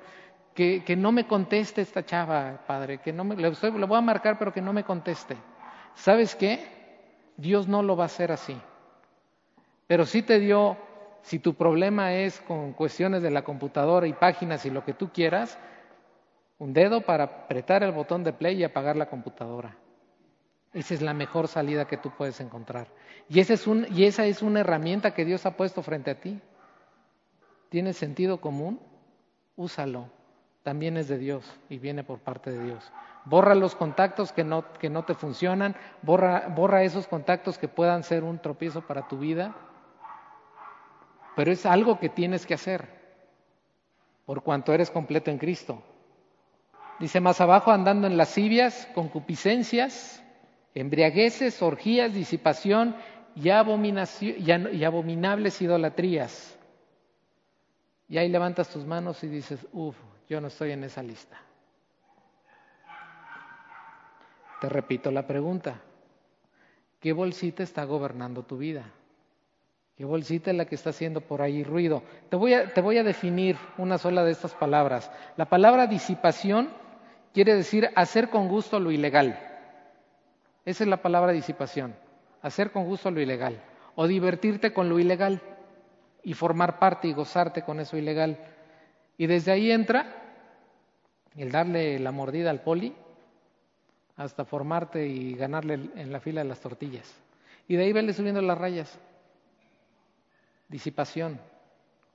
que, 0.54 0.84
no 0.98 1.14
me 1.14 1.26
conteste 1.26 1.80
esta 1.82 2.06
chava, 2.06 2.60
padre, 2.68 2.98
que 2.98 3.14
no 3.14 3.24
me, 3.24 3.38
le, 3.38 3.50
voy 3.50 3.98
a 3.98 4.02
marcar, 4.02 4.38
pero 4.38 4.52
que 4.52 4.62
no 4.62 4.74
me 4.74 4.84
conteste. 4.84 5.38
¿Sabes 5.96 6.36
qué? 6.36 6.60
Dios 7.38 7.70
no 7.70 7.82
lo 7.84 7.96
va 7.96 8.04
a 8.04 8.08
hacer 8.08 8.34
así. 8.34 8.60
Pero 9.88 10.06
sí 10.06 10.22
te 10.22 10.40
dio, 10.40 10.76
si 11.22 11.40
tu 11.40 11.54
problema 11.54 12.12
es 12.12 12.42
con 12.42 12.74
cuestiones 12.74 13.24
de 13.24 13.32
la 13.32 13.46
computadora 13.46 14.08
y 14.08 14.14
páginas 14.14 14.66
y 14.66 14.72
lo 14.72 14.84
que 14.84 14.94
tú 14.94 15.10
quieras, 15.14 15.58
un 16.60 16.74
dedo 16.74 17.00
para 17.00 17.24
apretar 17.24 17.82
el 17.82 17.94
botón 17.94 18.26
de 18.26 18.34
play 18.34 18.58
y 18.58 18.66
apagar 18.66 18.98
la 18.98 19.06
computadora. 19.06 19.78
Esa 20.74 20.94
es 20.94 21.02
la 21.02 21.14
mejor 21.14 21.48
salida 21.48 21.86
que 21.86 21.98
tú 21.98 22.12
puedes 22.18 22.40
encontrar. 22.40 22.88
Y, 23.30 23.40
es 23.40 23.68
un, 23.68 23.88
y 23.92 24.06
esa 24.06 24.26
es 24.26 24.42
una 24.42 24.62
herramienta 24.62 25.14
que 25.14 25.26
Dios 25.26 25.46
ha 25.46 25.56
puesto 25.56 25.84
frente 25.84 26.12
a 26.12 26.20
ti. 26.20 26.40
¿Tienes 27.70 27.98
sentido 27.98 28.42
común? 28.42 28.80
Úsalo 29.56 30.10
también 30.64 30.96
es 30.98 31.10
de 31.10 31.18
Dios 31.18 31.46
y 31.70 31.78
viene 31.78 32.04
por 32.04 32.20
parte 32.20 32.52
de 32.52 32.64
Dios. 32.64 32.92
Borra 33.26 33.54
los 33.54 33.76
contactos 33.76 34.32
que 34.32 34.44
no, 34.44 34.74
que 34.74 34.90
no 34.90 35.04
te 35.04 35.14
funcionan, 35.14 35.76
borra, 36.02 36.48
borra 36.50 36.84
esos 36.84 37.08
contactos 37.08 37.58
que 37.58 37.68
puedan 37.68 38.04
ser 38.04 38.24
un 38.24 38.40
tropiezo 38.40 38.82
para 38.82 39.08
tu 39.08 39.18
vida, 39.18 39.56
pero 41.36 41.52
es 41.52 41.66
algo 41.66 42.00
que 42.00 42.10
tienes 42.10 42.46
que 42.46 42.54
hacer 42.54 43.04
por 44.26 44.42
cuanto 44.42 44.74
eres 44.74 44.90
completo 44.90 45.32
en 45.32 45.38
Cristo. 45.38 45.84
Dice 47.00 47.20
más 47.20 47.42
abajo, 47.42 47.72
andando 47.72 48.08
en 48.08 48.18
lascivias, 48.18 48.88
concupiscencias, 48.94 50.23
embriagueces, 50.74 51.62
orgías, 51.62 52.14
disipación 52.14 52.96
y, 53.36 53.50
abominables 53.50 55.62
idolatrías. 55.62 56.58
Y 58.10 58.18
ahí 58.18 58.30
levantas 58.30 58.70
tus 58.70 58.86
manos 58.86 59.24
y 59.24 59.28
dices, 59.28 59.66
uff, 59.72 59.96
yo 60.30 60.42
no 60.42 60.48
estoy 60.48 60.72
en 60.72 60.84
esa 60.84 61.02
lista. 61.02 61.38
Te 64.62 64.70
repito 64.70 65.12
la 65.12 65.28
pregunta. 65.28 65.82
¿Qué 67.00 67.12
bolsita 67.12 67.64
está 67.64 67.84
gobernando 67.84 68.44
tu 68.44 68.58
vida? 68.58 68.86
¿Qué 69.98 70.06
bolsita 70.06 70.52
es 70.52 70.58
la 70.58 70.66
que 70.66 70.76
está 70.76 70.92
haciendo 70.92 71.22
por 71.22 71.42
ahí 71.42 71.64
ruido? 71.64 72.04
Te 72.30 72.38
voy 72.38 72.98
a 72.98 73.04
definir 73.04 73.58
una 73.78 73.98
sola 73.98 74.24
de 74.24 74.32
estas 74.32 74.54
palabras. 74.56 75.12
La 75.38 75.46
palabra 75.46 75.88
disipación 75.88 76.70
quiere 77.34 77.56
decir 77.56 77.90
hacer 77.96 78.30
con 78.30 78.48
gusto 78.48 78.80
lo 78.80 78.92
ilegal. 78.92 79.53
Esa 80.66 80.84
es 80.84 80.90
la 80.90 81.02
palabra 81.02 81.32
disipación. 81.32 81.96
Hacer 82.42 82.72
con 82.72 82.86
gusto 82.86 83.12
lo 83.12 83.22
ilegal. 83.22 83.62
O 83.96 84.08
divertirte 84.08 84.74
con 84.74 84.90
lo 84.90 85.00
ilegal 85.00 85.42
y 86.24 86.34
formar 86.34 86.80
parte 86.80 87.08
y 87.08 87.14
gozarte 87.14 87.64
con 87.64 87.80
eso 87.80 87.98
ilegal. 87.98 88.38
Y 89.18 89.28
desde 89.28 89.52
ahí 89.52 89.72
entra 89.72 90.06
el 91.36 91.52
darle 91.52 92.00
la 92.00 92.12
mordida 92.12 92.50
al 92.50 92.62
poli 92.62 92.96
hasta 94.16 94.46
formarte 94.46 95.08
y 95.08 95.36
ganarle 95.36 95.74
en 95.74 96.12
la 96.12 96.20
fila 96.20 96.42
de 96.42 96.48
las 96.48 96.60
tortillas. 96.60 97.14
Y 97.68 97.76
de 97.76 97.84
ahí 97.84 97.94
vele 97.94 98.14
subiendo 98.14 98.42
las 98.42 98.58
rayas. 98.58 99.00
Disipación, 100.70 101.40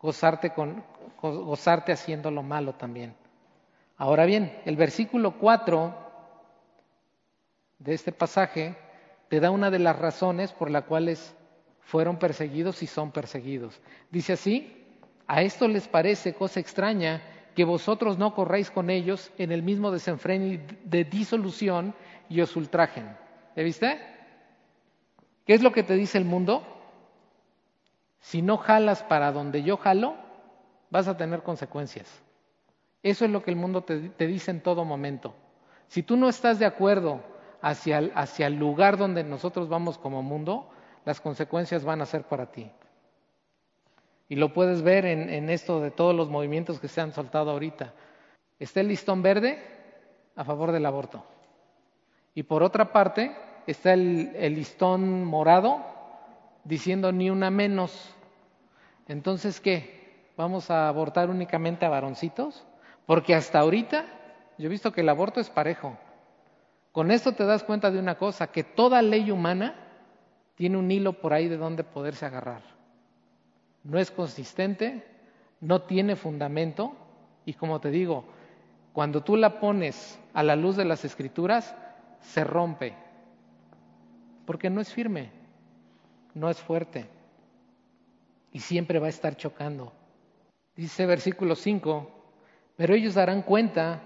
gozarte, 0.01 0.53
gozarte 1.20 1.92
haciendo 1.92 2.30
lo 2.30 2.42
malo 2.42 2.74
también. 2.74 3.14
Ahora 3.96 4.26
bien, 4.26 4.61
el 4.64 4.76
versículo 4.76 5.38
4 5.38 6.07
de 7.78 7.94
este 7.94 8.12
pasaje 8.12 8.76
te 9.28 9.40
da 9.40 9.50
una 9.50 9.70
de 9.70 9.78
las 9.78 9.98
razones 9.98 10.52
por 10.52 10.70
las 10.70 10.84
cuales 10.84 11.34
fueron 11.80 12.18
perseguidos 12.18 12.82
y 12.82 12.86
son 12.86 13.12
perseguidos. 13.12 13.80
Dice 14.10 14.34
así, 14.34 14.84
a 15.26 15.42
esto 15.42 15.68
les 15.68 15.88
parece 15.88 16.34
cosa 16.34 16.60
extraña 16.60 17.22
que 17.54 17.64
vosotros 17.64 18.18
no 18.18 18.34
corréis 18.34 18.70
con 18.70 18.88
ellos 18.88 19.32
en 19.36 19.52
el 19.52 19.62
mismo 19.62 19.90
desenfreno 19.90 20.62
de 20.84 21.04
disolución 21.04 21.94
y 22.28 22.40
os 22.40 22.54
ultrajen. 22.56 23.16
¿Ya 23.56 23.62
viste? 23.62 23.98
¿Qué 25.44 25.54
es 25.54 25.62
lo 25.62 25.72
que 25.72 25.82
te 25.82 25.94
dice 25.94 26.18
el 26.18 26.24
mundo? 26.24 26.62
Si 28.20 28.42
no 28.42 28.58
jalas 28.58 29.02
para 29.02 29.32
donde 29.32 29.62
yo 29.62 29.76
jalo, 29.76 30.14
vas 30.90 31.08
a 31.08 31.16
tener 31.16 31.42
consecuencias. 31.42 32.22
Eso 33.02 33.24
es 33.24 33.30
lo 33.30 33.42
que 33.42 33.50
el 33.50 33.56
mundo 33.56 33.82
te, 33.82 34.26
dice 34.26 34.50
en 34.50 34.62
todo 34.62 34.84
momento. 34.84 35.34
Si 35.88 36.02
tú 36.02 36.16
no 36.16 36.28
estás 36.28 36.58
de 36.58 36.66
acuerdo 36.66 37.22
hacia 37.61 37.98
el, 37.98 38.12
hacia 38.14 38.46
el 38.46 38.54
lugar 38.54 38.96
donde 38.96 39.24
nosotros 39.24 39.68
vamos 39.68 39.98
como 39.98 40.22
mundo, 40.22 40.70
las 41.04 41.20
consecuencias 41.20 41.84
van 41.84 42.02
a 42.02 42.06
ser 42.06 42.24
para 42.24 42.50
ti. 42.50 42.70
Y 44.28 44.36
lo 44.36 44.52
puedes 44.52 44.82
ver 44.82 45.06
en, 45.06 45.48
esto 45.48 45.80
de 45.80 45.90
todos 45.90 46.14
los 46.14 46.28
movimientos 46.28 46.80
que 46.80 46.88
se 46.88 47.00
han 47.00 47.12
soltado 47.12 47.50
ahorita. 47.50 47.94
Está 48.59 48.80
el 48.80 48.88
listón 48.88 49.22
verde 49.22 49.62
a 50.36 50.44
favor 50.44 50.70
del 50.70 50.84
aborto. 50.84 51.24
Y 52.34 52.42
por 52.42 52.62
otra 52.62 52.92
parte 52.92 53.34
está 53.66 53.94
el, 53.94 54.32
el 54.36 54.54
listón 54.54 55.24
morado 55.24 55.82
diciendo 56.64 57.11
ni 57.11 57.30
una 57.30 57.50
menos. 57.50 58.14
Entonces, 59.09 59.61
¿qué? 59.61 60.28
¿Vamos 60.36 60.70
a 60.70 60.88
abortar 60.88 61.30
únicamente 61.30 61.86
a 61.86 61.88
varoncitos? 61.88 62.66
Porque 63.06 63.34
hasta 63.34 63.61
ahorita 63.61 64.04
yo 64.59 64.66
he 64.66 64.70
visto 64.70 64.92
que 64.92 65.00
el 65.00 65.09
aborto 65.09 65.40
es 65.40 65.48
parejo. 65.48 65.96
Con 66.93 67.11
esto 67.11 67.32
te 67.32 67.45
das 67.45 67.62
cuenta 67.64 67.91
de 67.91 67.99
una 67.99 68.16
cosa, 68.16 68.49
que 68.49 68.64
toda 68.64 69.03
ley 69.03 69.30
humana 69.30 69.74
tiene 70.55 70.76
un 70.76 70.91
hilo 70.91 71.14
por 71.14 71.32
ahí 71.32 71.49
de 71.49 71.57
donde 71.57 71.84
poderse 71.84 72.26
agarrar. 72.26 72.62
No 73.84 73.99
es 73.99 74.11
consistente, 74.11 75.05
no 75.61 75.82
tiene 75.82 76.16
fundamento 76.16 76.97
y 77.45 77.55
como 77.55 77.80
te 77.80 77.91
digo, 77.91 78.24
cuando 78.93 79.22
tú 79.22 79.36
la 79.36 79.61
pones 79.61 80.18
a 80.34 80.43
la 80.43 80.57
luz 80.57 80.76
de 80.76 80.84
las 80.84 81.05
escrituras, 81.05 81.74
se 82.20 82.43
rompe, 82.43 82.95
porque 84.45 84.70
no 84.70 84.80
es 84.80 84.93
firme, 84.93 85.30
no 86.34 86.51
es 86.51 86.59
fuerte 86.59 87.07
y 88.53 88.61
siempre 88.61 88.99
va 88.99 89.07
a 89.07 89.11
estar 89.11 89.36
chocando. 89.36 89.93
Dice 90.74 91.07
versículo 91.07 91.55
5, 91.55 92.11
pero 92.76 92.95
ellos 92.95 93.14
darán 93.14 93.43
cuenta 93.43 94.01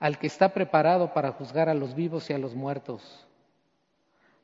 al 0.00 0.18
que 0.18 0.26
está 0.26 0.48
preparado 0.48 1.12
para 1.12 1.32
juzgar 1.32 1.68
a 1.68 1.74
los 1.74 1.94
vivos 1.94 2.30
y 2.30 2.32
a 2.32 2.38
los 2.38 2.54
muertos. 2.54 3.26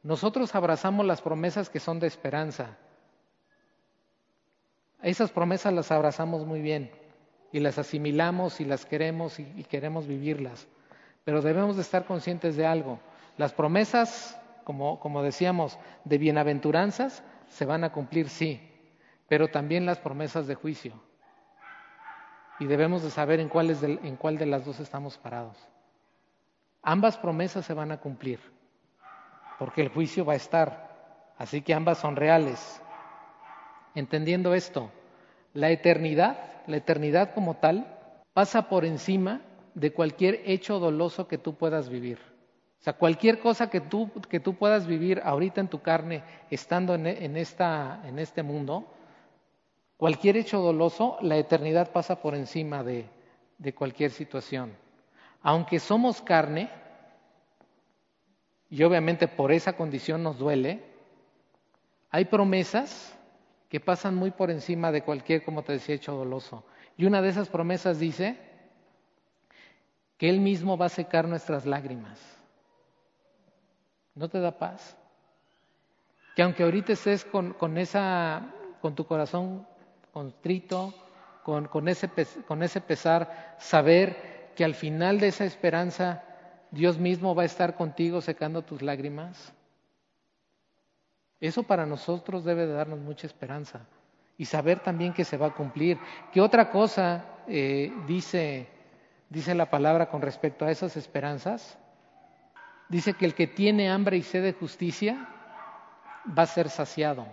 Nosotros 0.03 0.55
abrazamos 0.55 1.05
las 1.05 1.23
promesas 1.23 1.71
que 1.71 1.81
son 1.81 1.99
de 1.99 2.07
esperanza. 2.07 2.77
Esas 5.03 5.31
promesas 5.33 5.73
las 5.73 5.91
abrazamos 5.91 6.47
muy 6.47 6.61
bien 6.61 6.91
y 7.53 7.61
las 7.61 7.79
asimilamos 7.79 8.61
y 8.61 8.67
las 8.67 8.85
queremos 8.85 9.41
y, 9.41 9.45
queremos 9.65 10.07
vivirlas. 10.07 10.69
Pero 11.25 11.41
debemos 11.41 11.77
de 11.77 11.83
estar 11.83 12.05
conscientes 12.05 12.57
de 12.57 12.67
algo. 12.67 13.01
Las 13.39 13.53
promesas, 13.53 14.39
como, 14.65 15.01
como 15.01 15.23
decíamos, 15.23 15.79
de 16.05 16.19
bienaventuranzas 16.19 17.25
se 17.49 17.65
van 17.65 17.83
a 17.83 17.93
cumplir, 17.93 18.29
sí, 18.29 18.61
pero 19.27 19.49
también 19.49 19.87
las 19.87 19.99
promesas 19.99 20.47
de 20.47 20.55
juicio 20.55 21.06
y 22.59 22.67
debemos 22.67 23.03
de 23.03 23.11
saber 23.11 23.41
en 23.41 23.49
cuál, 23.49 23.71
en 23.83 24.17
cuál 24.17 24.39
de 24.39 24.47
las 24.47 24.65
dos 24.65 24.81
estamos 24.81 25.19
parados. 25.19 25.57
Ambas 26.83 27.19
promesas 27.19 27.67
se 27.67 27.75
van 27.75 27.91
a 27.91 27.99
cumplir, 27.99 28.41
porque 29.59 29.83
el 29.83 29.89
juicio 29.89 30.25
va 30.25 30.35
a 30.35 30.37
estar, 30.37 31.35
así 31.37 31.63
que 31.63 31.75
ambas 31.75 31.99
son 31.99 32.17
reales. 32.17 32.81
Entendiendo 33.95 34.55
esto, 34.55 34.91
la 35.53 35.71
eternidad, 35.71 36.39
la 36.67 36.77
eternidad 36.77 37.35
como 37.35 37.55
tal, 37.55 37.99
pasa 38.33 38.69
por 38.69 38.85
encima 38.85 39.41
de 39.75 39.93
cualquier 39.93 40.43
hecho 40.45 40.79
doloso 40.79 41.29
que 41.29 41.39
tú 41.39 41.57
puedas 41.57 41.89
vivir. 41.89 42.19
O 42.81 42.83
sea, 42.83 42.93
cualquier 42.93 43.41
cosa 43.41 43.69
que 43.69 43.81
tú, 43.81 44.11
que 44.29 44.39
tú 44.39 44.55
puedas 44.55 44.87
vivir 44.87 45.21
ahorita 45.25 45.61
en 45.61 45.69
tu 45.69 45.83
carne, 45.83 46.23
estando 46.51 46.95
en, 46.95 47.07
en, 47.07 47.37
esta, 47.37 48.01
en 48.05 48.19
este 48.19 48.43
mundo, 48.43 48.93
Cualquier 49.97 50.37
hecho 50.37 50.61
doloso, 50.61 51.17
la 51.23 51.39
eternidad 51.39 51.91
pasa 51.91 52.21
por 52.21 52.35
encima 52.35 52.85
de, 52.85 53.09
cualquier 53.75 54.11
situación. 54.11 54.77
Aunque 55.43 55.81
somos 55.81 56.21
carne, 56.21 56.69
y 58.69 58.83
obviamente 58.83 59.27
por 59.27 59.53
esa 59.53 59.75
condición 59.75 60.23
nos 60.23 60.39
duele, 60.39 60.85
hay 62.11 62.27
promesas 62.27 63.17
que 63.71 63.81
pasan 63.81 64.15
muy 64.15 64.33
por 64.33 64.51
encima 64.51 64.93
de 64.93 65.03
cualquier, 65.03 65.45
como 65.45 65.63
te 65.63 65.73
decía, 65.73 65.95
hecho 65.95 66.13
doloso. 66.13 66.65
Y 66.99 67.07
una 67.07 67.23
de 67.23 67.31
esas 67.31 67.49
promesas 67.49 67.99
dice 67.99 68.39
que 70.19 70.29
Él 70.29 70.41
mismo 70.41 70.77
va 70.77 70.87
a 70.87 70.91
secar 70.91 71.27
nuestras 71.27 71.65
lágrimas. 71.65 72.21
¿No 74.15 74.29
te 74.29 74.41
da 74.41 74.59
paz? 74.59 74.97
Que 76.35 76.43
aunque 76.43 76.65
ahorita 76.65 76.93
estés 76.93 77.25
con, 77.25 77.55
con, 77.55 77.79
esa, 77.79 78.53
con 78.83 78.95
tu 78.95 79.07
corazón 79.07 79.67
constrito, 80.17 80.95
con, 81.43 81.67
con, 81.69 81.89
ese, 81.89 82.09
con 82.49 82.63
ese 82.63 82.81
pesar, 82.81 83.55
saber 83.59 84.51
que 84.57 84.65
al 84.65 84.75
final 84.75 85.21
de 85.21 85.29
esa 85.29 85.45
esperanza 85.45 86.25
Dios 86.71 86.97
mismo 86.97 87.35
va 87.35 87.43
a 87.43 87.45
estar 87.45 87.75
contigo 87.75 88.23
secando 88.23 88.63
tus 88.63 88.81
lágrimas. 88.81 89.53
Eso 91.39 91.65
para 91.65 91.85
nosotros 91.85 92.47
debe 92.47 92.67
de 92.67 92.73
darnos 92.73 92.99
mucha 92.99 93.27
esperanza 93.27 93.81
y 94.39 94.47
saber 94.47 94.81
también 94.81 95.13
que 95.13 95.27
se 95.27 95.37
va 95.37 95.49
a 95.49 95.55
cumplir. 95.55 95.99
¿Qué 96.33 96.41
otra 96.41 96.71
cosa 96.71 97.27
eh, 97.47 97.93
dice, 98.07 98.69
dice 99.29 99.55
la 99.55 99.69
palabra 99.69 100.09
con 100.09 100.23
respecto 100.23 100.65
a 100.65 100.71
esas 100.71 100.97
esperanzas? 100.97 101.77
Dice 102.89 103.13
que 103.13 103.27
el 103.27 103.35
que 103.35 103.49
tiene 103.49 103.91
hambre 103.91 104.17
y 104.17 104.23
sed 104.23 104.43
de 104.43 104.55
justicia 104.55 105.29
va 106.27 106.45
a 106.45 106.47
ser 106.47 106.71
saciado. 106.71 107.27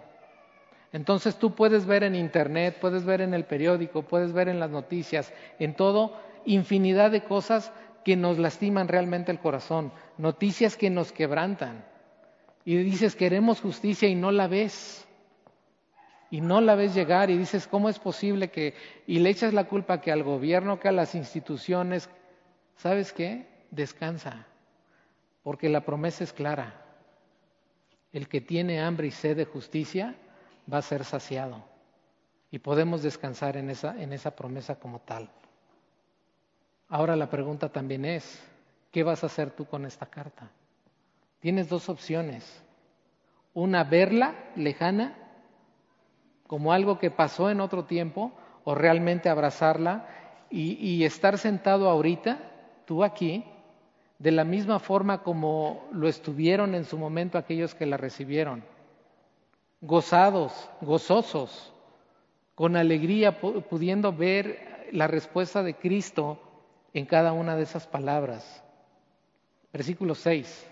Entonces 0.94 1.38
tú 1.38 1.56
puedes 1.56 1.88
ver 1.88 2.04
en 2.04 2.16
internet, 2.16 2.78
puedes 2.80 3.04
ver 3.04 3.22
en 3.22 3.34
el 3.34 3.46
periódico, 3.46 4.04
puedes 4.04 4.32
ver 4.32 4.48
en 4.48 4.60
las 4.60 4.70
noticias, 4.70 5.34
en 5.58 5.76
todo, 5.76 6.14
infinidad 6.46 7.10
de 7.10 7.24
cosas 7.24 7.74
que 8.06 8.16
nos 8.16 8.38
lastiman 8.38 8.88
realmente 8.88 9.32
el 9.32 9.39
corazón, 9.39 9.91
noticias 10.20 10.78
que 10.78 10.91
nos 10.91 11.12
quebrantan. 11.12 11.84
Y 12.64 12.78
dices, 12.78 13.16
queremos 13.16 13.60
justicia 13.60 14.08
y 14.08 14.14
no 14.14 14.32
la 14.32 14.48
ves. 14.48 15.08
Y 16.30 16.41
no 16.41 16.62
la 16.62 16.76
ves 16.76 16.94
llegar 16.94 17.30
y 17.32 17.38
dices, 17.38 17.68
¿cómo 17.68 17.89
es 17.89 17.98
posible 17.98 18.50
que... 18.50 18.76
Y 19.08 19.20
le 19.20 19.32
echas 19.32 19.54
la 19.54 19.66
culpa 19.66 20.00
que 20.00 20.12
al 20.12 20.24
gobierno, 20.24 20.80
que 20.80 20.89
a 20.89 20.91
las 20.91 21.16
instituciones. 21.16 22.10
¿Sabes 22.76 23.14
qué? 23.14 23.48
Descansa, 23.72 24.46
porque 25.41 25.70
la 25.70 25.82
promesa 25.82 26.24
es 26.24 26.34
clara. 26.34 26.86
El 28.12 28.28
que 28.28 28.41
tiene 28.41 28.80
hambre 28.80 29.08
y 29.08 29.12
sed 29.12 29.38
de 29.38 29.46
justicia, 29.46 30.16
va 30.72 30.80
a 30.80 30.82
ser 30.82 31.03
saciado. 31.03 31.64
Y 32.51 32.59
podemos 32.59 33.01
descansar 33.01 33.57
en 33.57 33.70
esa, 33.70 33.99
en 34.01 34.14
esa 34.14 34.36
promesa 34.36 34.76
como 34.76 34.99
tal. 34.99 35.30
Ahora 36.88 37.16
la 37.16 37.30
pregunta 37.30 37.70
también 37.70 38.05
es, 38.05 38.43
¿qué 38.91 39.03
vas 39.03 39.24
a 39.24 39.28
hacer 39.28 39.51
tú 39.51 39.66
con 39.66 39.86
esta 39.86 40.05
carta? 40.05 40.51
Tienes 41.39 41.68
dos 41.68 41.89
opciones. 41.89 42.64
Una, 43.53 43.84
verla 43.84 44.36
lejana 44.55 45.18
como 46.47 46.72
algo 46.72 46.99
que 46.99 47.09
pasó 47.09 47.49
en 47.49 47.61
otro 47.61 47.86
tiempo, 47.86 48.32
o 48.64 48.76
realmente 48.76 49.28
abrazarla 49.28 50.07
y, 50.49 50.74
y 50.74 51.03
estar 51.03 51.38
sentado 51.38 51.89
ahorita, 51.89 52.38
tú 52.86 53.03
aquí, 53.03 53.43
de 54.20 54.32
la 54.32 54.43
misma 54.43 54.80
forma 54.80 55.24
como 55.24 55.89
lo 55.91 56.07
estuvieron 56.07 56.76
en 56.76 56.86
su 56.86 56.97
momento 56.97 57.38
aquellos 57.38 57.74
que 57.74 57.88
la 57.88 57.97
recibieron 57.97 58.64
gozados, 59.84 60.70
gozosos, 60.80 61.74
con 62.56 62.78
alegría, 62.78 63.42
pudiendo 63.42 64.14
ver 64.14 64.88
la 64.92 65.08
respuesta 65.08 65.62
de 65.62 65.76
Cristo 65.76 66.40
en 66.94 67.06
cada 67.06 67.34
una 67.34 67.58
de 67.58 67.64
esas 67.64 67.86
palabras. 67.86 68.64
Versículo 69.74 70.16
6. 70.16 70.70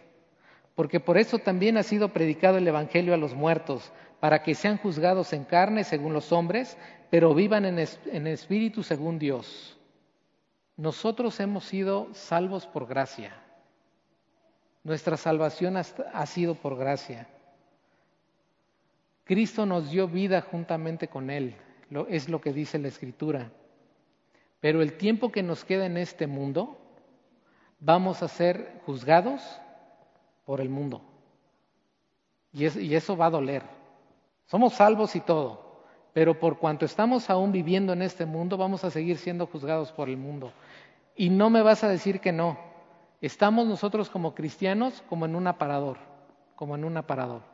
Porque 0.75 1.01
por 1.01 1.17
eso 1.17 1.39
también 1.39 1.77
ha 1.77 1.83
sido 1.83 2.09
predicado 2.09 2.57
el 2.57 2.67
Evangelio 2.67 3.13
a 3.13 3.17
los 3.17 3.33
muertos, 3.33 3.91
para 4.21 4.43
que 4.43 4.55
sean 4.55 4.77
juzgados 4.77 5.33
en 5.33 5.43
carne 5.43 5.83
según 5.83 6.13
los 6.13 6.31
hombres, 6.31 6.77
pero 7.09 7.33
vivan 7.33 7.65
en, 7.65 7.79
en 7.79 8.27
espíritu 8.27 8.83
según 8.83 9.19
Dios. 9.19 9.77
Nosotros 10.77 11.39
hemos 11.39 11.65
sido 11.65 12.07
salvos 12.13 12.65
por 12.65 12.87
gracia. 12.87 13.33
Nuestra 14.83 15.17
salvación 15.17 15.75
ha 15.75 16.25
sido 16.27 16.55
por 16.55 16.77
gracia. 16.77 17.27
Cristo 19.31 19.65
nos 19.65 19.89
dio 19.89 20.09
vida 20.09 20.41
juntamente 20.41 21.07
con 21.07 21.29
Él, 21.29 21.55
es 22.09 22.27
lo 22.27 22.41
que 22.41 22.51
dice 22.51 22.77
la 22.77 22.89
Escritura. 22.89 23.49
Pero 24.59 24.81
el 24.81 24.97
tiempo 24.97 25.31
que 25.31 25.41
nos 25.41 25.63
queda 25.63 25.85
en 25.85 25.95
este 25.95 26.27
mundo, 26.27 26.77
vamos 27.79 28.23
a 28.23 28.27
ser 28.27 28.81
juzgados 28.85 29.41
por 30.43 30.59
el 30.59 30.67
mundo. 30.67 31.01
Y, 32.51 32.77
y 32.77 32.93
eso 32.93 33.15
va 33.15 33.27
a 33.27 33.29
doler. 33.29 33.63
Somos 34.47 34.73
salvos 34.73 35.15
y 35.15 35.21
todo, 35.21 35.85
pero 36.11 36.37
por 36.37 36.57
cuanto 36.57 36.83
estamos 36.83 37.29
aún 37.29 37.53
viviendo 37.53 37.93
en 37.93 38.01
este 38.01 38.25
mundo, 38.25 38.57
vamos 38.57 38.83
a 38.83 38.91
seguir 38.91 39.17
siendo 39.17 39.47
juzgados 39.47 39.93
por 39.93 40.09
el 40.09 40.17
mundo. 40.17 40.51
Y 41.15 41.29
no 41.29 41.49
me 41.49 41.61
vas 41.61 41.85
a 41.85 41.87
decir 41.87 42.19
que 42.19 42.33
no. 42.33 42.59
Estamos 43.21 43.65
nosotros 43.65 44.09
como 44.09 44.35
cristianos 44.35 45.01
como 45.07 45.23
en 45.25 45.35
un 45.37 45.47
aparador, 45.47 45.99
como 46.57 46.75
en 46.75 46.83
un 46.83 46.97
aparador 46.97 47.50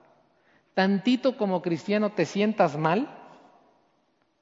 tantito 0.77 1.37
como 1.37 1.63
cristiano 1.63 2.11
te 2.11 2.25
sientas 2.25 2.77
mal, 2.77 3.09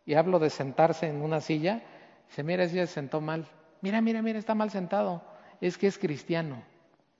y 0.05 0.15
hablo 0.15 0.37
de 0.37 0.49
sentarse 0.49 1.07
en 1.07 1.21
una 1.21 1.39
silla, 1.39 1.81
Se 2.27 2.43
mira, 2.43 2.67
si 2.67 2.73
se 2.73 2.87
sentó 2.87 3.21
mal. 3.21 3.47
Mira, 3.79 4.01
mira, 4.01 4.21
mira, 4.21 4.37
está 4.37 4.53
mal 4.53 4.69
sentado. 4.69 5.23
Es 5.61 5.77
que 5.77 5.87
es 5.87 5.97
cristiano. 5.97 6.61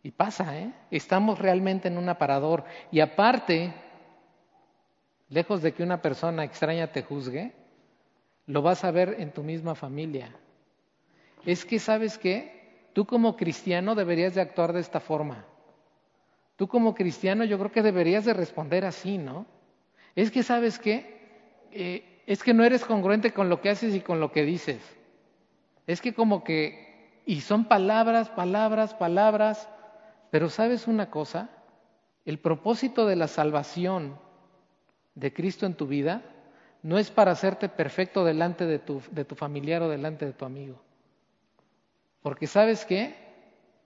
Y 0.03 0.11
pasa, 0.11 0.59
¿eh? 0.59 0.74
Estamos 0.91 1.39
realmente 1.39 1.88
en 1.88 1.97
un 1.97 2.09
aparador. 2.09 2.66
Y 2.91 2.99
aparte, 2.99 3.74
lejos 5.30 5.61
de 5.61 5.74
que 5.74 5.84
una 5.84 6.01
persona 6.01 6.43
extraña 6.43 6.91
te 6.91 7.03
juzgue, 7.03 7.53
lo 8.47 8.61
vas 8.63 8.84
a 8.84 8.91
ver 8.91 9.16
en 9.20 9.32
tu 9.32 9.43
misma 9.43 9.76
familia. 9.76 10.36
Es 11.45 11.63
que, 11.63 11.80
¿sabes 11.80 12.18
qué? 12.18 12.89
Tú 12.91 13.05
como 13.05 13.38
cristiano 13.38 13.95
deberías 13.95 14.36
de 14.36 14.41
actuar 14.41 14.74
de 14.74 14.82
esta 14.82 14.99
forma. 14.99 15.45
Tú 16.56 16.68
como 16.68 16.95
cristiano 16.95 17.43
yo 17.43 17.58
creo 17.58 17.72
que 17.72 17.82
deberías 17.82 18.26
de 18.26 18.34
responder 18.34 18.86
así, 18.86 19.18
¿no? 19.18 19.45
Es 20.16 20.32
que, 20.32 20.43
¿sabes 20.43 20.80
qué? 20.80 21.68
Eh, 21.72 22.24
es 22.26 22.43
que 22.43 22.53
no 22.53 22.64
eres 22.64 22.86
congruente 22.86 23.34
con 23.34 23.49
lo 23.49 23.62
que 23.62 23.70
haces 23.70 23.93
y 23.93 23.99
con 23.99 24.20
lo 24.20 24.32
que 24.32 24.43
dices. 24.43 24.82
Es 25.88 26.01
que 26.01 26.14
como 26.14 26.43
que, 26.43 27.22
y 27.26 27.41
son 27.41 27.66
palabras, 27.66 28.30
palabras, 28.30 28.93
palabras, 28.93 29.70
pero 30.32 30.49
sabes 30.49 30.88
una 30.88 31.10
cosa, 31.10 31.49
el 32.26 32.39
propósito 32.39 33.06
de 33.06 33.16
la 33.16 33.28
salvación 33.28 34.18
de 35.14 35.34
Cristo 35.34 35.66
en 35.66 35.76
tu 35.76 35.88
vida 35.88 36.24
no 36.82 36.97
es 36.97 37.12
para 37.12 37.32
hacerte 37.32 37.70
perfecto 37.70 38.24
delante 38.24 38.66
de 38.66 38.80
tu, 38.80 39.01
de 39.12 39.26
tu 39.26 39.36
familiar 39.36 39.82
o 39.82 39.89
delante 39.89 40.26
de 40.26 40.34
tu 40.34 40.45
amigo. 40.45 40.82
Porque 42.22 42.47
sabes 42.47 42.86
qué, 42.86 43.16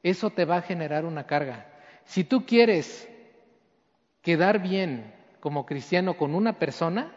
eso 0.03 0.29
te 0.29 0.45
va 0.45 0.57
a 0.57 0.61
generar 0.61 1.05
una 1.05 1.25
carga. 1.25 1.65
Si 2.09 2.23
tú 2.23 2.43
quieres 2.43 3.07
quedar 4.23 4.63
bien 4.63 5.13
como 5.41 5.67
cristiano 5.67 6.17
con 6.17 6.33
una 6.33 6.57
persona, 6.57 7.13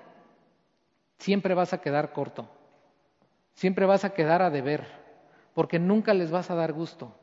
siempre 1.17 1.55
vas 1.55 1.73
a 1.73 1.81
quedar 1.81 2.13
corto, 2.13 2.47
siempre 3.55 3.87
vas 3.87 4.05
a 4.05 4.13
quedar 4.13 4.43
a 4.43 4.51
deber, 4.51 4.85
porque 5.55 5.79
nunca 5.79 6.13
les 6.13 6.31
vas 6.31 6.51
a 6.51 6.55
dar 6.57 6.75
gusto. 6.75 7.17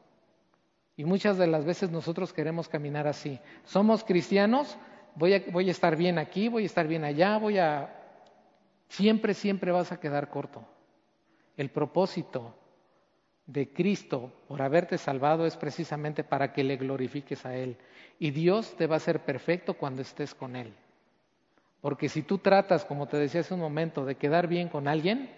Y 0.98 1.06
muchas 1.06 1.38
de 1.38 1.46
las 1.46 1.64
veces 1.64 1.92
nosotros 1.92 2.34
queremos 2.34 2.68
caminar 2.68 3.06
así. 3.06 3.40
Somos 3.66 4.04
cristianos, 4.04 4.76
voy 5.14 5.34
a, 5.34 5.72
estar 5.72 5.96
bien 5.96 6.18
aquí, 6.18 6.50
voy 6.50 6.64
a 6.64 6.66
estar 6.66 6.88
bien 6.88 7.04
allá, 7.04 7.38
voy 7.38 7.60
a... 7.60 7.96
Siempre, 8.88 9.36
siempre 9.36 9.72
vas 9.72 9.92
a 9.92 10.00
quedar 10.00 10.32
corto. 10.32 10.66
El 11.56 11.70
propósito 11.70 12.56
de 13.50 13.74
Cristo 13.74 14.32
por 14.48 14.62
haberte 14.62 15.00
salvado 15.00 15.48
es 15.48 15.58
precisamente 15.58 16.24
para 16.24 16.54
que 16.54 16.64
le 16.64 16.78
glorifiques 16.78 17.48
a 17.48 17.56
Él. 17.56 17.78
Y 18.20 18.30
Dios 18.30 18.76
te 18.78 18.86
va 18.86 18.96
a 18.96 18.98
hacer 18.98 19.26
perfecto 19.26 19.74
cuando 19.74 20.04
estés 20.04 20.36
con 20.36 20.56
Él. 20.56 20.72
Porque 21.82 22.10
si 22.10 22.22
tú 22.22 22.38
tratas, 22.38 22.86
como 22.86 23.08
te 23.08 23.18
decía 23.18 23.42
hace 23.42 23.56
un 23.56 23.60
momento, 23.60 24.06
de 24.06 24.16
quedar 24.16 24.48
bien 24.48 24.70
con 24.70 24.88
alguien, 24.88 25.32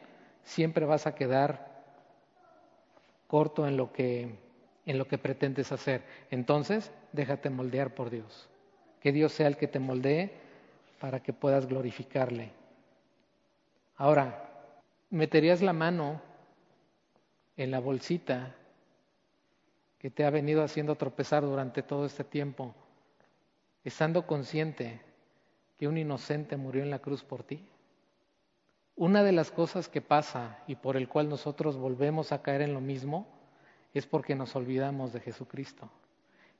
siempre 0.44 0.86
vas 0.86 1.08
a 1.08 1.16
quedar 1.16 1.72
corto 3.28 3.66
en 3.66 3.78
lo 3.78 3.94
que 3.94 4.36
en 4.86 4.98
lo 4.98 5.08
que 5.08 5.20
pretendes 5.20 5.72
hacer. 5.72 6.02
Entonces, 6.32 6.92
déjate 7.14 7.52
moldear 7.52 7.94
por 7.94 8.10
Dios. 8.10 8.50
Que 9.00 9.12
Dios 9.12 9.32
sea 9.32 9.48
el 9.48 9.56
que 9.56 9.68
te 9.68 9.80
moldee 9.80 10.34
para 11.00 11.22
que 11.22 11.34
puedas 11.34 11.68
glorificarle. 11.68 12.52
Ahora, 13.96 14.50
¿meterías 15.12 15.62
la 15.62 15.72
mano 15.72 16.20
en 17.64 17.70
la 17.70 17.80
bolsita 17.80 18.56
que 20.00 20.10
te 20.10 20.26
ha 20.26 20.32
venido 20.32 20.64
haciendo 20.64 20.96
tropezar 20.96 21.44
durante 21.44 21.84
todo 21.84 22.06
este 22.06 22.24
tiempo, 22.24 22.74
estando 23.84 24.26
consciente 24.26 25.00
que 25.78 25.88
un 25.88 25.98
inocente 25.98 26.58
murió 26.58 26.82
en 26.82 26.90
la 26.90 27.00
cruz 27.00 27.24
por 27.24 27.44
ti? 27.44 27.64
Una 28.96 29.24
de 29.24 29.32
las 29.32 29.52
cosas 29.52 29.90
que 29.90 30.02
pasa 30.02 30.64
y 30.66 30.76
por 30.76 30.98
el 30.98 31.08
cual 31.08 31.30
nosotros 31.30 31.78
volvemos 31.78 32.32
a 32.32 32.42
caer 32.42 32.64
en 32.64 32.74
lo 32.74 32.82
mismo 32.82 33.28
es 33.94 34.08
porque 34.08 34.34
nos 34.34 34.56
olvidamos 34.56 35.14
de 35.14 35.20
Jesucristo. 35.20 35.88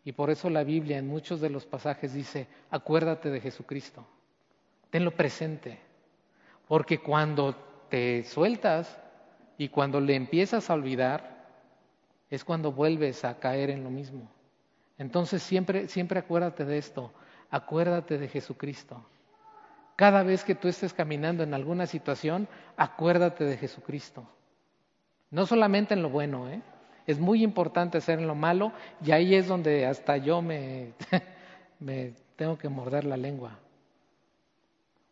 Y 0.04 0.12
por 0.12 0.30
eso 0.30 0.52
la 0.52 0.64
Biblia 0.64 1.00
en 1.00 1.08
muchos 1.08 1.42
de 1.42 1.50
los 1.50 1.66
pasajes 1.66 2.14
dice, 2.14 2.48
acuérdate 2.70 3.32
de 3.32 3.42
Jesucristo, 3.42 4.06
tenlo 4.92 5.12
presente, 5.12 5.80
porque 6.68 7.00
cuando 7.00 7.56
te 7.90 8.24
sueltas 8.24 9.01
y 9.62 9.70
cuando 9.70 10.02
le 10.02 10.16
empiezas 10.16 10.72
a 10.72 10.74
olvidar, 10.74 11.38
es 12.32 12.44
cuando 12.44 12.72
vuelves 12.72 13.24
a 13.24 13.38
caer 13.38 13.70
en 13.70 13.84
lo 13.84 13.92
mismo. 13.92 14.28
Entonces 14.98 15.44
siempre, 15.44 15.88
siempre 15.88 16.18
acuérdate 16.18 16.66
de 16.66 16.80
esto, 16.80 17.14
acuérdate 17.52 18.18
de 18.18 18.28
Jesucristo. 18.28 19.06
Cada 19.96 20.24
vez 20.24 20.44
que 20.44 20.56
tú 20.56 20.68
estés 20.68 20.94
caminando 20.94 21.44
en 21.44 21.54
alguna 21.54 21.86
situación, 21.86 22.48
acuérdate 22.76 23.44
de 23.44 23.56
Jesucristo. 23.56 24.28
No 25.30 25.46
solamente 25.46 25.94
en 25.94 26.02
lo 26.02 26.10
bueno, 26.10 26.50
¿eh? 26.50 26.64
Es 27.06 27.20
muy 27.20 27.44
importante 27.44 28.00
hacer 28.00 28.18
en 28.18 28.26
lo 28.26 28.34
malo 28.34 28.72
y 29.06 29.12
ahí 29.12 29.36
es 29.36 29.48
donde 29.48 29.86
hasta 29.86 30.18
yo 30.18 30.42
me, 30.42 30.94
me 31.80 32.16
tengo 32.36 32.58
que 32.58 32.68
morder 32.68 33.04
la 33.04 33.16
lengua. 33.16 33.60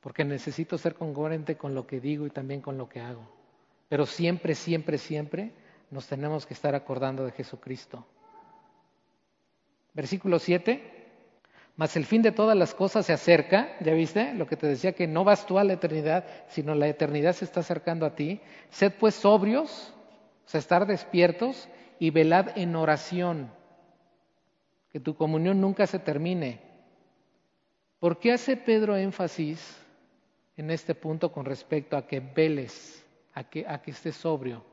Porque 0.01 0.25
necesito 0.25 0.75
ser 0.79 0.95
congruente 0.95 1.55
con 1.55 1.75
lo 1.75 1.85
que 1.85 1.99
digo 1.99 2.25
y 2.25 2.31
también 2.31 2.61
con 2.61 2.79
lo 2.79 2.89
que 2.89 2.99
hago. 2.99 3.38
Pero 3.89 4.05
siempre, 4.05 4.55
siempre, 4.55 4.97
siempre 4.97 5.51
nos 5.91 6.07
tenemos 6.07 6.45
que 6.45 6.53
estar 6.53 6.75
acordando 6.75 7.25
de 7.25 7.31
Jesucristo. 7.31 8.05
Versículo 9.93 10.39
7. 10.39 10.97
Mas 11.75 11.95
el 11.95 12.05
fin 12.05 12.21
de 12.21 12.31
todas 12.31 12.57
las 12.57 12.75
cosas 12.75 13.05
se 13.05 13.13
acerca, 13.13 13.77
¿ya 13.79 13.93
viste? 13.93 14.33
Lo 14.33 14.47
que 14.47 14.57
te 14.57 14.67
decía 14.67 14.91
que 14.91 15.07
no 15.07 15.23
vas 15.23 15.45
tú 15.45 15.57
a 15.57 15.63
la 15.63 15.73
eternidad, 15.73 16.25
sino 16.49 16.75
la 16.75 16.87
eternidad 16.87 17.33
se 17.33 17.45
está 17.45 17.61
acercando 17.61 18.05
a 18.05 18.15
ti. 18.15 18.41
Sed 18.69 18.93
pues 18.99 19.15
sobrios, 19.15 19.93
o 20.45 20.49
sea, 20.49 20.59
estar 20.59 20.85
despiertos 20.85 21.69
y 21.97 22.11
velad 22.11 22.57
en 22.57 22.75
oración, 22.75 23.49
que 24.91 24.99
tu 24.99 25.15
comunión 25.15 25.61
nunca 25.61 25.87
se 25.87 25.99
termine. 25.99 26.59
¿Por 27.99 28.19
qué 28.19 28.33
hace 28.33 28.57
Pedro 28.57 28.97
énfasis 28.97 29.77
en 30.57 30.71
este 30.71 30.95
punto 30.95 31.31
con 31.31 31.45
respecto 31.45 31.95
a 31.95 32.05
que 32.05 32.19
veles, 32.19 32.98
a 33.33 33.43
que, 33.43 33.65
a 33.67 33.81
que 33.81 33.91
estés 33.91 34.15
sobrio? 34.15 34.63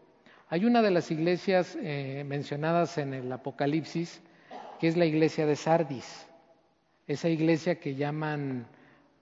Hay 0.48 0.64
una 0.64 0.82
de 0.82 0.90
las 0.90 1.10
iglesias 1.10 1.76
eh, 1.80 2.24
mencionadas 2.26 2.98
en 2.98 3.14
el 3.14 3.32
Apocalipsis, 3.32 4.22
que 4.78 4.88
es 4.88 4.96
la 4.96 5.06
iglesia 5.06 5.46
de 5.46 5.56
Sardis, 5.56 6.26
esa 7.06 7.28
iglesia 7.28 7.80
que 7.80 7.94
llaman, 7.94 8.66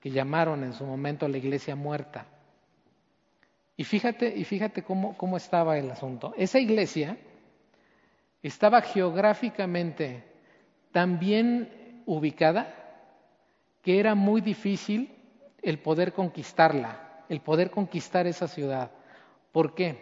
que 0.01 0.11
llamaron 0.11 0.65
en 0.65 0.73
su 0.73 0.85
momento 0.85 1.29
la 1.29 1.39
iglesia 1.39 1.77
muerta. 1.77 2.27
Y 3.77 3.85
fíjate, 3.85 4.35
y 4.37 4.45
fíjate 4.45 4.83
cómo 4.83 5.37
estaba 5.37 5.79
el 5.79 5.91
asunto. 5.91 6.35
Esa 6.37 6.59
iglesia 6.59 7.17
estaba 8.43 8.83
geográficamente 8.83 10.23
tan 10.93 11.19
bien 11.19 12.03
ubicada 12.07 12.73
que 13.83 13.99
era 13.99 14.15
muy 14.15 14.41
difícil 14.41 15.11
el 15.63 15.79
poder 15.79 16.13
conquistarla, 16.13 17.25
el 17.29 17.41
poder 17.41 17.71
conquistar 17.71 18.27
esa 18.27 18.47
ciudad. 18.47 18.91
¿Por 19.55 19.73
qué? 19.73 19.97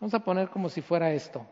Vamos 0.00 0.12
a 0.14 0.24
poner 0.24 0.48
como 0.48 0.68
si 0.68 0.80
fuera 0.80 1.12
esto, 1.12 1.46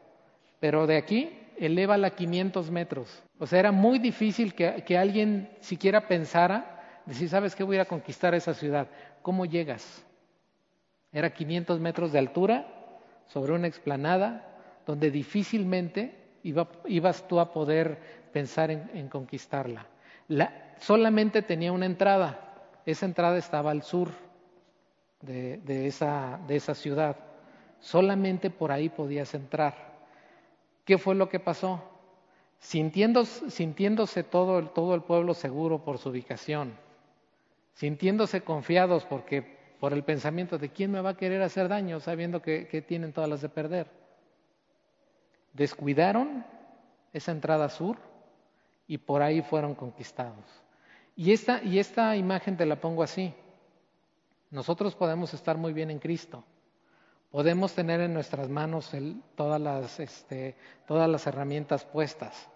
pero 0.59 0.85
de 0.85 0.97
aquí 0.97 1.31
elévala 1.57 2.11
500 2.11 2.73
metros. 2.73 3.23
O 3.39 3.47
sea, 3.47 3.61
era 3.61 3.71
muy 3.71 4.01
difícil 4.01 4.53
que, 4.53 4.99
alguien 4.99 5.49
siquiera 5.61 6.09
pensara, 6.09 7.01
decir, 7.07 7.29
¿sabes 7.29 7.55
qué? 7.55 7.63
Voy 7.63 7.77
a, 7.77 7.79
ir 7.79 7.81
a 7.83 7.85
conquistar 7.85 8.35
esa 8.35 8.53
ciudad. 8.53 8.89
¿Cómo 9.23 9.47
llegas? 9.47 10.05
Era 11.13 11.33
500 11.33 11.79
metros 11.79 12.11
de 12.11 12.19
altura, 12.19 12.67
sobre 13.29 13.53
una 13.53 13.69
explanada, 13.69 14.45
donde 14.85 15.13
difícilmente 15.13 16.19
ibas 16.43 17.29
tú 17.29 17.39
a 17.39 17.53
poder 17.53 18.27
pensar 18.33 18.73
en, 18.73 19.09
conquistarla. 19.09 19.87
solamente 20.81 21.43
tenía 21.43 21.71
una 21.71 21.87
entrada, 21.87 22.41
esa 22.85 23.07
entrada 23.07 23.39
estaba 23.39 23.71
al 23.71 23.85
sur 23.85 24.24
de, 25.25 25.87
esa, 25.87 26.75
ciudad, 26.75 27.17
solamente 27.81 28.51
por 28.51 28.73
ahí 28.73 28.89
podías 28.89 29.35
entrar. 29.35 29.75
¿Qué 30.85 30.99
fue 30.99 31.15
lo 31.15 31.29
que 31.29 31.41
pasó? 31.41 31.83
Sintiéndose, 32.59 34.23
todo, 34.23 34.59
el 34.59 35.03
pueblo 35.03 35.35
seguro 35.35 35.85
por 35.85 35.99
su 35.99 36.11
ubicación, 36.11 36.75
sintiéndose 37.75 38.43
confiados 38.43 39.05
porque 39.05 39.43
por 39.81 39.93
el 39.93 40.03
pensamiento 40.03 40.59
de 40.59 40.71
quién 40.71 40.91
me 40.91 41.01
va 41.01 41.11
a 41.11 41.17
querer 41.17 41.43
hacer 41.43 41.69
daño 41.69 42.01
sabiendo 42.01 42.41
que, 42.41 42.67
que 42.69 42.81
tienen 42.81 43.13
todas 43.13 43.29
las 43.29 43.43
de 43.43 43.49
perder 43.49 44.05
descuidaron 45.55 46.45
esa 47.13 47.33
entrada 47.33 47.71
sur 47.71 47.97
y 48.87 48.99
por 48.99 49.23
ahí 49.23 49.41
fueron 49.41 49.75
conquistados. 49.75 50.45
Y 51.17 51.33
esta, 51.33 51.63
y 51.63 51.79
esta 51.79 52.17
imagen 52.17 52.57
te 52.57 52.67
la 52.67 52.77
pongo 52.77 53.03
así. 53.03 53.33
Nosotros 54.55 54.95
podemos 54.95 55.35
estar 55.35 55.59
muy 55.59 55.73
bien 55.73 55.91
en 55.91 55.99
Cristo. 55.99 56.45
Podemos 57.33 57.75
tener 57.75 58.01
en 58.01 58.15
nuestras 58.15 58.49
manos 58.49 58.93
todas, 59.35 59.61
las, 59.61 59.99
este, 59.99 60.55
todas 60.87 61.11
las 61.11 61.27
herramientas 61.27 61.85
puestas. 61.85 62.49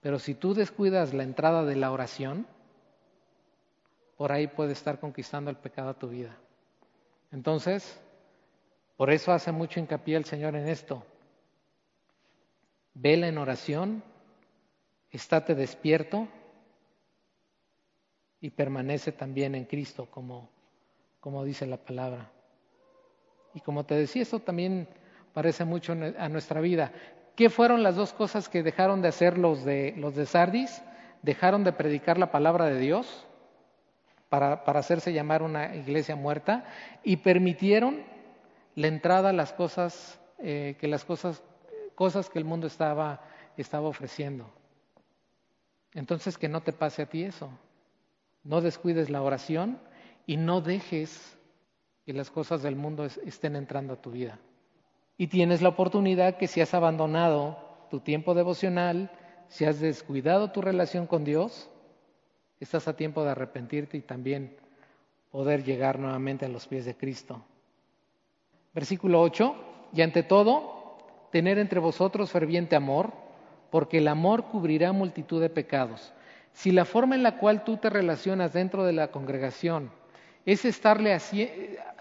Pero 0.00 0.18
si 0.18 0.34
tú 0.34 0.54
descuidas 0.54 1.14
la 1.14 1.22
entrada 1.22 1.64
de 1.64 1.76
la 1.76 1.92
oración, 1.92 2.48
por 4.16 4.32
ahí 4.32 4.48
puede 4.48 4.72
estar 4.72 4.98
conquistando 4.98 5.50
el 5.52 5.56
pecado 5.56 5.90
a 5.90 5.94
tu 5.94 6.08
vida. 6.08 6.36
Entonces, 7.30 8.00
Por 8.96 9.10
eso 9.10 9.32
hace 9.32 9.50
mucho 9.50 9.80
hincapié 9.80 10.16
el 10.16 10.24
Señor 10.24 10.54
en 10.54 10.68
esto. 10.68 11.04
Vela 12.94 13.26
en 13.26 13.38
oración, 13.38 14.04
estate 15.10 15.56
despierto 15.56 16.28
y 18.40 18.50
permanece 18.50 19.10
también 19.10 19.56
en 19.56 19.64
Cristo, 19.64 20.06
como, 20.08 20.48
como 21.24 21.42
dice 21.42 21.64
la 21.64 21.78
palabra. 21.78 22.28
Y 23.54 23.60
como 23.60 23.84
te 23.84 23.94
decía, 23.94 24.20
esto 24.20 24.40
también 24.40 24.86
parece 25.32 25.64
mucho 25.64 25.94
a 25.94 26.28
nuestra 26.28 26.60
vida. 26.60 26.92
¿Qué 27.34 27.48
fueron 27.48 27.82
las 27.82 27.96
dos 27.96 28.12
cosas 28.12 28.50
que 28.50 28.62
dejaron 28.62 29.00
de 29.00 29.08
hacer 29.08 29.38
los 29.38 29.64
de, 29.64 29.94
los 29.96 30.14
de 30.14 30.26
Sardis? 30.26 30.82
Dejaron 31.22 31.64
de 31.64 31.72
predicar 31.72 32.18
la 32.18 32.30
palabra 32.30 32.66
de 32.66 32.78
Dios 32.78 33.26
para, 34.28 34.64
para 34.64 34.80
hacerse 34.80 35.14
llamar 35.14 35.42
una 35.42 35.74
iglesia 35.74 36.14
muerta 36.14 36.66
y 37.02 37.16
permitieron 37.16 38.02
la 38.74 38.88
entrada 38.88 39.30
a 39.30 39.32
las 39.32 39.54
cosas 39.54 40.20
eh, 40.40 40.76
que 40.78 40.88
las 40.88 41.06
cosas, 41.06 41.42
cosas 41.94 42.28
que 42.28 42.38
el 42.38 42.44
mundo 42.44 42.66
estaba, 42.66 43.22
estaba 43.56 43.88
ofreciendo. 43.88 44.52
Entonces 45.94 46.36
que 46.36 46.50
no 46.50 46.60
te 46.60 46.74
pase 46.74 47.00
a 47.00 47.06
ti 47.06 47.22
eso. 47.22 47.48
No 48.42 48.60
descuides 48.60 49.08
la 49.08 49.22
oración 49.22 49.78
y 50.26 50.36
no 50.36 50.60
dejes 50.60 51.36
que 52.04 52.12
las 52.12 52.30
cosas 52.30 52.62
del 52.62 52.76
mundo 52.76 53.04
estén 53.04 53.56
entrando 53.56 53.94
a 53.94 54.02
tu 54.02 54.10
vida. 54.10 54.38
Y 55.16 55.28
tienes 55.28 55.62
la 55.62 55.70
oportunidad 55.70 56.36
que 56.36 56.48
si 56.48 56.60
has 56.60 56.74
abandonado 56.74 57.58
tu 57.90 58.00
tiempo 58.00 58.34
devocional, 58.34 59.10
si 59.48 59.64
has 59.64 59.80
descuidado 59.80 60.50
tu 60.50 60.60
relación 60.60 61.06
con 61.06 61.24
Dios, 61.24 61.70
estás 62.60 62.88
a 62.88 62.96
tiempo 62.96 63.24
de 63.24 63.30
arrepentirte 63.30 63.96
y 63.96 64.02
también 64.02 64.56
poder 65.30 65.64
llegar 65.64 65.98
nuevamente 65.98 66.44
a 66.44 66.48
los 66.48 66.66
pies 66.66 66.84
de 66.84 66.96
Cristo. 66.96 67.44
Versículo 68.74 69.20
8, 69.20 69.54
y 69.92 70.02
ante 70.02 70.22
todo, 70.22 70.98
tener 71.30 71.58
entre 71.58 71.80
vosotros 71.80 72.30
ferviente 72.30 72.76
amor, 72.76 73.12
porque 73.70 73.98
el 73.98 74.08
amor 74.08 74.44
cubrirá 74.44 74.92
multitud 74.92 75.40
de 75.40 75.50
pecados. 75.50 76.12
Si 76.52 76.70
la 76.70 76.84
forma 76.84 77.14
en 77.14 77.22
la 77.22 77.38
cual 77.38 77.64
tú 77.64 77.76
te 77.76 77.90
relacionas 77.90 78.52
dentro 78.52 78.84
de 78.84 78.92
la 78.92 79.10
congregación 79.10 79.90
es 80.46 80.64
estarle 80.64 81.16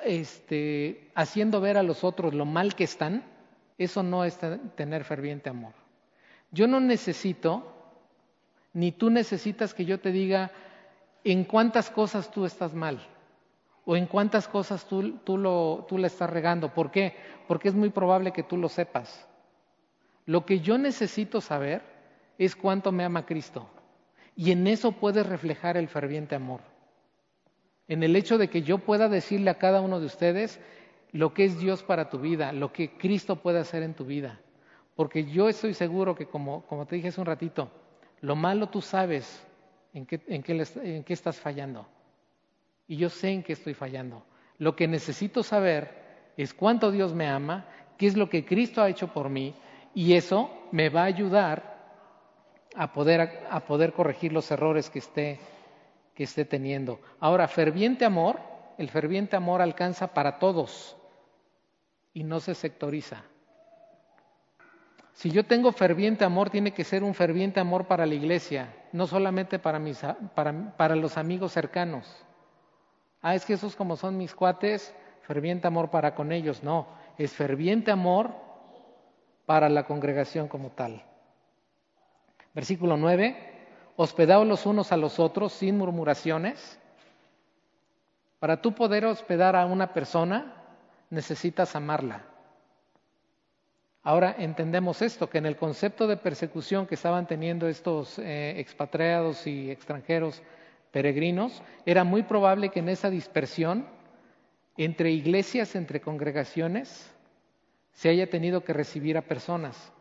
este, 0.03 1.09
haciendo 1.15 1.61
ver 1.61 1.77
a 1.77 1.83
los 1.83 2.03
otros 2.03 2.33
lo 2.33 2.45
mal 2.45 2.75
que 2.75 2.83
están, 2.83 3.23
eso 3.77 4.03
no 4.03 4.25
es 4.25 4.37
tener 4.75 5.03
ferviente 5.03 5.49
amor. 5.49 5.73
Yo 6.51 6.67
no 6.67 6.79
necesito, 6.79 7.73
ni 8.73 8.91
tú 8.91 9.09
necesitas 9.09 9.73
que 9.73 9.85
yo 9.85 9.99
te 9.99 10.11
diga 10.11 10.51
en 11.23 11.45
cuántas 11.45 11.89
cosas 11.89 12.31
tú 12.31 12.45
estás 12.45 12.73
mal 12.73 12.99
o 13.85 13.95
en 13.95 14.05
cuántas 14.05 14.47
cosas 14.47 14.85
tú, 14.85 15.17
tú, 15.19 15.37
lo, 15.37 15.85
tú 15.87 15.97
la 15.97 16.07
estás 16.07 16.29
regando. 16.29 16.73
¿Por 16.73 16.91
qué? 16.91 17.15
Porque 17.47 17.69
es 17.69 17.75
muy 17.75 17.89
probable 17.89 18.33
que 18.33 18.43
tú 18.43 18.57
lo 18.57 18.69
sepas. 18.69 19.27
Lo 20.25 20.45
que 20.45 20.59
yo 20.59 20.77
necesito 20.77 21.41
saber 21.41 21.81
es 22.37 22.55
cuánto 22.55 22.91
me 22.91 23.03
ama 23.03 23.25
Cristo. 23.25 23.67
Y 24.35 24.51
en 24.51 24.67
eso 24.67 24.91
puedes 24.91 25.25
reflejar 25.25 25.77
el 25.77 25.87
ferviente 25.87 26.35
amor 26.35 26.72
en 27.87 28.03
el 28.03 28.15
hecho 28.15 28.37
de 28.37 28.49
que 28.49 28.61
yo 28.61 28.79
pueda 28.79 29.09
decirle 29.09 29.49
a 29.49 29.57
cada 29.57 29.81
uno 29.81 29.99
de 29.99 30.05
ustedes 30.05 30.59
lo 31.11 31.33
que 31.33 31.45
es 31.45 31.59
Dios 31.59 31.83
para 31.83 32.09
tu 32.09 32.19
vida, 32.19 32.51
lo 32.51 32.73
que 32.73 32.97
Cristo 32.97 33.35
puede 33.37 33.59
hacer 33.59 33.83
en 33.83 33.93
tu 33.93 34.05
vida. 34.05 34.39
Porque 34.95 35.25
yo 35.25 35.49
estoy 35.49 35.73
seguro 35.73 36.15
que, 36.15 36.27
como, 36.27 36.63
te 36.87 36.95
dije 36.95 37.09
hace 37.09 37.21
un 37.21 37.27
ratito, 37.27 37.69
lo 38.21 38.35
malo 38.35 38.69
tú 38.69 38.81
sabes 38.81 39.45
en 39.93 40.05
qué, 40.05 40.21
en, 40.27 40.43
qué, 40.43 40.63
en 40.83 41.03
qué 41.03 41.13
estás 41.13 41.39
fallando. 41.39 41.87
Y 42.87 42.97
yo 42.97 43.09
sé 43.09 43.29
en 43.29 43.43
qué 43.43 43.53
estoy 43.53 43.73
fallando. 43.73 44.23
Lo 44.57 44.75
que 44.75 44.87
necesito 44.87 45.43
saber 45.43 46.03
es 46.37 46.53
cuánto 46.53 46.91
Dios 46.91 47.13
me 47.13 47.27
ama, 47.27 47.65
qué 47.97 48.07
es 48.07 48.17
lo 48.17 48.29
que 48.29 48.45
Cristo 48.45 48.81
ha 48.81 48.89
hecho 48.89 49.07
por 49.07 49.29
mí, 49.29 49.53
y 49.93 50.13
eso 50.13 50.49
me 50.71 50.89
va 50.89 51.01
a 51.01 51.05
ayudar 51.05 51.73
a 52.75 52.91
poder, 52.91 53.45
a 53.49 53.59
poder 53.65 53.93
corregir 53.93 54.33
los 54.33 54.49
errores 54.49 54.89
que 54.89 54.99
esté 54.99 55.39
que 56.15 56.23
esté 56.23 56.45
teniendo. 56.45 56.99
Ahora, 57.19 57.47
ferviente 57.47 58.05
amor, 58.05 58.39
el 58.77 58.89
ferviente 58.89 59.35
amor 59.35 59.61
alcanza 59.61 60.13
para 60.13 60.39
todos 60.39 60.95
y 62.13 62.23
no 62.23 62.39
se 62.39 62.55
sectoriza. 62.55 63.23
Si 65.13 65.29
yo 65.29 65.45
tengo 65.45 65.71
ferviente 65.71 66.25
amor, 66.25 66.49
tiene 66.49 66.73
que 66.73 66.83
ser 66.83 67.03
un 67.03 67.13
ferviente 67.13 67.59
amor 67.59 67.85
para 67.85 68.05
la 68.05 68.15
iglesia, 68.15 68.73
no 68.91 69.05
solamente 69.05 69.59
para, 69.59 69.79
mis, 69.79 70.01
para, 70.35 70.95
los 70.95 71.17
amigos 71.17 71.51
cercanos. 71.51 72.25
Ah, 73.21 73.35
es 73.35 73.45
que 73.45 73.53
esos 73.53 73.75
como 73.75 73.95
son 73.95 74.17
mis 74.17 74.33
cuates, 74.33 74.93
ferviente 75.21 75.67
amor 75.67 75.91
para 75.91 76.15
con 76.15 76.31
ellos. 76.31 76.63
No, 76.63 76.87
es 77.17 77.31
ferviente 77.31 77.91
amor 77.91 78.31
para 79.45 79.69
la 79.69 79.85
congregación 79.85 80.47
como 80.47 80.71
tal. 80.71 81.03
Versículo 82.53 82.97
9 82.97 83.52
hospedaos 83.95 84.47
los 84.47 84.65
unos 84.65 84.91
a 84.91 84.97
los 84.97 85.19
otros 85.19 85.53
sin 85.53 85.77
murmuraciones. 85.77 86.79
Para 88.39 88.61
tú 88.61 88.73
poder 88.73 89.05
hospedar 89.05 89.55
a 89.55 89.65
una 89.65 89.93
persona, 89.93 90.53
necesitas 91.09 91.75
amarla. 91.75 92.25
Ahora 94.01 94.35
entendemos 94.37 95.01
esto, 95.01 95.29
que 95.29 95.37
en 95.37 95.45
el 95.45 95.55
concepto 95.55 96.07
de 96.07 96.17
persecución 96.17 96.85
que 96.85 96.95
estaban 96.95 97.25
teniendo 97.25 97.69
estos 97.69 98.19
eh, 98.19 98.59
expatriados 98.59 99.47
y 99.47 99.71
extranjeros 99.71 100.41
peregrinos, 100.91 101.61
era 101.85 102.03
muy 102.03 102.23
probable 102.23 102.69
que 102.69 102.79
en 102.79 102.89
esa 102.89 103.09
dispersión 103.09 103.87
entre 104.75 105.11
iglesias, 105.11 105.75
entre 105.75 106.01
congregaciones, 106.01 107.09
se 107.93 108.09
haya 108.09 108.29
tenido 108.29 108.63
que 108.63 108.73
recibir 108.73 109.17
a 109.17 109.21
personas 109.21 109.93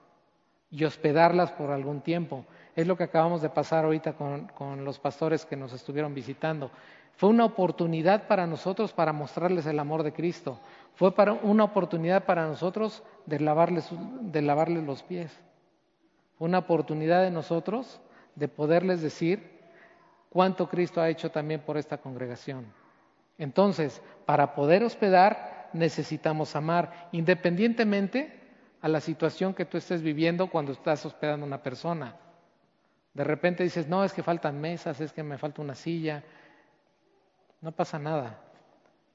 y 0.72 0.84
hospedarlas 0.84 1.52
por 1.52 1.70
algún 1.70 2.00
tiempo. 2.00 2.44
Es 2.74 2.86
lo 2.86 2.96
que 2.96 3.04
acabamos 3.04 3.42
de 3.42 3.50
pasar 3.50 3.84
ahorita 3.84 4.14
con, 4.14 4.84
los 4.84 4.98
pastores 4.98 5.44
que 5.44 5.54
nos 5.54 5.72
estuvieron 5.74 6.14
visitando. 6.14 6.70
Fue 7.16 7.28
una 7.28 7.44
oportunidad 7.44 8.26
para 8.26 8.46
nosotros 8.46 8.92
para 8.94 9.12
mostrarles 9.12 9.66
el 9.66 9.78
amor 9.78 10.02
de 10.02 10.14
Cristo. 10.14 10.58
Fue 10.94 11.14
para, 11.14 11.34
una 11.34 11.64
oportunidad 11.64 12.24
para 12.24 12.46
nosotros 12.46 13.02
de 13.26 13.38
lavarles, 13.38 13.90
de 14.22 14.42
lavarles 14.42 14.82
los 14.84 15.02
pies. 15.02 15.30
Fue 16.38 16.48
una 16.48 16.60
oportunidad 16.60 17.22
de 17.22 17.30
nosotros 17.30 18.00
de 18.34 18.48
poderles 18.48 19.02
decir 19.02 19.60
cuánto 20.30 20.70
Cristo 20.70 21.02
ha 21.02 21.10
hecho 21.10 21.30
también 21.30 21.60
por 21.60 21.76
esta 21.76 21.98
congregación. 21.98 22.64
Entonces, 23.36 24.00
para 24.24 24.54
poder 24.54 24.82
hospedar 24.82 25.68
necesitamos 25.74 26.56
amar, 26.56 27.08
independientemente 27.12 28.41
a 28.82 28.88
la 28.88 29.00
situación 29.00 29.54
que 29.54 29.64
tú 29.64 29.78
estés 29.78 30.02
viviendo 30.02 30.48
cuando 30.48 30.72
estás 30.72 31.06
hospedando 31.06 31.44
a 31.44 31.46
una 31.46 31.62
persona. 31.62 32.16
De 33.14 33.24
repente 33.24 33.62
dices, 33.62 33.88
no, 33.88 34.04
es 34.04 34.12
que 34.12 34.24
faltan 34.24 34.60
mesas, 34.60 35.00
es 35.00 35.12
que 35.12 35.22
me 35.22 35.38
falta 35.38 35.62
una 35.62 35.76
silla. 35.76 36.24
No 37.60 37.70
pasa 37.70 37.98
nada. 38.00 38.40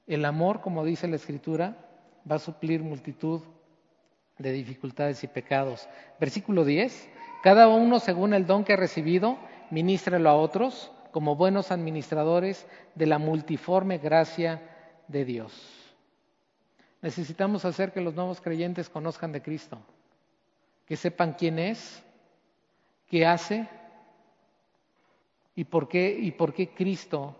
El 0.06 0.24
amor, 0.24 0.62
como 0.62 0.84
dice 0.84 1.06
la 1.06 1.16
Escritura, 1.16 1.76
va 2.30 2.36
a 2.36 2.40
suplir 2.40 2.82
multitud 2.82 3.42
de 4.38 4.52
dificultades 4.52 5.22
y 5.22 5.26
pecados. 5.26 5.86
Versículo 6.18 6.64
10. 6.64 7.10
Cada 7.42 7.68
uno 7.68 8.00
según 8.00 8.32
el 8.32 8.46
don 8.46 8.64
que 8.64 8.72
ha 8.72 8.76
recibido, 8.76 9.38
ministrelo 9.70 10.30
a 10.30 10.36
otros 10.36 10.90
como 11.12 11.36
buenos 11.36 11.70
administradores 11.72 12.66
de 12.94 13.06
la 13.06 13.18
multiforme 13.18 13.98
gracia 13.98 14.62
de 15.08 15.26
Dios. 15.26 15.77
Necesitamos 17.00 17.64
hacer 17.64 17.92
que 17.92 18.00
los 18.00 18.14
nuevos 18.14 18.40
creyentes 18.40 18.88
conozcan 18.88 19.32
de 19.32 19.42
Cristo, 19.42 19.78
que 20.86 20.96
sepan 20.96 21.34
quién 21.34 21.58
es, 21.58 22.02
qué 23.08 23.24
hace 23.24 23.68
y 25.54 25.64
por 25.64 25.88
qué, 25.88 26.16
y 26.18 26.32
por 26.32 26.52
qué 26.52 26.70
Cristo 26.70 27.36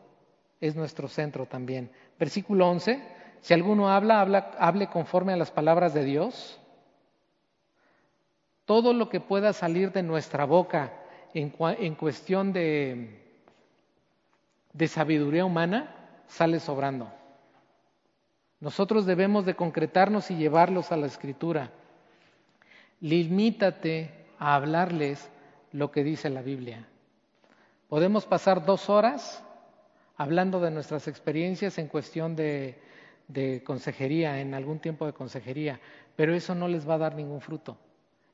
es 0.61 0.76
nuestro 0.76 1.09
centro 1.09 1.46
también. 1.46 1.90
Versículo 2.18 2.68
11, 2.68 3.02
si 3.40 3.54
alguno 3.54 3.90
habla, 3.90 4.20
habla, 4.20 4.52
hable 4.59 4.88
conforme 4.88 5.32
a 5.32 5.36
las 5.36 5.50
palabras 5.50 5.94
de 5.94 6.04
Dios. 6.04 6.61
Todo 8.64 8.92
lo 8.92 9.09
que 9.09 9.20
pueda 9.20 9.52
salir 9.52 9.92
de 9.92 10.02
nuestra 10.02 10.44
boca 10.44 10.92
en, 11.34 11.54
en 11.59 11.94
cuestión 11.94 12.52
de, 12.52 13.22
de 14.72 14.88
sabiduría 14.88 15.44
humana 15.44 15.94
sale 16.28 16.61
sobrando. 16.61 17.18
Nosotros 18.61 19.06
debemos 19.06 19.46
de 19.46 19.54
concretarnos 19.54 20.30
y 20.30 20.36
llevarlos 20.36 20.90
a 20.90 20.96
la 20.96 21.06
escritura. 21.06 21.70
Limítate 23.00 24.26
a 24.38 24.56
hablarles 24.56 25.30
lo 25.72 25.92
que 25.92 26.02
dice 26.02 26.28
la 26.28 26.42
Biblia. 26.42 26.88
Podemos 27.88 28.26
pasar 28.26 28.64
dos 28.66 28.90
horas 28.90 29.44
hablando 30.16 30.59
de 30.61 30.72
nuestras 30.72 31.06
experiencias 31.06 31.78
en 31.78 31.86
cuestión 31.86 32.34
de, 32.34 32.82
consejería, 33.64 34.40
en 34.40 34.54
algún 34.54 34.80
tiempo 34.80 35.06
de 35.06 35.12
consejería, 35.12 35.78
pero 36.16 36.34
eso 36.34 36.54
no 36.56 36.66
les 36.66 36.88
va 36.88 36.94
a 36.94 36.98
dar 36.98 37.14
ningún 37.14 37.40
fruto. 37.40 37.78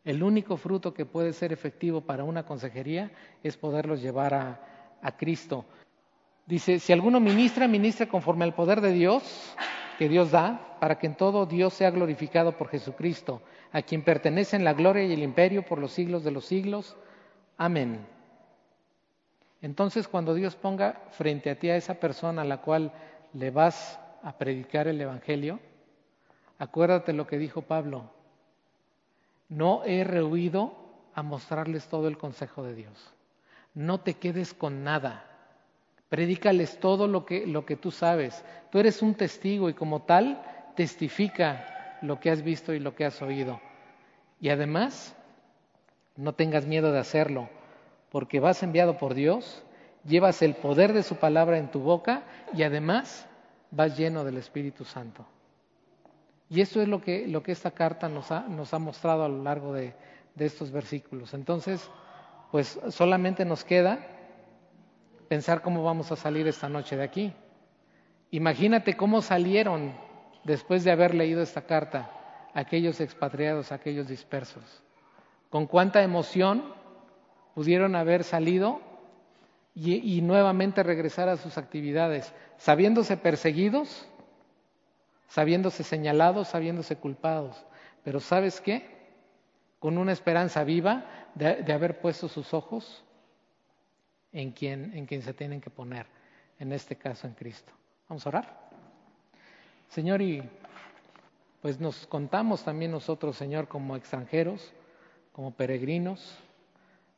El 0.05 0.23
único 0.23 0.57
fruto 0.57 0.95
que 0.95 1.05
puede 1.05 1.35
ser 1.35 1.53
efectivo 1.53 2.01
para 2.01 2.25
una 2.25 2.47
consejería 2.47 3.11
es 3.43 3.59
poderlos 3.59 4.01
llevar 4.01 4.33
a, 4.33 4.97
a 5.03 5.17
Cristo. 5.17 5.67
Dice, 6.47 6.79
si 6.79 6.93
alguno 6.93 7.21
ministra, 7.21 7.69
ministra 7.69 8.07
conforme 8.07 8.45
al 8.45 8.55
poder 8.55 8.81
de 8.81 8.93
Dios 8.93 9.55
que 9.99 10.09
Dios 10.09 10.31
da 10.31 10.77
para 10.81 10.99
que 10.99 11.07
en 11.07 11.15
todo 11.15 11.47
Dios 11.47 11.75
sea 11.75 11.91
glorificado 11.91 12.57
por 12.57 12.69
Jesucristo, 12.69 13.43
a 13.73 13.83
quien 13.83 14.03
pertenecen 14.03 14.65
la 14.65 14.75
gloria 14.75 15.05
y 15.05 15.13
el 15.13 15.23
imperio 15.23 15.65
por 15.65 15.79
los 15.79 15.93
siglos 15.93 16.25
de 16.25 16.31
los 16.31 16.45
siglos. 16.45 16.97
Amén. 17.57 18.07
Entonces 19.63 20.09
cuando 20.09 20.35
Dios 20.35 20.57
ponga 20.57 21.01
frente 21.13 21.51
a 21.51 21.59
ti 21.59 21.71
a 21.71 21.77
esa 21.77 21.95
persona 21.95 22.43
a 22.43 22.45
la 22.45 22.59
cual 22.61 22.93
le 23.33 23.51
vas 23.51 23.99
a 24.23 24.37
predicar 24.37 24.89
el 24.89 25.01
Evangelio, 25.01 25.59
acuérdate 26.59 27.13
lo 27.13 27.27
que 27.27 27.39
dijo 27.39 27.63
Pablo, 27.63 28.11
no 29.49 29.83
he 29.85 30.05
rehuido 30.05 30.75
a 31.15 31.23
mostrarles 31.23 31.89
todo 31.89 32.09
el 32.09 32.19
consejo 32.19 32.63
de 32.63 32.75
Dios. 32.75 33.15
No 33.73 34.01
te 34.01 34.15
quedes 34.15 34.55
con 34.55 34.85
nada. 34.85 35.34
Predícales 36.15 36.79
todo 36.79 37.09
lo 37.09 37.27
que, 37.27 37.45
lo 37.45 37.67
que 37.67 37.75
tú 37.75 37.91
sabes. 37.91 38.45
Tú 38.71 38.79
eres 38.79 39.03
un 39.03 39.17
testigo 39.17 39.69
y 39.69 39.75
como 39.75 40.03
tal 40.03 40.41
testifica 40.77 41.99
lo 42.03 42.21
que 42.21 42.31
has 42.31 42.43
visto 42.43 42.73
y 42.73 42.79
lo 42.79 42.95
que 42.95 43.05
has 43.05 43.21
oído. 43.21 43.61
Y 44.41 44.51
además, 44.51 45.17
no 46.15 46.33
tengas 46.33 46.67
miedo 46.67 46.93
de 46.93 47.01
hacerlo, 47.01 47.49
porque 48.11 48.39
vas 48.39 48.63
enviado 48.63 48.97
por 48.97 49.15
Dios, 49.15 49.65
llevas 50.05 50.41
el 50.43 50.55
poder 50.55 50.93
de 50.93 51.03
su 51.03 51.17
palabra 51.17 51.59
en 51.59 51.73
tu 51.73 51.81
boca 51.81 52.23
y 52.53 52.63
además 52.63 53.27
vas 53.73 53.99
lleno 53.99 54.23
del 54.23 54.37
Espíritu 54.37 54.85
Santo. 54.85 55.27
Y 56.49 56.61
eso 56.61 56.81
es 56.81 56.87
lo 56.87 57.03
que, 57.03 57.27
esta 57.47 57.73
carta 57.73 58.09
nos 58.09 58.31
ha, 58.31 58.43
nos 58.43 58.73
ha 58.73 58.79
mostrado 58.79 59.25
a 59.25 59.29
lo 59.29 59.43
largo 59.43 59.73
de, 59.73 59.95
de 60.37 60.47
estos 60.47 60.71
versículos. 60.71 61.35
Entonces, 61.35 61.91
pues 62.53 62.79
solamente 62.91 63.45
nos 63.45 63.65
queda 63.65 64.14
pensar 65.35 65.63
cómo 65.63 65.83
vamos 65.83 66.13
a 66.13 66.17
salir 66.17 66.47
esta 66.47 66.69
noche 66.69 66.97
de 66.97 67.03
aquí. 67.03 67.33
Imagínate 68.31 68.97
cómo 68.97 69.21
salieron 69.21 69.93
después 70.45 70.85
de 70.85 70.93
haber 70.93 71.13
leído 71.13 71.43
esta 71.43 71.63
carta 71.63 72.09
aquellos 72.55 73.01
expatriados, 73.01 73.73
aquellos 73.73 74.07
dispersos. 74.07 74.63
Con 75.51 75.67
cuánta 75.67 76.05
emoción 76.05 76.73
pudieron 77.53 77.97
haber 77.97 78.23
salido 78.23 78.81
y, 79.75 80.23
nuevamente 80.23 80.85
regresar 80.85 81.29
a 81.29 81.37
sus 81.37 81.59
actividades, 81.59 82.33
sabiéndose 82.57 83.17
perseguidos, 83.17 84.07
sabiéndose 85.27 85.83
señalados, 85.83 86.47
sabiéndose 86.47 86.95
culpados. 86.95 87.67
Pero 88.05 88.21
¿sabes 88.21 88.61
qué? 88.61 88.87
Con 89.81 89.99
una 89.99 90.13
esperanza 90.13 90.63
viva 90.63 91.07
de 91.35 91.73
haber 91.73 92.01
puesto 92.01 92.29
sus 92.29 92.55
ojos 92.55 93.04
en 94.35 94.51
quien, 94.51 94.93
en 94.95 95.07
quien 95.07 95.23
se 95.23 95.33
tienen 95.33 95.61
que 95.61 95.71
poner, 95.71 96.07
en 96.59 96.73
este 96.73 96.97
caso 96.97 97.27
en 97.27 97.35
Cristo. 97.35 97.73
Vamos 98.09 98.27
a 98.27 98.29
orar. 98.29 98.71
Señor, 99.89 100.21
y 100.21 100.43
pues 101.63 101.81
nos 101.81 102.07
contamos 102.09 102.65
también 102.65 102.91
nosotros, 102.91 103.37
Señor, 103.37 103.69
como 103.69 103.97
extranjeros, 103.97 104.73
como 105.33 105.53
peregrinos, 105.53 106.37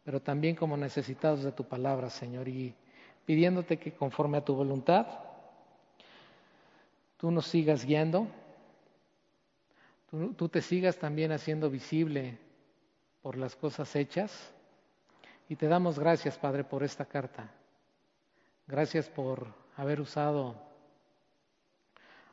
pero 0.05 0.21
también 0.21 0.55
como 0.55 0.77
necesitados 0.77 1.43
de 1.43 1.53
tu 1.53 1.64
palabra, 1.64 2.11
Señor, 2.11 2.47
y 2.47 2.75
pidiéndote 3.25 3.79
que 3.79 3.93
conforme 3.93 4.39
a 4.39 4.45
tu 4.45 4.55
voluntad, 4.55 5.07
tú 7.17 7.31
nos 7.31 7.47
sigas 7.47 7.85
guiando, 7.85 8.29
tú, 10.11 10.35
tú 10.35 10.49
te 10.51 10.61
sigas 10.61 10.99
también 10.99 11.33
haciendo 11.33 11.71
visible 11.71 12.39
por 13.23 13.39
las 13.39 13.57
cosas 13.57 13.97
hechas 13.97 14.53
y 15.49 15.57
te 15.57 15.68
damos 15.68 15.99
gracias, 15.99 16.36
Padre, 16.38 16.64
por 16.64 16.82
esta 16.82 17.05
carta. 17.05 17.51
Gracias 18.66 19.09
por 19.09 19.47
haber 19.76 20.01
usado 20.01 20.57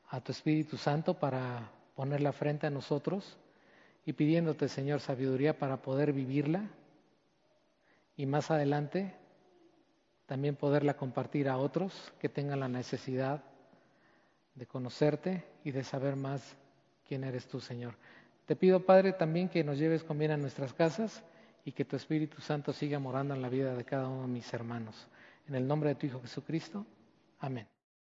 a 0.09 0.19
tu 0.21 0.31
Espíritu 0.31 0.77
Santo 0.77 1.13
para 1.13 1.69
ponerla 1.95 2.31
frente 2.31 2.67
a 2.67 2.71
nosotros 2.71 3.37
y 4.05 4.13
pidiéndote, 4.13 4.67
Señor, 4.67 4.99
sabiduría 4.99 5.57
para 5.57 5.77
poder 5.77 6.11
vivirla 6.11 6.69
y 8.17 8.25
más 8.25 8.49
adelante 8.51 9.15
también 10.25 10.55
poderla 10.55 10.95
compartir 10.95 11.49
a 11.49 11.57
otros 11.57 12.13
que 12.19 12.29
tengan 12.29 12.61
la 12.61 12.67
necesidad 12.67 13.43
de 14.55 14.65
conocerte 14.65 15.43
y 15.63 15.71
de 15.71 15.83
saber 15.83 16.15
más 16.15 16.55
quién 17.07 17.23
eres 17.23 17.47
tú, 17.47 17.59
Señor. 17.59 17.95
Te 18.45 18.55
pido, 18.55 18.85
Padre, 18.85 19.13
también 19.13 19.49
que 19.49 19.63
nos 19.63 19.77
lleves 19.77 20.03
con 20.03 20.17
bien 20.17 20.31
a 20.31 20.37
nuestras 20.37 20.73
casas 20.73 21.23
y 21.65 21.71
que 21.71 21.85
tu 21.85 21.95
Espíritu 21.95 22.41
Santo 22.41 22.73
siga 22.73 22.99
morando 22.99 23.33
en 23.33 23.41
la 23.41 23.49
vida 23.49 23.73
de 23.75 23.85
cada 23.85 24.07
uno 24.07 24.23
de 24.23 24.27
mis 24.27 24.53
hermanos. 24.53 25.07
En 25.47 25.55
el 25.55 25.67
nombre 25.67 25.89
de 25.89 25.95
tu 25.95 26.07
Hijo 26.07 26.21
Jesucristo. 26.21 26.85
Amén. 27.39 27.72